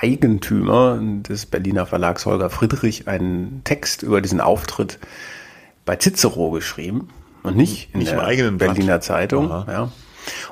Eigentümer 0.00 1.00
des 1.00 1.46
Berliner 1.46 1.84
Verlags 1.84 2.26
Holger 2.26 2.48
Friedrich 2.48 3.08
einen 3.08 3.62
Text 3.64 4.02
über 4.02 4.20
diesen 4.20 4.40
Auftritt 4.40 4.98
bei 5.84 5.96
Cicero 5.96 6.50
geschrieben 6.50 7.08
und 7.42 7.56
nicht 7.56 7.92
in 7.92 8.00
nicht 8.00 8.12
der 8.12 8.50
Berliner 8.52 8.84
Blatt. 8.84 9.04
Zeitung. 9.04 9.48
Ja. 9.48 9.90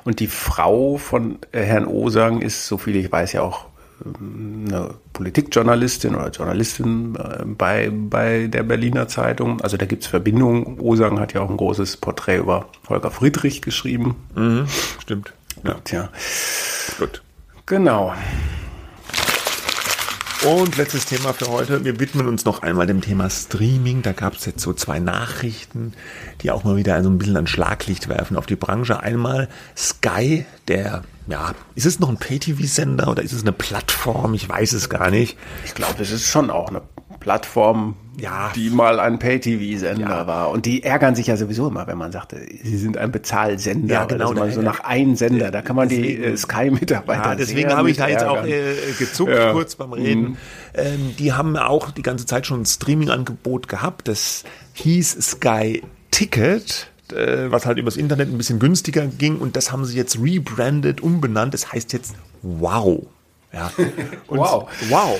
Und 0.05 0.21
die 0.21 0.27
Frau 0.27 0.97
von 0.97 1.39
äh, 1.53 1.63
Herrn 1.63 1.87
Osang 1.87 2.41
ist, 2.41 2.67
so 2.67 2.79
viel 2.79 2.97
ich 2.97 3.13
weiß, 3.13 3.33
ja 3.33 3.43
auch 3.43 3.67
eine 4.05 4.95
Politikjournalistin 5.13 6.15
oder 6.15 6.31
Journalistin 6.31 7.17
äh, 7.17 7.45
bei, 7.45 7.91
bei 7.91 8.47
der 8.47 8.63
Berliner 8.63 9.09
Zeitung. 9.09 9.61
Also 9.61 9.77
da 9.77 9.87
gibt 9.87 10.03
es 10.03 10.09
Verbindungen. 10.09 10.79
Osang 10.81 11.19
hat 11.19 11.33
ja 11.33 11.41
auch 11.41 11.51
ein 11.51 11.57
großes 11.57 11.97
Porträt 11.99 12.39
über 12.39 12.67
Holger 12.89 13.11
Friedrich 13.11 13.63
geschrieben. 13.63 14.17
Mhm, 14.35 14.67
stimmt. 15.01 15.33
Ja. 15.65 15.75
Tja. 15.85 16.09
Gut. 16.99 17.23
Genau. 17.67 18.15
Und 20.45 20.77
letztes 20.77 21.07
Thema 21.07 21.33
für 21.33 21.49
heute. 21.49 21.85
Wir 21.85 21.99
widmen 21.99 22.29
uns 22.29 22.45
noch 22.45 22.63
einmal 22.63 22.87
dem 22.87 23.01
Thema 23.01 23.31
Streaming. 23.31 24.03
Da 24.03 24.13
gab 24.13 24.35
es 24.35 24.45
jetzt 24.45 24.61
so 24.61 24.73
zwei 24.75 24.99
Nachrichten, 24.99 25.95
die 26.43 26.51
auch 26.51 26.63
mal 26.63 26.77
wieder 26.77 27.03
so 27.03 27.09
ein 27.09 27.19
bisschen 27.19 27.37
ein 27.37 27.47
Schlaglicht 27.47 28.09
werfen 28.09 28.37
auf 28.37 28.47
die 28.47 28.55
Branche. 28.55 29.01
Einmal 29.01 29.49
Sky, 29.77 30.45
der, 30.69 31.03
ja, 31.27 31.55
ist 31.75 31.87
es 31.87 32.01
noch 32.01 32.11
ein 32.11 32.19
Pay-TV-Sender 32.19 33.09
oder 33.09 33.23
ist 33.23 33.33
es 33.33 33.43
eine 33.43 33.53
Plattform? 33.53 34.35
Ich 34.35 34.49
weiß 34.49 34.75
es 34.75 34.89
gar 34.89 35.11
nicht. 35.11 35.37
Ich 35.65 35.75
glaube, 35.75 36.03
es 36.03 36.13
ist 36.13 36.27
schon 36.27 36.51
auch 36.51 36.69
eine 36.69 36.83
Plattform, 37.19 37.97
ja. 38.19 38.53
die 38.55 38.71
mal 38.71 39.01
ein 39.01 39.19
Pay-TV-Sender 39.19 40.09
ja. 40.09 40.27
war. 40.27 40.51
Und 40.51 40.67
die 40.67 40.83
ärgern 40.83 41.15
sich 41.15 41.27
ja 41.27 41.37
sowieso 41.37 41.69
immer, 41.69 41.87
wenn 41.87 41.99
man 41.99 42.13
sagt, 42.13 42.35
sie 42.63 42.77
sind 42.77 42.97
ein 42.97 43.13
Bezahlsender. 43.13 43.95
Ja, 43.95 44.05
genau. 44.05 44.33
Das 44.33 44.55
so 44.55 44.63
nach 44.63 44.81
einem 44.81 45.17
Sender, 45.17 45.51
da 45.51 45.63
kann 45.63 45.77
man 45.77 45.89
deswegen, 45.89 46.23
die 46.23 46.29
äh, 46.29 46.37
Sky-Mitarbeiter 46.37 47.31
Ja, 47.31 47.35
deswegen 47.35 47.75
habe 47.75 47.91
ich 47.91 47.97
da 47.97 48.09
jetzt 48.09 48.25
auch 48.25 48.45
äh, 48.45 48.75
gezuckt, 48.99 49.33
ja. 49.33 49.53
kurz 49.53 49.77
beim 49.77 49.93
Reden. 49.93 50.23
Mhm. 50.23 50.37
Ähm, 50.75 51.15
die 51.19 51.33
haben 51.33 51.57
auch 51.57 51.91
die 51.91 52.03
ganze 52.03 52.27
Zeit 52.27 52.47
schon 52.47 52.63
ein 52.63 52.67
Streaming-Angebot 52.67 53.69
gehabt. 53.69 54.09
Das 54.09 54.45
hieß 54.75 55.19
Sky 55.21 55.83
Ticket 56.11 56.91
äh, 57.13 57.51
was 57.53 57.67
halt 57.67 57.79
übers 57.79 57.97
Internet 57.97 58.31
ein 58.31 58.39
bisschen 58.39 58.59
günstiger 58.59 59.07
ging 59.07 59.39
und 59.39 59.55
das 59.55 59.71
haben 59.71 59.85
sie 59.85 59.97
jetzt 59.97 60.19
rebranded, 60.21 61.01
umbenannt. 61.01 61.55
Das 61.55 61.73
heißt 61.73 61.93
jetzt 61.93 62.17
Wow. 62.43 63.07
Ja. 63.53 63.71
wow. 64.29 64.69
Wow. 64.89 65.19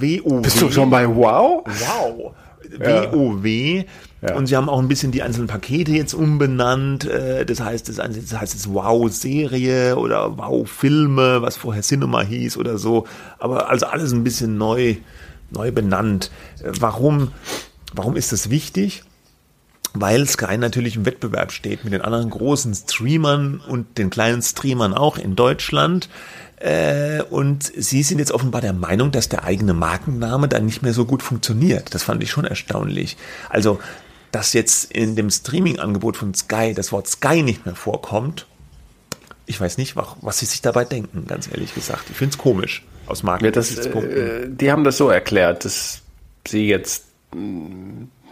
WoW. 0.00 0.42
Bist 0.42 0.60
du 0.60 0.70
schon 0.70 0.90
bei 0.90 1.08
Wow? 1.08 1.64
Wow. 1.66 2.34
WoW. 2.78 3.84
Ja. 4.22 4.34
Und 4.34 4.46
sie 4.46 4.56
haben 4.56 4.68
auch 4.68 4.78
ein 4.78 4.88
bisschen 4.88 5.12
die 5.12 5.22
einzelnen 5.22 5.46
Pakete 5.46 5.92
jetzt 5.92 6.14
umbenannt. 6.14 7.04
Äh, 7.04 7.44
das 7.44 7.60
heißt, 7.60 7.88
das 7.88 7.98
heißt 7.98 8.54
jetzt 8.54 8.72
Wow-Serie 8.72 9.96
oder 9.96 10.38
Wow-Filme, 10.38 11.42
was 11.42 11.56
vorher 11.56 11.82
Cinema 11.82 12.22
hieß 12.22 12.56
oder 12.56 12.78
so. 12.78 13.06
Aber 13.38 13.68
also 13.68 13.86
alles 13.86 14.12
ein 14.12 14.24
bisschen 14.24 14.56
neu, 14.56 14.96
neu 15.50 15.70
benannt. 15.70 16.30
Äh, 16.62 16.72
warum, 16.80 17.32
warum 17.94 18.16
ist 18.16 18.32
das 18.32 18.50
wichtig? 18.50 19.04
Weil 19.92 20.26
Sky 20.26 20.58
natürlich 20.58 20.96
im 20.96 21.06
Wettbewerb 21.06 21.52
steht 21.52 21.84
mit 21.84 21.92
den 21.92 22.02
anderen 22.02 22.28
großen 22.30 22.74
Streamern 22.74 23.60
und 23.66 23.96
den 23.98 24.10
kleinen 24.10 24.42
Streamern 24.42 24.92
auch 24.92 25.18
in 25.18 25.36
Deutschland. 25.36 26.08
Äh, 26.56 27.22
und 27.22 27.64
sie 27.64 28.02
sind 28.02 28.18
jetzt 28.18 28.32
offenbar 28.32 28.60
der 28.60 28.72
Meinung, 28.72 29.12
dass 29.12 29.28
der 29.28 29.44
eigene 29.44 29.74
Markenname 29.74 30.48
dann 30.48 30.64
nicht 30.64 30.82
mehr 30.82 30.92
so 30.92 31.04
gut 31.04 31.22
funktioniert. 31.22 31.94
Das 31.94 32.02
fand 32.02 32.22
ich 32.22 32.30
schon 32.30 32.44
erstaunlich. 32.44 33.16
Also, 33.50 33.78
dass 34.32 34.52
jetzt 34.52 34.90
in 34.90 35.16
dem 35.16 35.30
Streaming-Angebot 35.30 36.16
von 36.16 36.34
Sky 36.34 36.72
das 36.74 36.92
Wort 36.92 37.08
Sky 37.08 37.42
nicht 37.42 37.66
mehr 37.66 37.74
vorkommt, 37.74 38.46
ich 39.48 39.60
weiß 39.60 39.78
nicht, 39.78 39.94
was 39.96 40.38
sie 40.38 40.46
sich 40.46 40.60
dabei 40.60 40.84
denken, 40.84 41.26
ganz 41.26 41.48
ehrlich 41.48 41.72
gesagt. 41.72 42.10
Ich 42.10 42.16
finde 42.16 42.32
es 42.32 42.38
komisch 42.38 42.84
aus 43.06 43.22
Marketing-Gesichtspunkten. 43.22 44.16
Ja, 44.16 44.24
äh, 44.24 44.48
die 44.48 44.72
haben 44.72 44.82
das 44.82 44.96
so 44.96 45.08
erklärt, 45.08 45.64
dass 45.64 46.02
sie 46.46 46.66
jetzt 46.66 47.04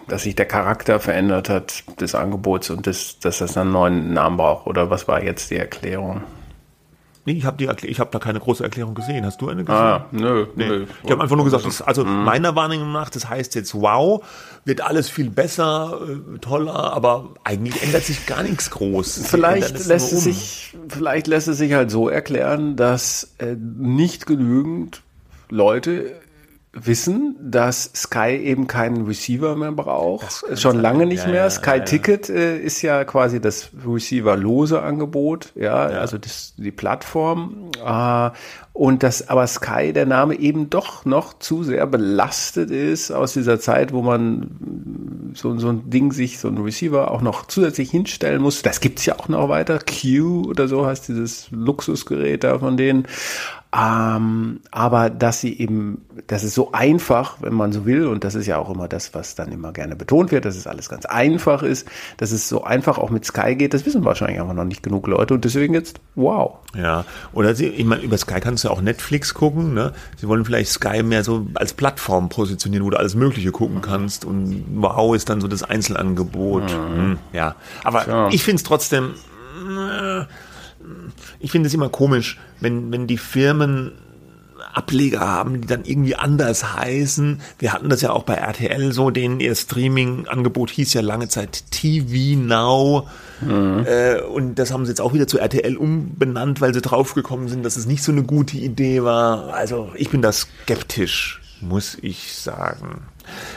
dass 0.09 0.25
sich 0.25 0.35
der 0.35 0.47
Charakter 0.47 1.01
verändert 1.01 1.49
hat 1.49 1.85
des 2.01 2.15
Angebots 2.15 2.71
und 2.71 2.87
das, 2.87 3.19
dass 3.21 3.39
das 3.39 3.57
einen 3.57 3.73
neuen 3.73 4.13
Namen 4.13 4.37
braucht. 4.37 4.67
Oder 4.67 4.91
was 4.91 5.09
war 5.09 5.23
jetzt 5.23 5.51
die 5.51 5.57
Erklärung? 5.57 6.23
Nee, 7.27 7.33
ich 7.33 7.47
habe 7.47 7.67
hab 7.67 8.11
da 8.13 8.19
keine 8.19 8.39
große 8.39 8.63
Erklärung 8.63 8.95
gesehen. 8.95 9.25
Hast 9.25 9.41
du 9.41 9.49
eine 9.49 9.65
gesehen? 9.65 9.81
Ah, 9.81 10.07
nö, 10.11 10.47
nee. 10.57 10.69
nö. 10.69 10.87
Ich 11.03 11.11
habe 11.11 11.23
einfach 11.23 11.37
nur 11.37 11.45
gesagt, 11.45 11.65
das, 11.65 11.81
also 11.81 12.05
mhm. 12.05 12.25
meiner 12.25 12.55
Wahrnehmung 12.55 12.93
nach, 12.93 13.09
das 13.09 13.29
heißt 13.29 13.55
jetzt 13.55 13.75
wow, 13.75 14.23
wird 14.67 14.83
alles 14.83 15.09
viel 15.09 15.31
besser, 15.31 16.01
äh, 16.07 16.39
toller, 16.39 16.93
aber 16.93 17.31
eigentlich 17.43 17.83
ändert 17.83 18.05
sich 18.05 18.27
gar 18.27 18.43
nichts 18.43 18.71
groß. 18.71 19.27
Vielleicht 19.31 19.87
lässt 19.87 20.13
es 20.13 20.25
sich, 20.25 20.77
vielleicht 20.89 21.27
lässt 21.27 21.49
es 21.49 21.57
sich 21.59 21.73
halt 21.73 21.91
so 21.91 22.09
erklären, 22.09 22.77
dass 22.77 23.35
äh, 23.39 23.57
nicht 23.57 24.27
genügend 24.27 25.03
Leute 25.49 26.13
wissen, 26.75 27.37
dass 27.41 27.91
Sky 27.95 28.37
eben 28.37 28.67
keinen 28.67 29.07
Receiver 29.07 29.57
mehr 29.57 29.73
braucht. 29.73 30.45
Schon 30.59 30.73
sein. 30.73 30.81
lange 30.81 31.07
nicht 31.07 31.25
ja, 31.25 31.31
mehr. 31.31 31.43
Ja, 31.45 31.51
Sky 31.51 31.79
ja, 31.79 31.81
Ticket 31.81 32.29
äh, 32.29 32.59
ist 32.59 32.83
ja 32.83 33.05
quasi 33.05 33.41
das 33.41 33.71
Receiver-lose 33.87 34.83
Angebot, 34.83 35.53
ja, 35.55 35.75
also 35.77 36.19
das, 36.19 36.55
die 36.57 36.73
Plattform. 36.73 37.71
Äh, 37.85 38.31
und 38.73 39.05
dass 39.05 39.29
aber 39.29 39.47
Sky, 39.47 39.93
der 39.93 40.05
Name 40.05 40.35
eben 40.35 40.69
doch 40.69 41.05
noch 41.05 41.39
zu 41.39 41.63
sehr 41.63 41.87
belastet 41.87 42.73
ist 42.73 43.13
aus 43.13 43.33
dieser 43.33 43.61
Zeit, 43.61 43.93
wo 43.93 44.03
man 44.03 45.31
so, 45.35 45.57
so 45.61 45.69
ein 45.69 45.91
Ding 45.91 46.11
sich, 46.11 46.41
so 46.41 46.49
ein 46.49 46.59
Receiver 46.59 47.13
auch 47.13 47.23
noch 47.23 47.47
zusätzlich 47.47 47.93
hinstellen 47.93 48.43
muss. 48.43 48.63
Das 48.63 48.81
gibt's 48.81 49.07
ja 49.07 49.17
auch 49.17 49.29
noch 49.29 49.49
weiter. 49.49 49.79
Q 49.79 50.43
oder 50.49 50.67
so 50.67 50.87
heißt 50.87 51.07
dieses 51.07 51.49
Luxusgerät 51.53 52.43
da 52.43 52.59
von 52.59 52.77
denen. 52.77 53.07
Ähm, 53.77 54.61
aber 54.71 55.11
dass 55.11 55.41
sie 55.41 55.59
eben, 55.59 56.05
das 56.29 56.45
ist 56.45 56.55
so 56.55 56.71
einfach, 56.71 57.39
wenn 57.41 57.55
man 57.55 57.73
so 57.73 57.87
will, 57.87 58.07
und 58.07 58.23
das 58.23 58.37
ist 58.37 58.47
ja 58.47 58.57
auch 58.59 58.71
immer 58.71 58.87
das, 58.87 59.15
was 59.15 59.35
dann 59.35 59.51
immer 59.51 59.73
gerne 59.73 59.97
betont 59.97 60.31
wird, 60.31 60.45
dass 60.45 60.55
es 60.55 60.69
alles 60.69 60.89
ganz 60.89 61.07
einfach 61.07 61.65
ist, 61.65 61.89
dass 62.19 62.31
es 62.31 62.49
so 62.49 62.63
einfach 62.63 62.99
auch 62.99 63.11
mit 63.11 63.25
Sky 63.25 63.57
geht, 63.57 63.75
das 63.75 63.85
wissen 63.85 64.05
wahrscheinlich 64.05 64.41
einfach 64.41 64.55
noch 64.55 64.65
nicht 64.65 64.85
genug 64.85 65.09
Leute 65.09 65.35
und 65.35 65.45
deswegen 65.45 65.75
jetzt, 65.75 65.99
wow. 66.15 66.59
Ja, 66.77 67.05
oder 67.33 67.57
sie, 67.57 67.67
ich 67.67 67.85
meine, 67.85 68.03
über 68.03 68.17
Sky 68.17 68.39
kannst 68.39 68.63
du 68.63 68.69
ja 68.69 68.75
auch 68.75 68.81
Netflix 68.81 69.35
gucken, 69.35 69.75
ne? 69.75 69.93
Sie 70.19 70.29
wollen 70.29 70.45
vielleicht 70.45 70.71
Sky 70.71 71.03
mehr 71.03 71.25
so 71.25 71.49
als 71.55 71.73
Plattform 71.73 72.29
positionieren, 72.29 72.87
wo 72.87 72.91
du 72.91 72.97
alles 72.97 73.17
Mögliche 73.17 73.51
gucken 73.51 73.81
kannst 73.81 74.25
und 74.25 74.65
wow 74.77 75.17
ist 75.17 75.29
dann 75.29 75.41
so 75.41 75.49
das 75.49 75.65
Einzelangebot. 75.65 76.63
Mhm. 76.63 76.97
Hm, 76.97 77.19
ja, 77.33 77.57
aber 77.83 78.07
ja. 78.07 78.29
ich 78.29 78.45
finde 78.45 78.59
es 78.59 78.63
trotzdem, 78.63 79.15
äh, 79.67 80.27
ich 81.45 81.51
finde 81.51 81.67
es 81.67 81.75
immer 81.75 81.91
komisch, 81.91 82.39
wenn, 82.61 82.91
wenn 82.91 83.07
die 83.07 83.19
Firmen 83.19 83.93
Ableger 84.73 85.21
haben, 85.21 85.61
die 85.61 85.69
dann 85.69 85.85
irgendwie 85.85 86.17
anders 86.17 86.75
heißen. 86.75 87.43
Wir 87.59 87.75
hatten 87.75 87.91
das 87.91 88.01
ja 88.01 88.11
auch 88.11 88.23
bei 88.23 88.35
RTL 88.35 88.93
so, 88.93 89.11
denen 89.11 89.41
ihr 89.41 89.55
Streaming-Angebot 89.55 90.71
hieß 90.71 90.95
ja 90.95 91.03
lange 91.03 91.29
Zeit 91.29 91.71
TV 91.71 92.41
Now. 92.41 93.09
Mhm. 93.43 93.85
Äh, 93.87 94.23
und 94.23 94.55
das 94.55 94.73
haben 94.73 94.87
sie 94.87 94.93
jetzt 94.93 95.03
auch 95.03 95.13
wieder 95.13 95.29
zu 95.29 95.39
RTL 95.39 95.77
umbenannt, 95.77 96.63
weil 96.63 96.73
sie 96.73 96.81
draufgekommen 96.81 97.49
sind, 97.49 97.63
dass 97.63 97.77
es 97.77 97.85
nicht 97.85 98.03
so 98.03 98.11
eine 98.11 98.23
gute 98.23 98.57
Idee 98.57 99.05
war. 99.05 99.53
Also 99.53 99.93
ich 99.97 100.09
bin 100.09 100.23
da 100.23 100.33
skeptisch, 100.33 101.43
muss 101.61 101.99
ich 102.01 102.35
sagen. 102.35 103.03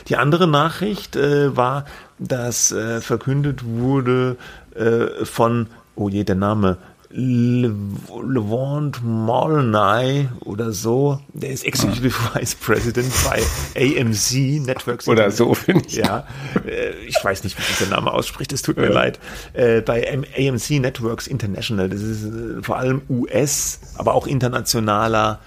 Die 0.10 0.18
andere 0.18 0.46
Nachricht 0.46 1.16
äh, 1.16 1.56
war, 1.56 1.86
dass 2.20 2.74
äh, 2.74 3.00
verkündet 3.00 3.64
wurde 3.66 4.36
äh, 4.76 5.24
von, 5.24 5.68
oh 5.96 6.10
je, 6.10 6.26
der 6.26 6.36
Name, 6.36 6.78
Levant 7.20 9.04
Molnay 9.04 10.30
oder 10.42 10.72
so, 10.72 11.20
der 11.34 11.50
ist 11.50 11.66
Executive 11.66 12.16
ah. 12.16 12.36
Vice 12.36 12.54
President 12.54 13.12
bei 13.26 13.42
AMC 13.76 14.64
Networks. 14.64 15.08
Oder 15.08 15.32
so, 15.32 15.56
finde 15.56 15.86
ich. 15.88 15.96
Ja, 15.96 16.28
äh, 16.68 16.92
ich 17.08 17.18
weiß 17.24 17.44
nicht, 17.44 17.58
wie 17.58 17.64
sich 17.64 17.80
der 17.80 17.88
Name 17.88 18.12
ausspricht, 18.12 18.54
es 18.54 18.62
tut 18.62 18.78
mir 18.78 18.90
ja. 18.90 18.94
leid. 18.94 19.20
Äh, 19.54 19.82
bei 19.82 20.14
AMC 20.14 20.80
Networks 20.80 21.26
International, 21.26 21.90
das 21.90 22.04
ist 22.04 22.24
äh, 22.24 22.62
vor 22.62 22.78
allem 22.78 23.02
US, 23.10 23.80
aber 23.96 24.14
auch 24.14 24.28
internationaler, 24.28 25.40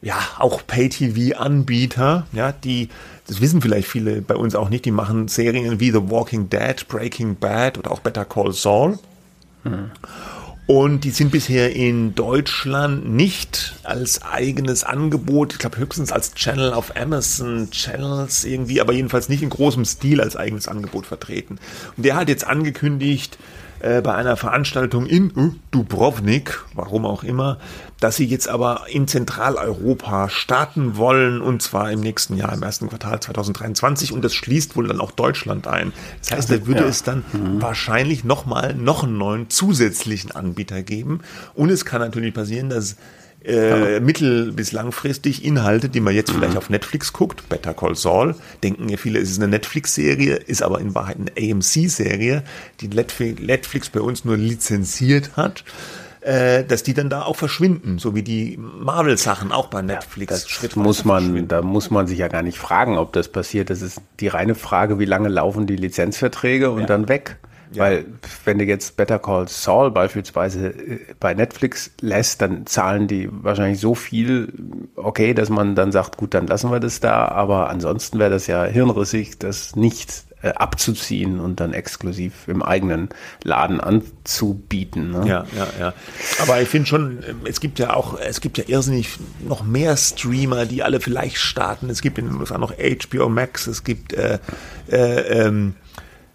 ja, 0.00 0.18
auch 0.40 0.66
Pay-TV-Anbieter, 0.66 2.26
ja, 2.32 2.50
die 2.50 2.88
das 3.28 3.40
wissen 3.40 3.62
vielleicht 3.62 3.86
viele 3.86 4.22
bei 4.22 4.34
uns 4.34 4.56
auch 4.56 4.68
nicht, 4.68 4.84
die 4.84 4.90
machen 4.90 5.28
Serien 5.28 5.78
wie 5.78 5.92
The 5.92 6.10
Walking 6.10 6.50
Dead, 6.50 6.84
Breaking 6.88 7.36
Bad 7.36 7.78
oder 7.78 7.92
auch 7.92 8.00
Better 8.00 8.24
Call 8.24 8.52
Saul. 8.52 8.98
Hm. 9.62 9.92
Und 10.74 11.04
die 11.04 11.10
sind 11.10 11.30
bisher 11.32 11.76
in 11.76 12.14
Deutschland 12.14 13.06
nicht 13.06 13.74
als 13.82 14.22
eigenes 14.22 14.84
Angebot, 14.84 15.52
ich 15.52 15.58
glaube 15.58 15.76
höchstens 15.76 16.12
als 16.12 16.32
Channel 16.32 16.72
auf 16.72 16.96
Amazon 16.96 17.70
Channels 17.70 18.44
irgendwie, 18.44 18.80
aber 18.80 18.94
jedenfalls 18.94 19.28
nicht 19.28 19.42
in 19.42 19.50
großem 19.50 19.84
Stil 19.84 20.22
als 20.22 20.34
eigenes 20.34 20.68
Angebot 20.68 21.04
vertreten. 21.04 21.58
Und 21.98 22.06
der 22.06 22.16
hat 22.16 22.30
jetzt 22.30 22.46
angekündigt, 22.46 23.36
äh, 23.82 24.00
bei 24.00 24.14
einer 24.14 24.36
Veranstaltung 24.36 25.06
in 25.06 25.58
Dubrovnik, 25.72 26.64
warum 26.74 27.04
auch 27.04 27.24
immer, 27.24 27.58
dass 27.98 28.16
sie 28.16 28.24
jetzt 28.24 28.48
aber 28.48 28.84
in 28.88 29.08
Zentraleuropa 29.08 30.28
starten 30.28 30.96
wollen 30.96 31.40
und 31.40 31.62
zwar 31.62 31.90
im 31.90 32.00
nächsten 32.00 32.36
Jahr, 32.36 32.52
im 32.52 32.62
ersten 32.62 32.88
Quartal 32.88 33.18
2023 33.20 34.12
und 34.12 34.24
das 34.24 34.34
schließt 34.34 34.76
wohl 34.76 34.86
dann 34.86 35.00
auch 35.00 35.10
Deutschland 35.10 35.66
ein. 35.66 35.92
Das 36.20 36.30
heißt, 36.30 36.50
da 36.50 36.66
würde 36.66 36.82
ja. 36.82 36.86
es 36.86 37.02
dann 37.02 37.24
mhm. 37.32 37.60
wahrscheinlich 37.60 38.22
nochmal 38.22 38.74
noch 38.74 39.02
einen 39.02 39.18
neuen 39.18 39.50
zusätzlichen 39.50 40.30
Anbieter 40.30 40.82
geben 40.82 41.20
und 41.54 41.68
es 41.70 41.84
kann 41.84 42.00
natürlich 42.00 42.34
passieren, 42.34 42.70
dass 42.70 42.96
äh, 43.44 44.00
mittel- 44.00 44.52
bis 44.52 44.72
langfristig 44.72 45.44
Inhalte, 45.44 45.88
die 45.88 46.00
man 46.00 46.14
jetzt 46.14 46.32
mhm. 46.32 46.38
vielleicht 46.38 46.56
auf 46.56 46.70
Netflix 46.70 47.12
guckt, 47.12 47.48
Better 47.48 47.74
Call 47.74 47.96
Saul, 47.96 48.34
denken 48.62 48.88
ja 48.88 48.96
viele, 48.96 49.18
es 49.18 49.30
ist 49.30 49.38
eine 49.38 49.48
Netflix-Serie, 49.48 50.36
ist 50.36 50.62
aber 50.62 50.80
in 50.80 50.94
Wahrheit 50.94 51.16
eine 51.18 51.52
AMC-Serie, 51.52 52.42
die 52.80 52.88
Netflix 52.88 53.90
bei 53.90 54.00
uns 54.00 54.24
nur 54.24 54.36
lizenziert 54.36 55.36
hat 55.36 55.64
äh, 56.22 56.64
dass 56.64 56.82
die 56.82 56.94
dann 56.94 57.10
da 57.10 57.22
auch 57.22 57.36
verschwinden, 57.36 57.98
so 57.98 58.14
wie 58.14 58.22
die 58.22 58.56
Marvel-Sachen 58.56 59.52
auch 59.52 59.66
bei 59.66 59.82
Netflix. 59.82 60.30
Ja, 60.30 60.36
das 60.36 60.48
Schritt 60.48 60.76
muss 60.76 61.04
man, 61.04 61.48
da 61.48 61.62
muss 61.62 61.90
man 61.90 62.06
sich 62.06 62.18
ja 62.18 62.28
gar 62.28 62.42
nicht 62.42 62.58
fragen, 62.58 62.96
ob 62.96 63.12
das 63.12 63.28
passiert. 63.28 63.70
Das 63.70 63.82
ist 63.82 64.00
die 64.20 64.28
reine 64.28 64.54
Frage, 64.54 64.98
wie 64.98 65.04
lange 65.04 65.28
laufen 65.28 65.66
die 65.66 65.76
Lizenzverträge 65.76 66.70
und 66.70 66.82
ja. 66.82 66.86
dann 66.86 67.08
weg. 67.08 67.38
Ja. 67.72 67.84
Weil 67.84 68.06
wenn 68.44 68.58
du 68.58 68.64
jetzt 68.64 68.96
Better 68.96 69.18
Call 69.18 69.48
Saul 69.48 69.90
beispielsweise 69.90 70.68
äh, 70.68 70.98
bei 71.18 71.34
Netflix 71.34 71.90
lässt, 72.00 72.42
dann 72.42 72.66
zahlen 72.66 73.08
die 73.08 73.28
wahrscheinlich 73.30 73.80
so 73.80 73.94
viel, 73.94 74.52
okay, 74.96 75.34
dass 75.34 75.50
man 75.50 75.74
dann 75.74 75.92
sagt, 75.92 76.16
gut, 76.16 76.34
dann 76.34 76.46
lassen 76.46 76.70
wir 76.70 76.80
das 76.80 77.00
da. 77.00 77.28
Aber 77.28 77.70
ansonsten 77.70 78.18
wäre 78.18 78.30
das 78.30 78.46
ja 78.46 78.64
hirnrissig, 78.64 79.38
das 79.38 79.76
nicht 79.76 80.24
äh, 80.42 80.48
abzuziehen 80.48 81.38
und 81.38 81.60
dann 81.60 81.72
exklusiv 81.72 82.48
im 82.48 82.62
eigenen 82.62 83.10
Laden 83.44 83.80
anzubieten. 83.80 85.10
Ne? 85.12 85.28
Ja, 85.28 85.46
ja, 85.56 85.68
ja. 85.78 85.94
Aber 86.40 86.60
ich 86.60 86.68
finde 86.68 86.88
schon, 86.88 87.18
es 87.44 87.60
gibt 87.60 87.78
ja 87.78 87.94
auch, 87.94 88.18
es 88.18 88.40
gibt 88.40 88.58
ja 88.58 88.64
irrsinnig 88.66 89.18
noch 89.46 89.62
mehr 89.62 89.96
Streamer, 89.96 90.66
die 90.66 90.82
alle 90.82 91.00
vielleicht 91.00 91.36
starten. 91.36 91.88
Es 91.90 92.02
gibt 92.02 92.18
in 92.18 92.26
den 92.26 92.36
USA 92.36 92.58
noch 92.58 92.72
HBO 92.72 93.28
Max, 93.28 93.68
es 93.68 93.84
gibt 93.84 94.14
äh, 94.14 94.38
äh, 94.90 95.46
ähm, 95.46 95.76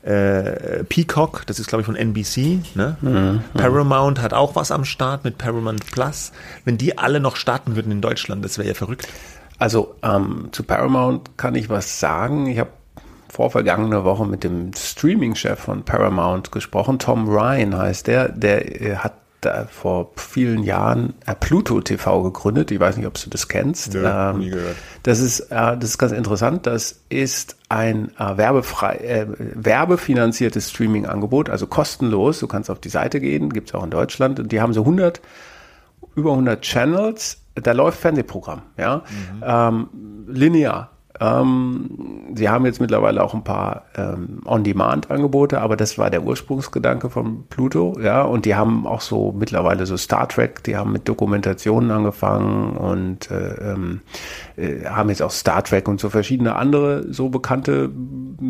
äh, 0.08 0.84
Peacock, 0.86 1.46
das 1.48 1.60
ist 1.60 1.68
glaube 1.68 1.82
ich 1.82 1.86
von 1.86 1.96
NBC. 1.96 2.60
Ne? 2.76 2.98
Mhm, 3.02 3.42
Paramount 3.54 4.22
hat 4.22 4.34
auch 4.34 4.56
was 4.56 4.72
am 4.72 4.86
Start 4.86 5.24
mit 5.24 5.38
Paramount 5.38 5.92
Plus. 5.92 6.32
Wenn 6.64 6.78
die 6.78 6.98
alle 6.98 7.20
noch 7.20 7.36
starten 7.36 7.76
würden 7.76 7.92
in 7.92 8.02
Deutschland, 8.02 8.44
das 8.46 8.58
wäre 8.58 8.70
ja 8.70 8.74
verrückt. 8.74 9.08
Also 9.60 9.96
ähm, 10.04 10.50
zu 10.52 10.64
Paramount 10.64 11.38
kann 11.38 11.56
ich 11.56 11.70
was 11.70 12.00
sagen. 12.00 12.48
Ich 12.48 12.60
habe 12.60 12.70
vorvergangene 13.28 14.06
Woche 14.06 14.26
mit 14.26 14.44
dem 14.44 14.72
Streaming-Chef 14.74 15.60
von 15.60 15.84
Paramount 15.84 16.52
gesprochen. 16.52 17.00
Tom 17.00 17.28
Ryan 17.28 17.78
heißt 17.78 18.08
der. 18.08 18.30
Der 18.30 18.82
äh, 18.82 18.96
hat 18.96 19.14
da 19.42 19.68
vor 19.70 20.12
vielen 20.16 20.64
Jahren 20.64 21.14
äh, 21.26 21.36
Pluto 21.36 21.80
TV 21.82 22.24
gegründet. 22.24 22.72
Ich 22.72 22.80
weiß 22.80 22.98
nicht, 22.98 23.06
ob 23.06 23.14
du 23.14 23.30
das 23.30 23.48
kennst. 23.48 23.94
Ja, 23.94 24.32
ähm, 24.32 24.40
nie 24.40 24.50
gehört. 24.50 24.76
Das 25.04 25.20
ist, 25.20 25.40
äh, 25.52 25.78
das 25.78 25.84
ist 25.84 25.98
ganz 25.98 26.12
interessant. 26.12 26.66
Das 26.66 27.02
ist 27.10 27.56
ein 27.70 28.12
äh, 28.18 28.38
werbefrei, 28.38 28.96
äh, 28.98 29.28
werbefinanziertes 29.38 30.72
Streaming-Angebot, 30.72 31.50
also 31.50 31.68
kostenlos. 31.68 32.40
Du 32.40 32.48
kannst 32.48 32.70
auf 32.70 32.80
die 32.80 32.90
Seite 32.90 33.20
gehen, 33.20 33.52
gibt's 33.52 33.74
auch 33.74 33.84
in 33.84 33.92
Deutschland. 33.92 34.40
Und 34.40 34.52
die 34.52 34.60
haben 34.60 34.74
so 34.74 34.82
100, 34.82 35.22
über 36.16 36.32
100 36.32 36.62
Channels. 36.62 37.38
Da 37.56 37.72
läuft 37.72 38.00
Fernsehprogramm, 38.00 38.64
ja, 38.78 38.98
mhm. 38.98 39.44
ähm, 39.44 39.90
linear. 40.28 40.97
Ähm, 41.20 41.90
sie 42.36 42.50
haben 42.50 42.66
jetzt 42.66 42.80
mittlerweile 42.80 43.24
auch 43.24 43.34
ein 43.34 43.44
paar 43.44 43.84
ähm, 43.96 44.42
On-Demand-Angebote, 44.46 45.60
aber 45.60 45.76
das 45.76 45.98
war 45.98 46.10
der 46.10 46.24
Ursprungsgedanke 46.24 47.10
von 47.10 47.46
Pluto, 47.50 47.98
ja. 48.02 48.22
Und 48.22 48.46
die 48.46 48.56
haben 48.56 48.86
auch 48.86 49.02
so 49.02 49.34
mittlerweile 49.38 49.86
so 49.86 49.98
Star 49.98 50.28
Trek, 50.30 50.64
die 50.64 50.78
haben 50.78 50.92
mit 50.92 51.08
Dokumentationen 51.08 51.92
angefangen 51.92 52.78
und 52.78 53.32
äh, 53.32 53.72
ähm, 53.72 54.02
äh, 54.56 54.86
haben 54.86 55.10
jetzt 55.10 55.22
auch 55.22 55.32
Star 55.32 55.64
Trek 55.64 55.88
und 55.88 56.00
so 56.00 56.10
verschiedene 56.10 56.56
andere 56.56 57.12
so 57.12 57.30
bekannte 57.30 57.90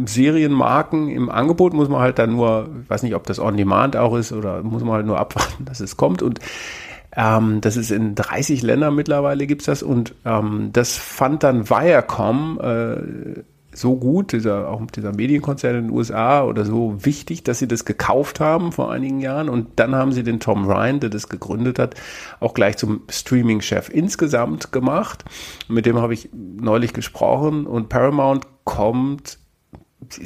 Serienmarken 0.06 1.10
im 1.10 1.30
Angebot. 1.30 1.74
Muss 1.74 1.90
man 1.90 2.02
halt 2.02 2.20
dann 2.20 2.34
nur, 2.34 2.70
ich 2.84 2.90
weiß 2.90 3.04
nicht, 3.04 3.16
ob 3.16 3.26
das 3.28 3.40
On-Demand 3.40 3.96
auch 3.96 4.16
ist 4.16 4.34
oder 4.34 4.64
muss 4.64 4.84
man 4.84 4.94
halt 4.96 5.06
nur 5.06 5.20
abwarten, 5.20 5.66
dass 5.66 5.80
es 5.80 5.98
kommt 5.98 6.22
und 6.22 6.40
ähm, 7.18 7.62
das 7.62 7.76
ist 7.76 7.92
in 7.92 8.14
30 8.14 8.62
Ländern 8.62 8.96
mittlerweile 8.96 9.48
gibt's 9.48 9.66
das 9.66 9.82
und 9.82 10.14
ähm, 10.24 10.70
das 10.72 10.96
fand 10.96 11.44
dann 11.44 11.68
Viacom 11.68 12.60
äh, 12.62 13.42
so 13.74 13.96
gut, 13.96 14.34
dieser, 14.34 14.70
auch 14.70 14.86
dieser 14.92 15.16
Medienkonzern 15.16 15.76
in 15.76 15.88
den 15.88 15.92
USA 15.92 16.44
oder 16.44 16.64
so 16.64 17.06
wichtig, 17.06 17.44
dass 17.44 17.60
sie 17.60 17.68
das 17.68 17.86
gekauft 17.86 18.40
haben 18.40 18.72
vor 18.72 18.92
einigen 18.92 19.20
Jahren 19.20 19.50
und 19.50 19.80
dann 19.80 19.96
haben 19.96 20.12
sie 20.12 20.24
den 20.24 20.40
Tom 20.40 20.66
Ryan, 20.66 21.00
der 21.00 21.10
das 21.10 21.28
gegründet 21.28 21.80
hat, 21.80 21.96
auch 22.40 22.54
gleich 22.54 22.78
zum 22.78 23.02
Streaming-Chef 23.10 23.90
insgesamt 23.90 24.72
gemacht. 24.72 25.26
Mit 25.68 25.86
dem 25.86 25.98
habe 25.98 26.14
ich 26.14 26.30
neulich 26.34 26.94
gesprochen 26.94 27.66
und 27.66 27.90
Paramount 27.90 28.46
kommt 28.64 29.40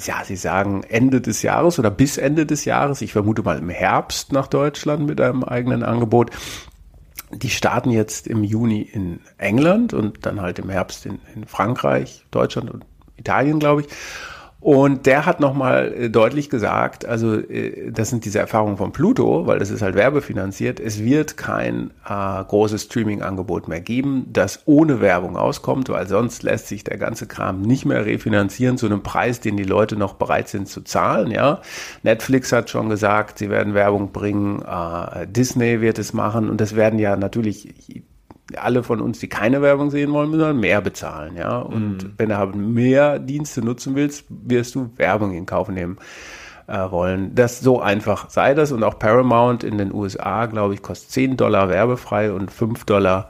ja, 0.05 0.23
Sie 0.23 0.35
sagen 0.35 0.83
Ende 0.83 1.21
des 1.21 1.41
Jahres 1.41 1.79
oder 1.79 1.89
bis 1.89 2.17
Ende 2.17 2.45
des 2.45 2.65
Jahres, 2.65 3.01
ich 3.01 3.13
vermute 3.13 3.41
mal 3.41 3.57
im 3.57 3.69
Herbst 3.69 4.31
nach 4.31 4.47
Deutschland 4.47 5.07
mit 5.07 5.19
einem 5.21 5.43
eigenen 5.43 5.83
Angebot. 5.83 6.29
Die 7.34 7.49
starten 7.49 7.91
jetzt 7.91 8.27
im 8.27 8.43
Juni 8.43 8.82
in 8.82 9.21
England 9.38 9.93
und 9.93 10.25
dann 10.25 10.41
halt 10.41 10.59
im 10.59 10.69
Herbst 10.69 11.05
in, 11.05 11.19
in 11.34 11.45
Frankreich, 11.45 12.25
Deutschland 12.32 12.69
und 12.69 12.86
Italien, 13.17 13.59
glaube 13.59 13.82
ich. 13.82 13.88
Und 14.62 15.07
der 15.07 15.26
hat 15.26 15.39
nochmal 15.39 15.91
äh, 15.91 16.09
deutlich 16.12 16.51
gesagt, 16.51 17.03
also 17.03 17.34
äh, 17.34 17.91
das 17.91 18.12
sind 18.12 18.26
diese 18.26 18.38
Erfahrungen 18.38 18.78
von 18.78 18.91
Pluto, 18.91 19.47
weil 19.47 19.57
das 19.57 19.72
ist 19.72 19.82
halt 19.82 19.95
werbefinanziert, 19.95 20.80
es 20.80 21.03
wird 21.03 21.36
kein 21.36 21.89
äh, 22.07 22.43
großes 22.43 22.84
Streaming-Angebot 22.84 23.68
mehr 23.68 23.82
geben, 23.82 24.28
das 24.32 24.62
ohne 24.66 25.01
Werbung 25.01 25.36
auskommt, 25.36 25.89
weil 25.89 26.07
sonst 26.07 26.43
lässt 26.43 26.68
sich 26.68 26.84
der 26.84 26.97
ganze 26.97 27.26
Kram 27.26 27.64
nicht 27.64 27.86
mehr 27.86 28.05
refinanzieren 28.05 28.78
zu 28.78 28.86
einem 28.86 29.01
Preis, 29.01 29.39
den 29.39 29.57
die 29.57 29.64
Leute 29.64 29.95
noch 29.95 30.14
bereit 30.14 30.47
sind 30.47 30.68
zu 30.68 30.82
zahlen. 30.82 31.32
Ja, 31.32 31.62
Netflix 32.03 32.51
hat 32.51 32.70
schon 32.70 32.88
gesagt, 32.88 33.39
sie 33.39 33.49
werden 33.49 33.74
Werbung 33.74 34.12
bringen, 34.12 34.62
äh, 34.62 35.26
Disney 35.26 35.82
wird 35.82 35.97
es 35.97 36.14
machen 36.14 36.51
und 36.51 36.62
das 36.62 36.76
werden 36.76 36.99
ja 36.99 37.16
natürlich 37.16 38.03
alle 38.57 38.83
von 38.83 39.01
uns, 39.01 39.19
die 39.19 39.27
keine 39.27 39.61
Werbung 39.61 39.91
sehen 39.91 40.11
wollen, 40.11 40.29
müssen 40.31 40.59
mehr 40.59 40.81
bezahlen, 40.81 41.35
ja. 41.35 41.59
Und 41.59 42.03
mhm. 42.03 42.13
wenn 42.17 42.29
du 42.29 42.37
halt 42.37 42.55
mehr 42.55 43.19
Dienste 43.19 43.61
nutzen 43.61 43.95
willst, 43.95 44.25
wirst 44.29 44.75
du 44.75 44.91
Werbung 44.97 45.33
in 45.33 45.45
Kauf 45.45 45.69
nehmen 45.69 45.97
äh, 46.67 46.91
wollen. 46.91 47.35
Das 47.35 47.59
so 47.59 47.81
einfach 47.81 48.29
sei 48.29 48.53
das. 48.53 48.71
Und 48.71 48.83
auch 48.83 48.97
Paramount 48.97 49.63
in 49.63 49.77
den 49.77 49.93
USA, 49.93 50.45
glaube 50.45 50.73
ich, 50.73 50.81
kostet 50.81 51.11
10 51.11 51.37
Dollar 51.37 51.69
werbefrei 51.69 52.31
und 52.31 52.51
5 52.51 52.85
Dollar 52.85 53.29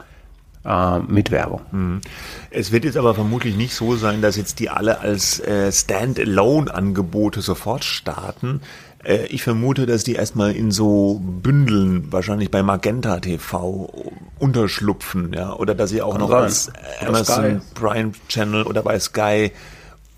äh, 0.65 0.99
mit 0.99 1.31
Werbung. 1.31 1.61
Mhm. 1.71 2.01
Es 2.49 2.71
wird 2.71 2.85
jetzt 2.85 2.97
aber 2.97 3.15
vermutlich 3.15 3.55
nicht 3.57 3.73
so 3.73 3.95
sein, 3.95 4.21
dass 4.21 4.35
jetzt 4.35 4.59
die 4.59 4.69
alle 4.69 4.99
als 4.99 5.39
äh, 5.39 5.71
Standalone-Angebote 5.71 7.41
sofort 7.41 7.83
starten. 7.83 8.61
Äh, 9.03 9.25
ich 9.27 9.43
vermute, 9.43 9.85
dass 9.85 10.03
die 10.03 10.15
erstmal 10.15 10.51
in 10.55 10.71
so 10.71 11.21
Bündeln, 11.23 12.11
wahrscheinlich 12.11 12.51
bei 12.51 12.63
Magenta 12.63 13.19
TV, 13.19 13.89
unterschlupfen, 14.39 15.33
ja, 15.33 15.53
oder 15.53 15.75
dass 15.75 15.89
sie 15.89 16.01
auch 16.01 16.17
noch 16.17 16.31
als 16.31 16.71
Amazon 17.05 17.61
Prime 17.73 18.11
Channel 18.27 18.63
oder 18.63 18.81
bei 18.81 18.99
Sky 18.99 19.51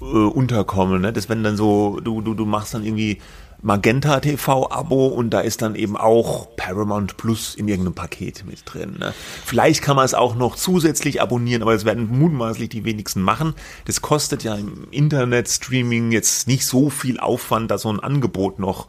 äh, 0.02 0.04
unterkommen, 0.04 1.02
ne? 1.02 1.14
Das 1.14 1.30
wenn 1.30 1.44
dann 1.44 1.58
so, 1.58 2.00
du, 2.02 2.22
du, 2.22 2.34
du 2.34 2.46
machst 2.46 2.74
dann 2.74 2.84
irgendwie 2.84 3.20
Magenta 3.64 4.20
TV-Abo 4.20 5.08
und 5.08 5.30
da 5.30 5.40
ist 5.40 5.62
dann 5.62 5.76
eben 5.76 5.96
auch 5.96 6.54
Paramount 6.58 7.16
Plus 7.16 7.56
in 7.56 7.70
irgendeinem 7.70 7.96
Paket 7.96 8.46
mit 8.46 8.62
drin. 8.66 8.98
Ne? 9.00 9.14
Vielleicht 9.46 9.82
kann 9.82 9.96
man 9.96 10.04
es 10.04 10.14
auch 10.14 10.36
noch 10.36 10.58
zusätzlich 10.58 11.22
abonnieren, 11.22 11.62
aber 11.62 11.74
das 11.74 11.86
werden 11.86 12.10
mutmaßlich 12.10 12.68
die 12.68 12.84
wenigsten 12.84 13.22
machen. 13.22 13.56
Das 13.86 14.02
kostet 14.02 14.44
ja 14.44 14.56
im 14.56 14.88
Internet-Streaming 14.92 16.12
jetzt 16.12 16.48
nicht 16.48 16.66
so 16.66 16.90
viel 16.90 17.22
Aufwand, 17.22 17.72
da 17.72 17.78
so 17.78 17.90
ein 17.90 18.02
Angebot 18.02 18.60
noch 18.60 18.88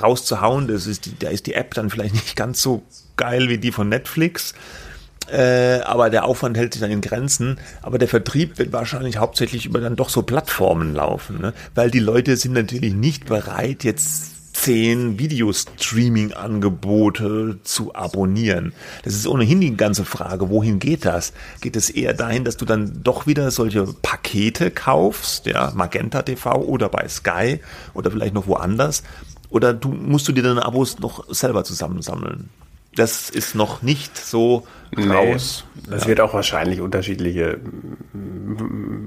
rauszuhauen. 0.00 0.68
Das 0.68 0.86
ist 0.86 1.10
da 1.20 1.30
ist 1.30 1.46
die 1.46 1.54
App 1.54 1.72
dann 1.72 1.88
vielleicht 1.88 2.14
nicht 2.14 2.36
ganz 2.36 2.60
so 2.60 2.82
geil 3.16 3.48
wie 3.48 3.58
die 3.58 3.72
von 3.72 3.88
Netflix. 3.88 4.54
Äh, 5.30 5.80
aber 5.84 6.10
der 6.10 6.24
Aufwand 6.24 6.56
hält 6.56 6.74
sich 6.74 6.82
dann 6.82 6.90
in 6.90 7.00
Grenzen. 7.00 7.58
Aber 7.82 7.98
der 7.98 8.08
Vertrieb 8.08 8.58
wird 8.58 8.72
wahrscheinlich 8.72 9.18
hauptsächlich 9.18 9.66
über 9.66 9.80
dann 9.80 9.94
doch 9.96 10.08
so 10.08 10.22
Plattformen 10.22 10.94
laufen, 10.94 11.40
ne? 11.40 11.52
weil 11.74 11.90
die 11.90 12.00
Leute 12.00 12.36
sind 12.36 12.52
natürlich 12.52 12.94
nicht 12.94 13.26
bereit, 13.26 13.84
jetzt 13.84 14.52
zehn 14.52 15.18
Videostreaming-Angebote 15.18 17.60
zu 17.62 17.94
abonnieren. 17.94 18.74
Das 19.04 19.14
ist 19.14 19.26
ohnehin 19.26 19.60
die 19.60 19.76
ganze 19.76 20.04
Frage, 20.04 20.50
wohin 20.50 20.78
geht 20.78 21.06
das? 21.06 21.32
Geht 21.62 21.76
es 21.76 21.88
eher 21.88 22.12
dahin, 22.12 22.44
dass 22.44 22.58
du 22.58 22.66
dann 22.66 23.00
doch 23.02 23.26
wieder 23.26 23.50
solche 23.50 23.86
Pakete 24.02 24.70
kaufst, 24.70 25.46
ja, 25.46 25.72
Magenta 25.74 26.20
TV 26.22 26.62
oder 26.62 26.90
bei 26.90 27.08
Sky 27.08 27.60
oder 27.94 28.10
vielleicht 28.10 28.34
noch 28.34 28.48
woanders? 28.48 29.02
Oder 29.48 29.72
du 29.72 29.88
musst 29.88 30.28
du 30.28 30.32
dir 30.32 30.42
deine 30.42 30.62
Abos 30.64 30.98
noch 30.98 31.32
selber 31.32 31.64
zusammensammeln? 31.64 32.50
Das 32.94 33.30
ist 33.30 33.54
noch 33.54 33.82
nicht 33.82 34.16
so 34.16 34.66
raus. 34.96 35.64
Nee, 35.74 35.94
es 35.94 36.02
ja. 36.02 36.08
wird 36.08 36.20
auch 36.20 36.34
wahrscheinlich 36.34 36.80
unterschiedliche 36.80 37.60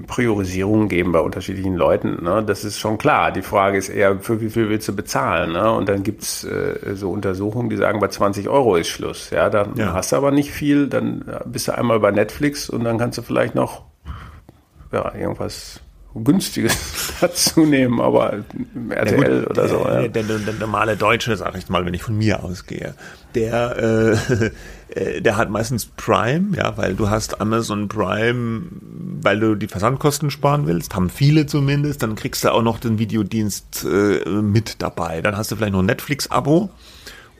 Priorisierungen 0.06 0.88
geben 0.88 1.12
bei 1.12 1.20
unterschiedlichen 1.20 1.74
Leuten. 1.74 2.24
Ne? 2.24 2.42
Das 2.46 2.64
ist 2.64 2.78
schon 2.78 2.96
klar. 2.96 3.30
Die 3.30 3.42
Frage 3.42 3.76
ist 3.76 3.90
eher, 3.90 4.18
für 4.20 4.40
wie 4.40 4.48
viel 4.48 4.70
willst 4.70 4.88
du 4.88 4.96
bezahlen? 4.96 5.52
Ne? 5.52 5.70
Und 5.70 5.88
dann 5.88 6.02
gibt's 6.02 6.44
äh, 6.44 6.94
so 6.94 7.10
Untersuchungen, 7.10 7.68
die 7.68 7.76
sagen, 7.76 8.00
bei 8.00 8.08
20 8.08 8.48
Euro 8.48 8.76
ist 8.76 8.88
Schluss. 8.88 9.30
Ja, 9.30 9.50
dann 9.50 9.74
ja. 9.76 9.92
hast 9.92 10.12
du 10.12 10.16
aber 10.16 10.30
nicht 10.30 10.50
viel, 10.50 10.88
dann 10.88 11.24
bist 11.44 11.68
du 11.68 11.76
einmal 11.76 12.00
bei 12.00 12.10
Netflix 12.10 12.70
und 12.70 12.84
dann 12.84 12.98
kannst 12.98 13.18
du 13.18 13.22
vielleicht 13.22 13.54
noch 13.54 13.82
ja, 14.92 15.14
irgendwas 15.14 15.80
günstiges 16.22 17.14
dazu 17.20 17.66
nehmen, 17.66 18.00
aber 18.00 18.44
RTL 18.90 19.42
ja, 19.42 19.50
oder 19.50 19.68
so. 19.68 19.78
Ja. 19.78 20.06
Der, 20.06 20.22
der, 20.22 20.38
der, 20.38 20.54
normale 20.54 20.96
Deutsche, 20.96 21.36
sag 21.36 21.56
ich 21.56 21.68
mal, 21.68 21.84
wenn 21.84 21.94
ich 21.94 22.02
von 22.02 22.16
mir 22.16 22.44
ausgehe, 22.44 22.94
der, 23.34 24.18
äh, 24.30 24.50
äh, 25.16 25.20
der 25.20 25.36
hat 25.36 25.50
meistens 25.50 25.86
Prime, 25.86 26.56
ja, 26.56 26.76
weil 26.76 26.94
du 26.94 27.10
hast 27.10 27.40
Amazon 27.40 27.88
Prime, 27.88 28.62
weil 29.22 29.40
du 29.40 29.54
die 29.56 29.66
Versandkosten 29.66 30.30
sparen 30.30 30.66
willst, 30.66 30.94
haben 30.94 31.10
viele 31.10 31.46
zumindest, 31.46 32.02
dann 32.02 32.14
kriegst 32.14 32.44
du 32.44 32.52
auch 32.52 32.62
noch 32.62 32.78
den 32.78 32.98
Videodienst 32.98 33.84
äh, 33.84 34.28
mit 34.28 34.82
dabei. 34.82 35.20
Dann 35.20 35.36
hast 35.36 35.50
du 35.50 35.56
vielleicht 35.56 35.72
noch 35.72 35.80
ein 35.80 35.86
Netflix-Abo. 35.86 36.70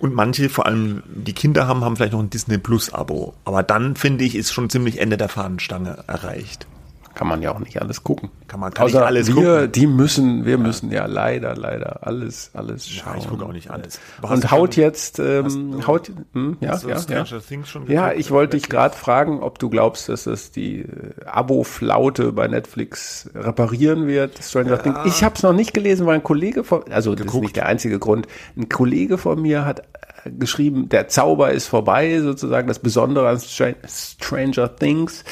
Und 0.01 0.13
manche, 0.13 0.49
vor 0.49 0.67
allem 0.67 1.03
die 1.07 1.33
Kinder 1.33 1.69
haben, 1.69 1.85
haben 1.85 1.97
vielleicht 1.97 2.13
noch 2.13 2.21
ein 2.21 2.29
Disney 2.29 2.59
Plus 2.59 2.93
Abo. 2.93 3.35
Aber 3.45 3.63
dann 3.63 3.95
finde 3.95 4.25
ich, 4.25 4.35
ist 4.35 4.53
schon 4.53 4.69
ziemlich 4.69 5.01
Ende 5.01 5.17
der 5.17 5.29
Fahnenstange 5.29 6.05
erreicht. 6.09 6.67
Kann 7.15 7.29
man 7.29 7.43
ja 7.43 7.53
auch 7.53 7.59
nicht 7.59 7.81
alles 7.81 8.03
gucken. 8.05 8.31
Kann 8.49 8.61
man 8.61 8.73
kann 8.73 8.87
Außer 8.87 8.99
nicht 8.99 9.07
alles 9.07 9.27
wir, 9.29 9.35
gucken. 9.35 9.73
die 9.73 9.87
müssen, 9.87 10.45
wir 10.45 10.59
müssen 10.59 10.91
ja 10.91 11.07
leider, 11.07 11.55
leider 11.57 12.07
alles, 12.07 12.51
alles 12.55 12.89
Ja, 12.95 13.05
schauen. 13.05 13.19
ich 13.19 13.29
gucke 13.29 13.45
auch 13.45 13.53
nicht 13.53 13.71
alles. 13.71 14.01
Aber 14.19 14.31
hast 14.31 14.45
Und 14.45 14.51
haut 14.51 14.77
jetzt, 14.77 15.19
ähm, 15.19 15.87
haut, 15.87 16.11
hm, 16.33 16.57
ja, 16.61 16.71
hast 16.71 16.83
ja, 16.85 16.89
ja. 16.89 17.25
Ja, 17.25 18.09
geguckt? 18.09 18.21
ich 18.21 18.31
wollte 18.31 18.57
dich 18.57 18.69
gerade 18.69 18.97
fragen, 18.97 19.41
ob 19.41 19.59
du 19.59 19.71
glaubst, 19.71 20.09
dass 20.09 20.25
das 20.25 20.51
die 20.51 20.81
äh, 20.81 20.87
Abo-Flaute 21.27 22.33
bei 22.33 22.49
Netflix 22.49 23.31
reparieren 23.35 24.07
wird. 24.07 24.39
Stranger 24.43 24.83
Things. 24.83 24.99
Ich 25.05 25.23
habe 25.25 25.35
es 25.37 25.43
noch 25.43 25.53
nicht 25.53 25.75
gelesen, 25.75 26.07
weil 26.07 26.17
ein 26.17 26.23
Kollege 26.23 26.65
von, 26.65 26.83
also 26.91 27.15
das 27.15 27.27
ist 27.27 27.35
nicht 27.35 27.57
der 27.57 27.67
einzige 27.67 27.99
Grund. 27.99 28.27
Ein 28.57 28.69
Kollege 28.69 29.19
von 29.19 29.41
mir 29.41 29.65
hat 29.65 29.81
äh, 29.81 29.85
geschrieben, 30.25 30.89
der 30.89 31.09
Zauber 31.09 31.53
ist 31.53 31.67
vorbei, 31.67 32.21
sozusagen 32.21 32.69
das 32.69 32.79
Besondere 32.79 33.29
an 33.29 33.39
Stra 33.41 33.73
Stranger 33.87 34.75
Things. 34.77 35.25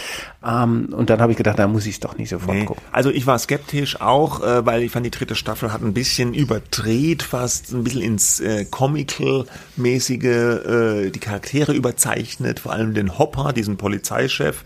Ähm, 0.45 0.89
und 0.93 1.09
dann 1.11 1.21
habe 1.21 1.33
ich 1.33 1.39
gedacht, 1.39 1.59
da 1.59 1.69
muss 1.69 1.87
ich 1.87 1.95
es 1.95 2.01
doch 2.01 2.17
nicht 2.19 2.29
sofort 2.31 2.57
Nee. 2.57 2.65
gucken. 2.65 2.83
Also 2.93 3.11
ich 3.11 3.27
war 3.27 3.39
skeptisch 3.39 4.01
auch, 4.01 4.43
äh, 4.43 4.67
weil 4.67 4.83
ich 4.83 4.91
fand, 4.93 5.07
die 5.07 5.11
dritte 5.11 5.35
Staffel 5.35 5.73
hat 5.73 5.83
ein 5.83 5.95
bisschen 5.95 6.35
überdreht, 6.35 7.23
fast 7.23 7.73
ein 7.73 7.85
bisschen 7.85 8.03
ins 8.03 8.41
äh, 8.41 8.65
Comical-mäßige, 8.65 10.25
äh, 10.25 11.11
die 11.11 11.21
Charaktere 11.21 11.73
überzeichnet, 11.73 12.61
vor 12.61 12.73
allem 12.73 12.95
den 12.95 13.19
Hopper, 13.19 13.53
diesen 13.53 13.77
Polizeichef. 13.77 14.65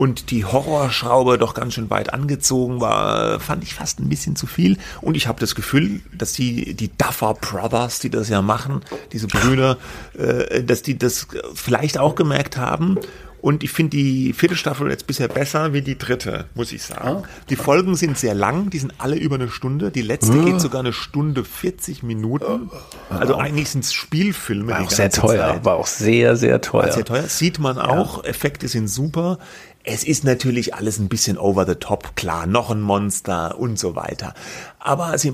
Und 0.00 0.30
die 0.30 0.46
Horrorschraube 0.46 1.36
doch 1.36 1.52
ganz 1.52 1.74
schön 1.74 1.90
weit 1.90 2.14
angezogen 2.14 2.80
war, 2.80 3.38
fand 3.38 3.62
ich 3.62 3.74
fast 3.74 4.00
ein 4.00 4.08
bisschen 4.08 4.34
zu 4.34 4.46
viel. 4.46 4.78
Und 5.02 5.14
ich 5.14 5.26
habe 5.26 5.38
das 5.38 5.54
Gefühl, 5.54 6.00
dass 6.16 6.32
die, 6.32 6.72
die 6.72 6.88
Duffer 6.96 7.34
Brothers, 7.34 7.98
die 7.98 8.08
das 8.08 8.30
ja 8.30 8.40
machen, 8.40 8.80
diese 9.12 9.26
Brüder, 9.26 9.76
äh, 10.16 10.64
dass 10.64 10.80
die 10.80 10.96
das 10.96 11.26
vielleicht 11.52 11.98
auch 11.98 12.14
gemerkt 12.14 12.56
haben. 12.56 12.96
Und 13.42 13.62
ich 13.62 13.70
finde 13.70 13.96
die 13.96 14.32
vierte 14.32 14.54
Staffel 14.54 14.90
jetzt 14.90 15.06
bisher 15.06 15.28
besser 15.28 15.72
wie 15.72 15.80
die 15.80 15.96
dritte, 15.96 16.46
muss 16.54 16.72
ich 16.72 16.82
sagen. 16.82 17.22
Die 17.48 17.56
Folgen 17.56 17.96
sind 17.96 18.18
sehr 18.18 18.34
lang, 18.34 18.70
die 18.70 18.78
sind 18.78 18.94
alle 18.98 19.16
über 19.16 19.36
eine 19.36 19.48
Stunde. 19.48 19.90
Die 19.90 20.02
letzte 20.02 20.44
geht 20.44 20.60
sogar 20.60 20.80
eine 20.80 20.92
Stunde 20.92 21.44
40 21.44 22.02
Minuten. 22.02 22.70
Also 23.08 23.36
eigentlich 23.36 23.70
sind 23.70 23.84
es 23.84 23.92
Spielfilme. 23.92 24.72
War 24.72 24.82
auch 24.82 24.90
sehr 24.90 25.10
teuer, 25.10 25.54
Zeit. 25.54 25.64
war 25.64 25.76
auch 25.76 25.86
sehr, 25.86 26.36
sehr 26.36 26.60
teuer. 26.60 26.92
Sehr 26.92 27.04
teuer. 27.04 27.22
Sieht 27.22 27.58
man 27.58 27.78
auch. 27.78 28.24
Effekte 28.24 28.68
sind 28.68 28.88
super. 28.88 29.38
Es 29.82 30.04
ist 30.04 30.24
natürlich 30.24 30.74
alles 30.74 30.98
ein 30.98 31.08
bisschen 31.08 31.38
over 31.38 31.64
the 31.66 31.74
top, 31.74 32.14
klar, 32.14 32.46
noch 32.46 32.70
ein 32.70 32.82
Monster 32.82 33.58
und 33.58 33.78
so 33.78 33.96
weiter. 33.96 34.34
Aber 34.78 35.16
sie, 35.16 35.32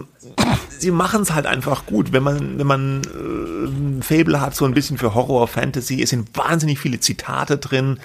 sie 0.78 0.92
machen 0.92 1.22
es 1.22 1.32
halt 1.32 1.46
einfach 1.46 1.86
gut. 1.86 2.12
Wenn 2.12 2.22
man, 2.22 2.58
wenn 2.58 2.66
man 2.66 3.02
äh, 3.02 3.66
ein 3.66 4.02
Fable 4.02 4.40
hat, 4.40 4.54
so 4.54 4.64
ein 4.64 4.74
bisschen 4.74 4.98
für 4.98 5.14
Horror, 5.14 5.48
Fantasy, 5.48 6.00
es 6.00 6.10
sind 6.10 6.36
wahnsinnig 6.36 6.78
viele 6.78 7.00
Zitate 7.00 7.58
drin. 7.58 7.98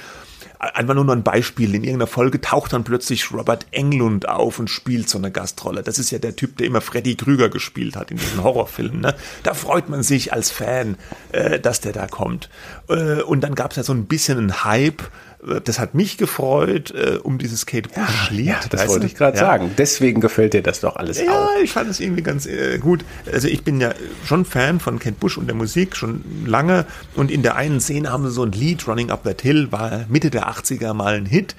Einfach 0.58 0.94
nur 0.94 1.06
noch 1.06 1.14
ein 1.14 1.24
Beispiel. 1.24 1.74
In 1.74 1.84
irgendeiner 1.84 2.06
Folge 2.06 2.40
taucht 2.40 2.74
dann 2.74 2.84
plötzlich 2.84 3.32
Robert 3.32 3.66
Englund 3.72 4.30
auf 4.30 4.60
und 4.60 4.70
spielt 4.70 5.10
so 5.10 5.18
eine 5.18 5.32
Gastrolle. 5.32 5.82
Das 5.82 5.98
ist 5.98 6.12
ja 6.12 6.20
der 6.20 6.36
Typ, 6.36 6.58
der 6.58 6.68
immer 6.68 6.82
Freddy 6.82 7.16
Krüger 7.16 7.50
gespielt 7.50 7.96
hat 7.96 8.12
in 8.12 8.18
diesen 8.18 8.44
Horrorfilmen. 8.44 9.02
Ne? 9.02 9.16
Da 9.42 9.56
freut 9.56 9.90
man 9.90 10.04
sich 10.04 10.34
als 10.34 10.52
Fan, 10.52 10.98
äh, 11.32 11.60
dass 11.60 11.82
der 11.82 11.94
da 11.94 12.06
kommt. 12.06 12.50
Äh, 12.90 13.22
und 13.24 13.42
dann 13.42 13.56
gab 13.56 13.72
es 13.72 13.78
ja 13.78 13.84
so 13.84 13.94
ein 13.94 14.06
bisschen 14.06 14.38
einen 14.38 14.64
Hype. 14.64 15.02
Das 15.66 15.80
hat 15.80 15.96
mich 15.96 16.18
gefreut, 16.18 16.92
äh, 16.92 17.18
um 17.24 17.38
dieses 17.40 17.66
Kate 17.66 17.90
Bush-Lied. 17.90 18.46
Ja, 18.46 18.60
das 18.70 18.88
wollte 18.88 19.02
du? 19.02 19.06
ich 19.08 19.16
gerade 19.16 19.38
Ja. 19.38 19.44
sagen. 19.46 19.72
Deswegen 19.78 20.22
gefällt 20.22 20.54
dir 20.54 20.62
das 20.62 20.82
doch 20.82 20.96
alles 20.98 21.20
Ja, 21.20 21.32
auch. 21.32 21.50
ich 21.64 21.72
fand 21.72 21.90
es 21.90 22.00
irgendwie 22.00 22.22
ganz 22.22 22.46
äh, 22.46 22.78
gut. 22.78 23.04
Also 23.32 23.48
ich 23.48 23.64
bin 23.64 23.82
ja 23.82 23.94
schon 24.26 24.46
Fan 24.46 24.80
von 24.80 25.00
Kent 25.00 25.20
Bush 25.20 25.38
und 25.38 25.48
der 25.48 25.56
Musik 25.56 25.96
schon 25.96 26.24
lange. 26.46 26.86
Und 27.16 27.32
in 27.32 27.42
der 27.42 27.56
einen 27.56 27.80
Szene 27.82 28.12
haben 28.12 28.24
sie 28.26 28.32
so 28.32 28.44
ein 28.44 28.52
Lied, 28.52 28.88
Running 28.88 29.10
Up 29.10 29.24
That 29.24 29.42
Hill, 29.42 29.72
war 29.72 30.06
Mitte 30.10 30.30
der 30.30 30.48
80er 30.48 30.94
mal 30.94 31.16
ein 31.16 31.26
Hit. 31.26 31.56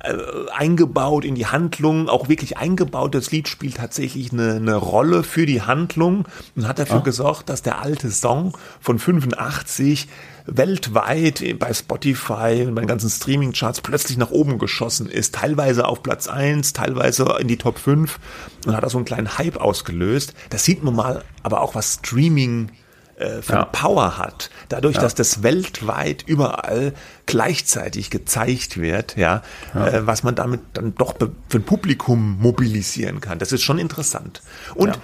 Äh, 0.00 0.14
eingebaut 0.52 1.24
in 1.24 1.34
die 1.34 1.46
Handlung, 1.46 2.10
auch 2.10 2.28
wirklich 2.28 2.58
eingebaut. 2.58 3.14
Das 3.14 3.30
Lied 3.30 3.48
spielt 3.48 3.76
tatsächlich 3.76 4.30
eine, 4.30 4.54
eine 4.54 4.76
Rolle 4.76 5.22
für 5.22 5.46
die 5.46 5.62
Handlung 5.62 6.26
und 6.54 6.68
hat 6.68 6.78
dafür 6.78 7.00
gesorgt, 7.00 7.48
dass 7.48 7.62
der 7.62 7.80
alte 7.80 8.10
Song 8.10 8.56
von 8.78 8.98
85 8.98 10.06
weltweit 10.44 11.58
bei 11.58 11.72
Spotify 11.72 12.64
und 12.66 12.74
bei 12.74 12.82
den 12.82 12.88
ganzen 12.88 13.08
Streaming-Charts 13.08 13.80
plötzlich 13.80 14.18
nach 14.18 14.30
oben 14.30 14.58
geschossen 14.58 15.08
ist. 15.08 15.34
Teilweise 15.34 15.88
auf 15.88 16.02
Platz 16.02 16.28
1, 16.28 16.74
teilweise 16.74 17.34
in 17.40 17.48
die 17.48 17.56
Top 17.56 17.78
5 17.78 18.18
und 18.66 18.76
hat 18.76 18.84
da 18.84 18.90
so 18.90 18.98
einen 18.98 19.06
kleinen 19.06 19.38
Hype 19.38 19.56
ausgelöst. 19.56 20.34
Das 20.50 20.64
sieht 20.64 20.84
man 20.84 20.94
mal, 20.94 21.24
aber 21.42 21.62
auch 21.62 21.74
was 21.74 21.94
Streaming 21.94 22.70
äh, 23.16 23.42
für 23.42 23.52
Ja. 23.54 23.64
Power 23.64 24.18
hat. 24.18 24.50
Dadurch, 24.68 24.98
dass 24.98 25.14
das 25.14 25.42
weltweit 25.42 26.24
überall 26.26 26.92
gleichzeitig 27.26 28.10
gezeigt 28.10 28.78
wird, 28.78 29.16
ja, 29.16 29.42
Äh, 29.74 30.06
was 30.06 30.22
man 30.22 30.34
damit 30.34 30.60
dann 30.74 30.94
doch 30.94 31.14
für 31.48 31.58
ein 31.58 31.62
Publikum 31.64 32.38
mobilisieren 32.40 33.20
kann. 33.20 33.38
Das 33.38 33.52
ist 33.52 33.62
schon 33.62 33.78
interessant. 33.78 34.42
Und 34.74 34.98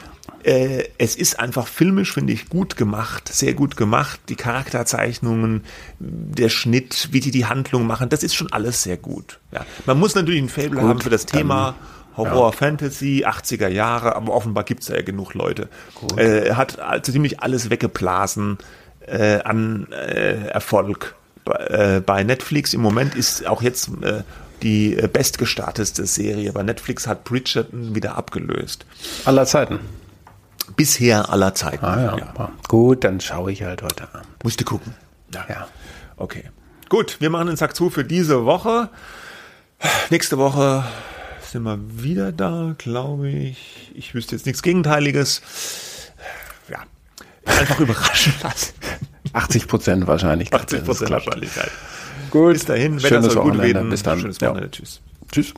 äh, 0.44 0.84
es 0.98 1.16
ist 1.16 1.38
einfach 1.38 1.66
filmisch, 1.66 2.12
finde 2.12 2.32
ich, 2.32 2.48
gut 2.48 2.76
gemacht, 2.76 3.28
sehr 3.32 3.54
gut 3.54 3.76
gemacht. 3.76 4.20
Die 4.28 4.36
Charakterzeichnungen, 4.36 5.64
der 5.98 6.48
Schnitt, 6.48 7.08
wie 7.12 7.20
die 7.20 7.30
die 7.30 7.46
Handlung 7.46 7.86
machen, 7.86 8.08
das 8.08 8.22
ist 8.22 8.34
schon 8.34 8.52
alles 8.52 8.82
sehr 8.82 8.96
gut. 8.96 9.38
Ja. 9.52 9.64
Man 9.86 9.98
muss 9.98 10.14
natürlich 10.14 10.42
ein 10.42 10.48
Fable 10.48 10.82
haben 10.82 11.00
für 11.00 11.10
das 11.10 11.26
Thema. 11.26 11.74
Horror, 12.16 12.52
Fantasy, 12.52 13.24
80er 13.26 13.68
Jahre, 13.68 14.16
aber 14.16 14.32
offenbar 14.34 14.64
gibt's 14.64 14.86
da 14.86 14.94
ja 14.94 15.02
genug 15.02 15.34
Leute. 15.34 15.68
Äh, 16.16 16.48
er 16.48 16.56
hat 16.56 16.78
also 16.78 17.12
ziemlich 17.12 17.40
alles 17.40 17.70
weggeblasen 17.70 18.58
äh, 19.06 19.40
an 19.40 19.88
äh, 19.92 20.48
Erfolg 20.48 21.14
bei, 21.44 21.54
äh, 21.54 22.00
bei 22.04 22.22
Netflix. 22.24 22.74
Im 22.74 22.82
Moment 22.82 23.14
ist 23.14 23.46
auch 23.46 23.62
jetzt 23.62 23.90
äh, 24.02 24.22
die 24.62 24.96
äh, 24.96 25.08
bestgestarteste 25.08 26.06
Serie. 26.06 26.52
Bei 26.52 26.62
Netflix 26.62 27.06
hat 27.06 27.24
Bridgerton 27.24 27.94
wieder 27.94 28.16
abgelöst. 28.16 28.86
Aller 29.24 29.46
Zeiten. 29.46 29.80
Bisher 30.76 31.30
aller 31.30 31.54
Zeiten. 31.54 31.84
Ah 31.84 32.16
ja. 32.16 32.50
Gut, 32.68 33.04
dann 33.04 33.20
schaue 33.20 33.52
ich 33.52 33.62
halt 33.62 33.82
heute 33.82 34.04
Abend. 34.14 34.26
Musst 34.44 34.60
du 34.60 34.64
gucken. 34.64 34.94
Ja. 35.34 35.66
Okay. 36.16 36.44
Gut, 36.88 37.20
wir 37.20 37.30
machen 37.30 37.48
den 37.48 37.56
Sack 37.56 37.74
zu 37.74 37.90
für 37.90 38.04
diese 38.04 38.44
Woche. 38.44 38.88
Nächste 40.10 40.38
Woche 40.38 40.84
sind 41.52 41.62
wir 41.64 41.78
wieder 42.02 42.32
da, 42.32 42.74
glaube 42.78 43.28
ich. 43.28 43.90
Ich 43.94 44.14
wüsste 44.14 44.34
jetzt 44.34 44.46
nichts 44.46 44.62
Gegenteiliges. 44.62 45.42
Ja, 46.68 46.78
einfach 47.44 47.78
überraschen 47.80 48.32
lassen. 48.42 48.72
80 49.34 49.68
Prozent 49.68 50.06
wahrscheinlich. 50.06 50.52
80 50.52 50.80
dass 50.80 51.00
es 51.00 51.06
klappt. 51.06 51.26
Wahrscheinlichkeit. 51.26 51.70
Gut. 52.30 52.54
Bis 52.54 52.64
dahin, 52.64 52.94
wenn 52.94 53.08
Schönes 53.08 53.26
das 53.26 53.34
gut 53.34 53.44
Wochenende. 53.44 53.74
werden. 53.74 53.90
Bis 53.90 54.02
dann. 54.02 54.20
Schönes 54.20 54.38
Ja. 54.40 54.48
Wochenende. 54.50 54.70
Tschüss. 54.70 55.00
Tschüss. 55.30 55.54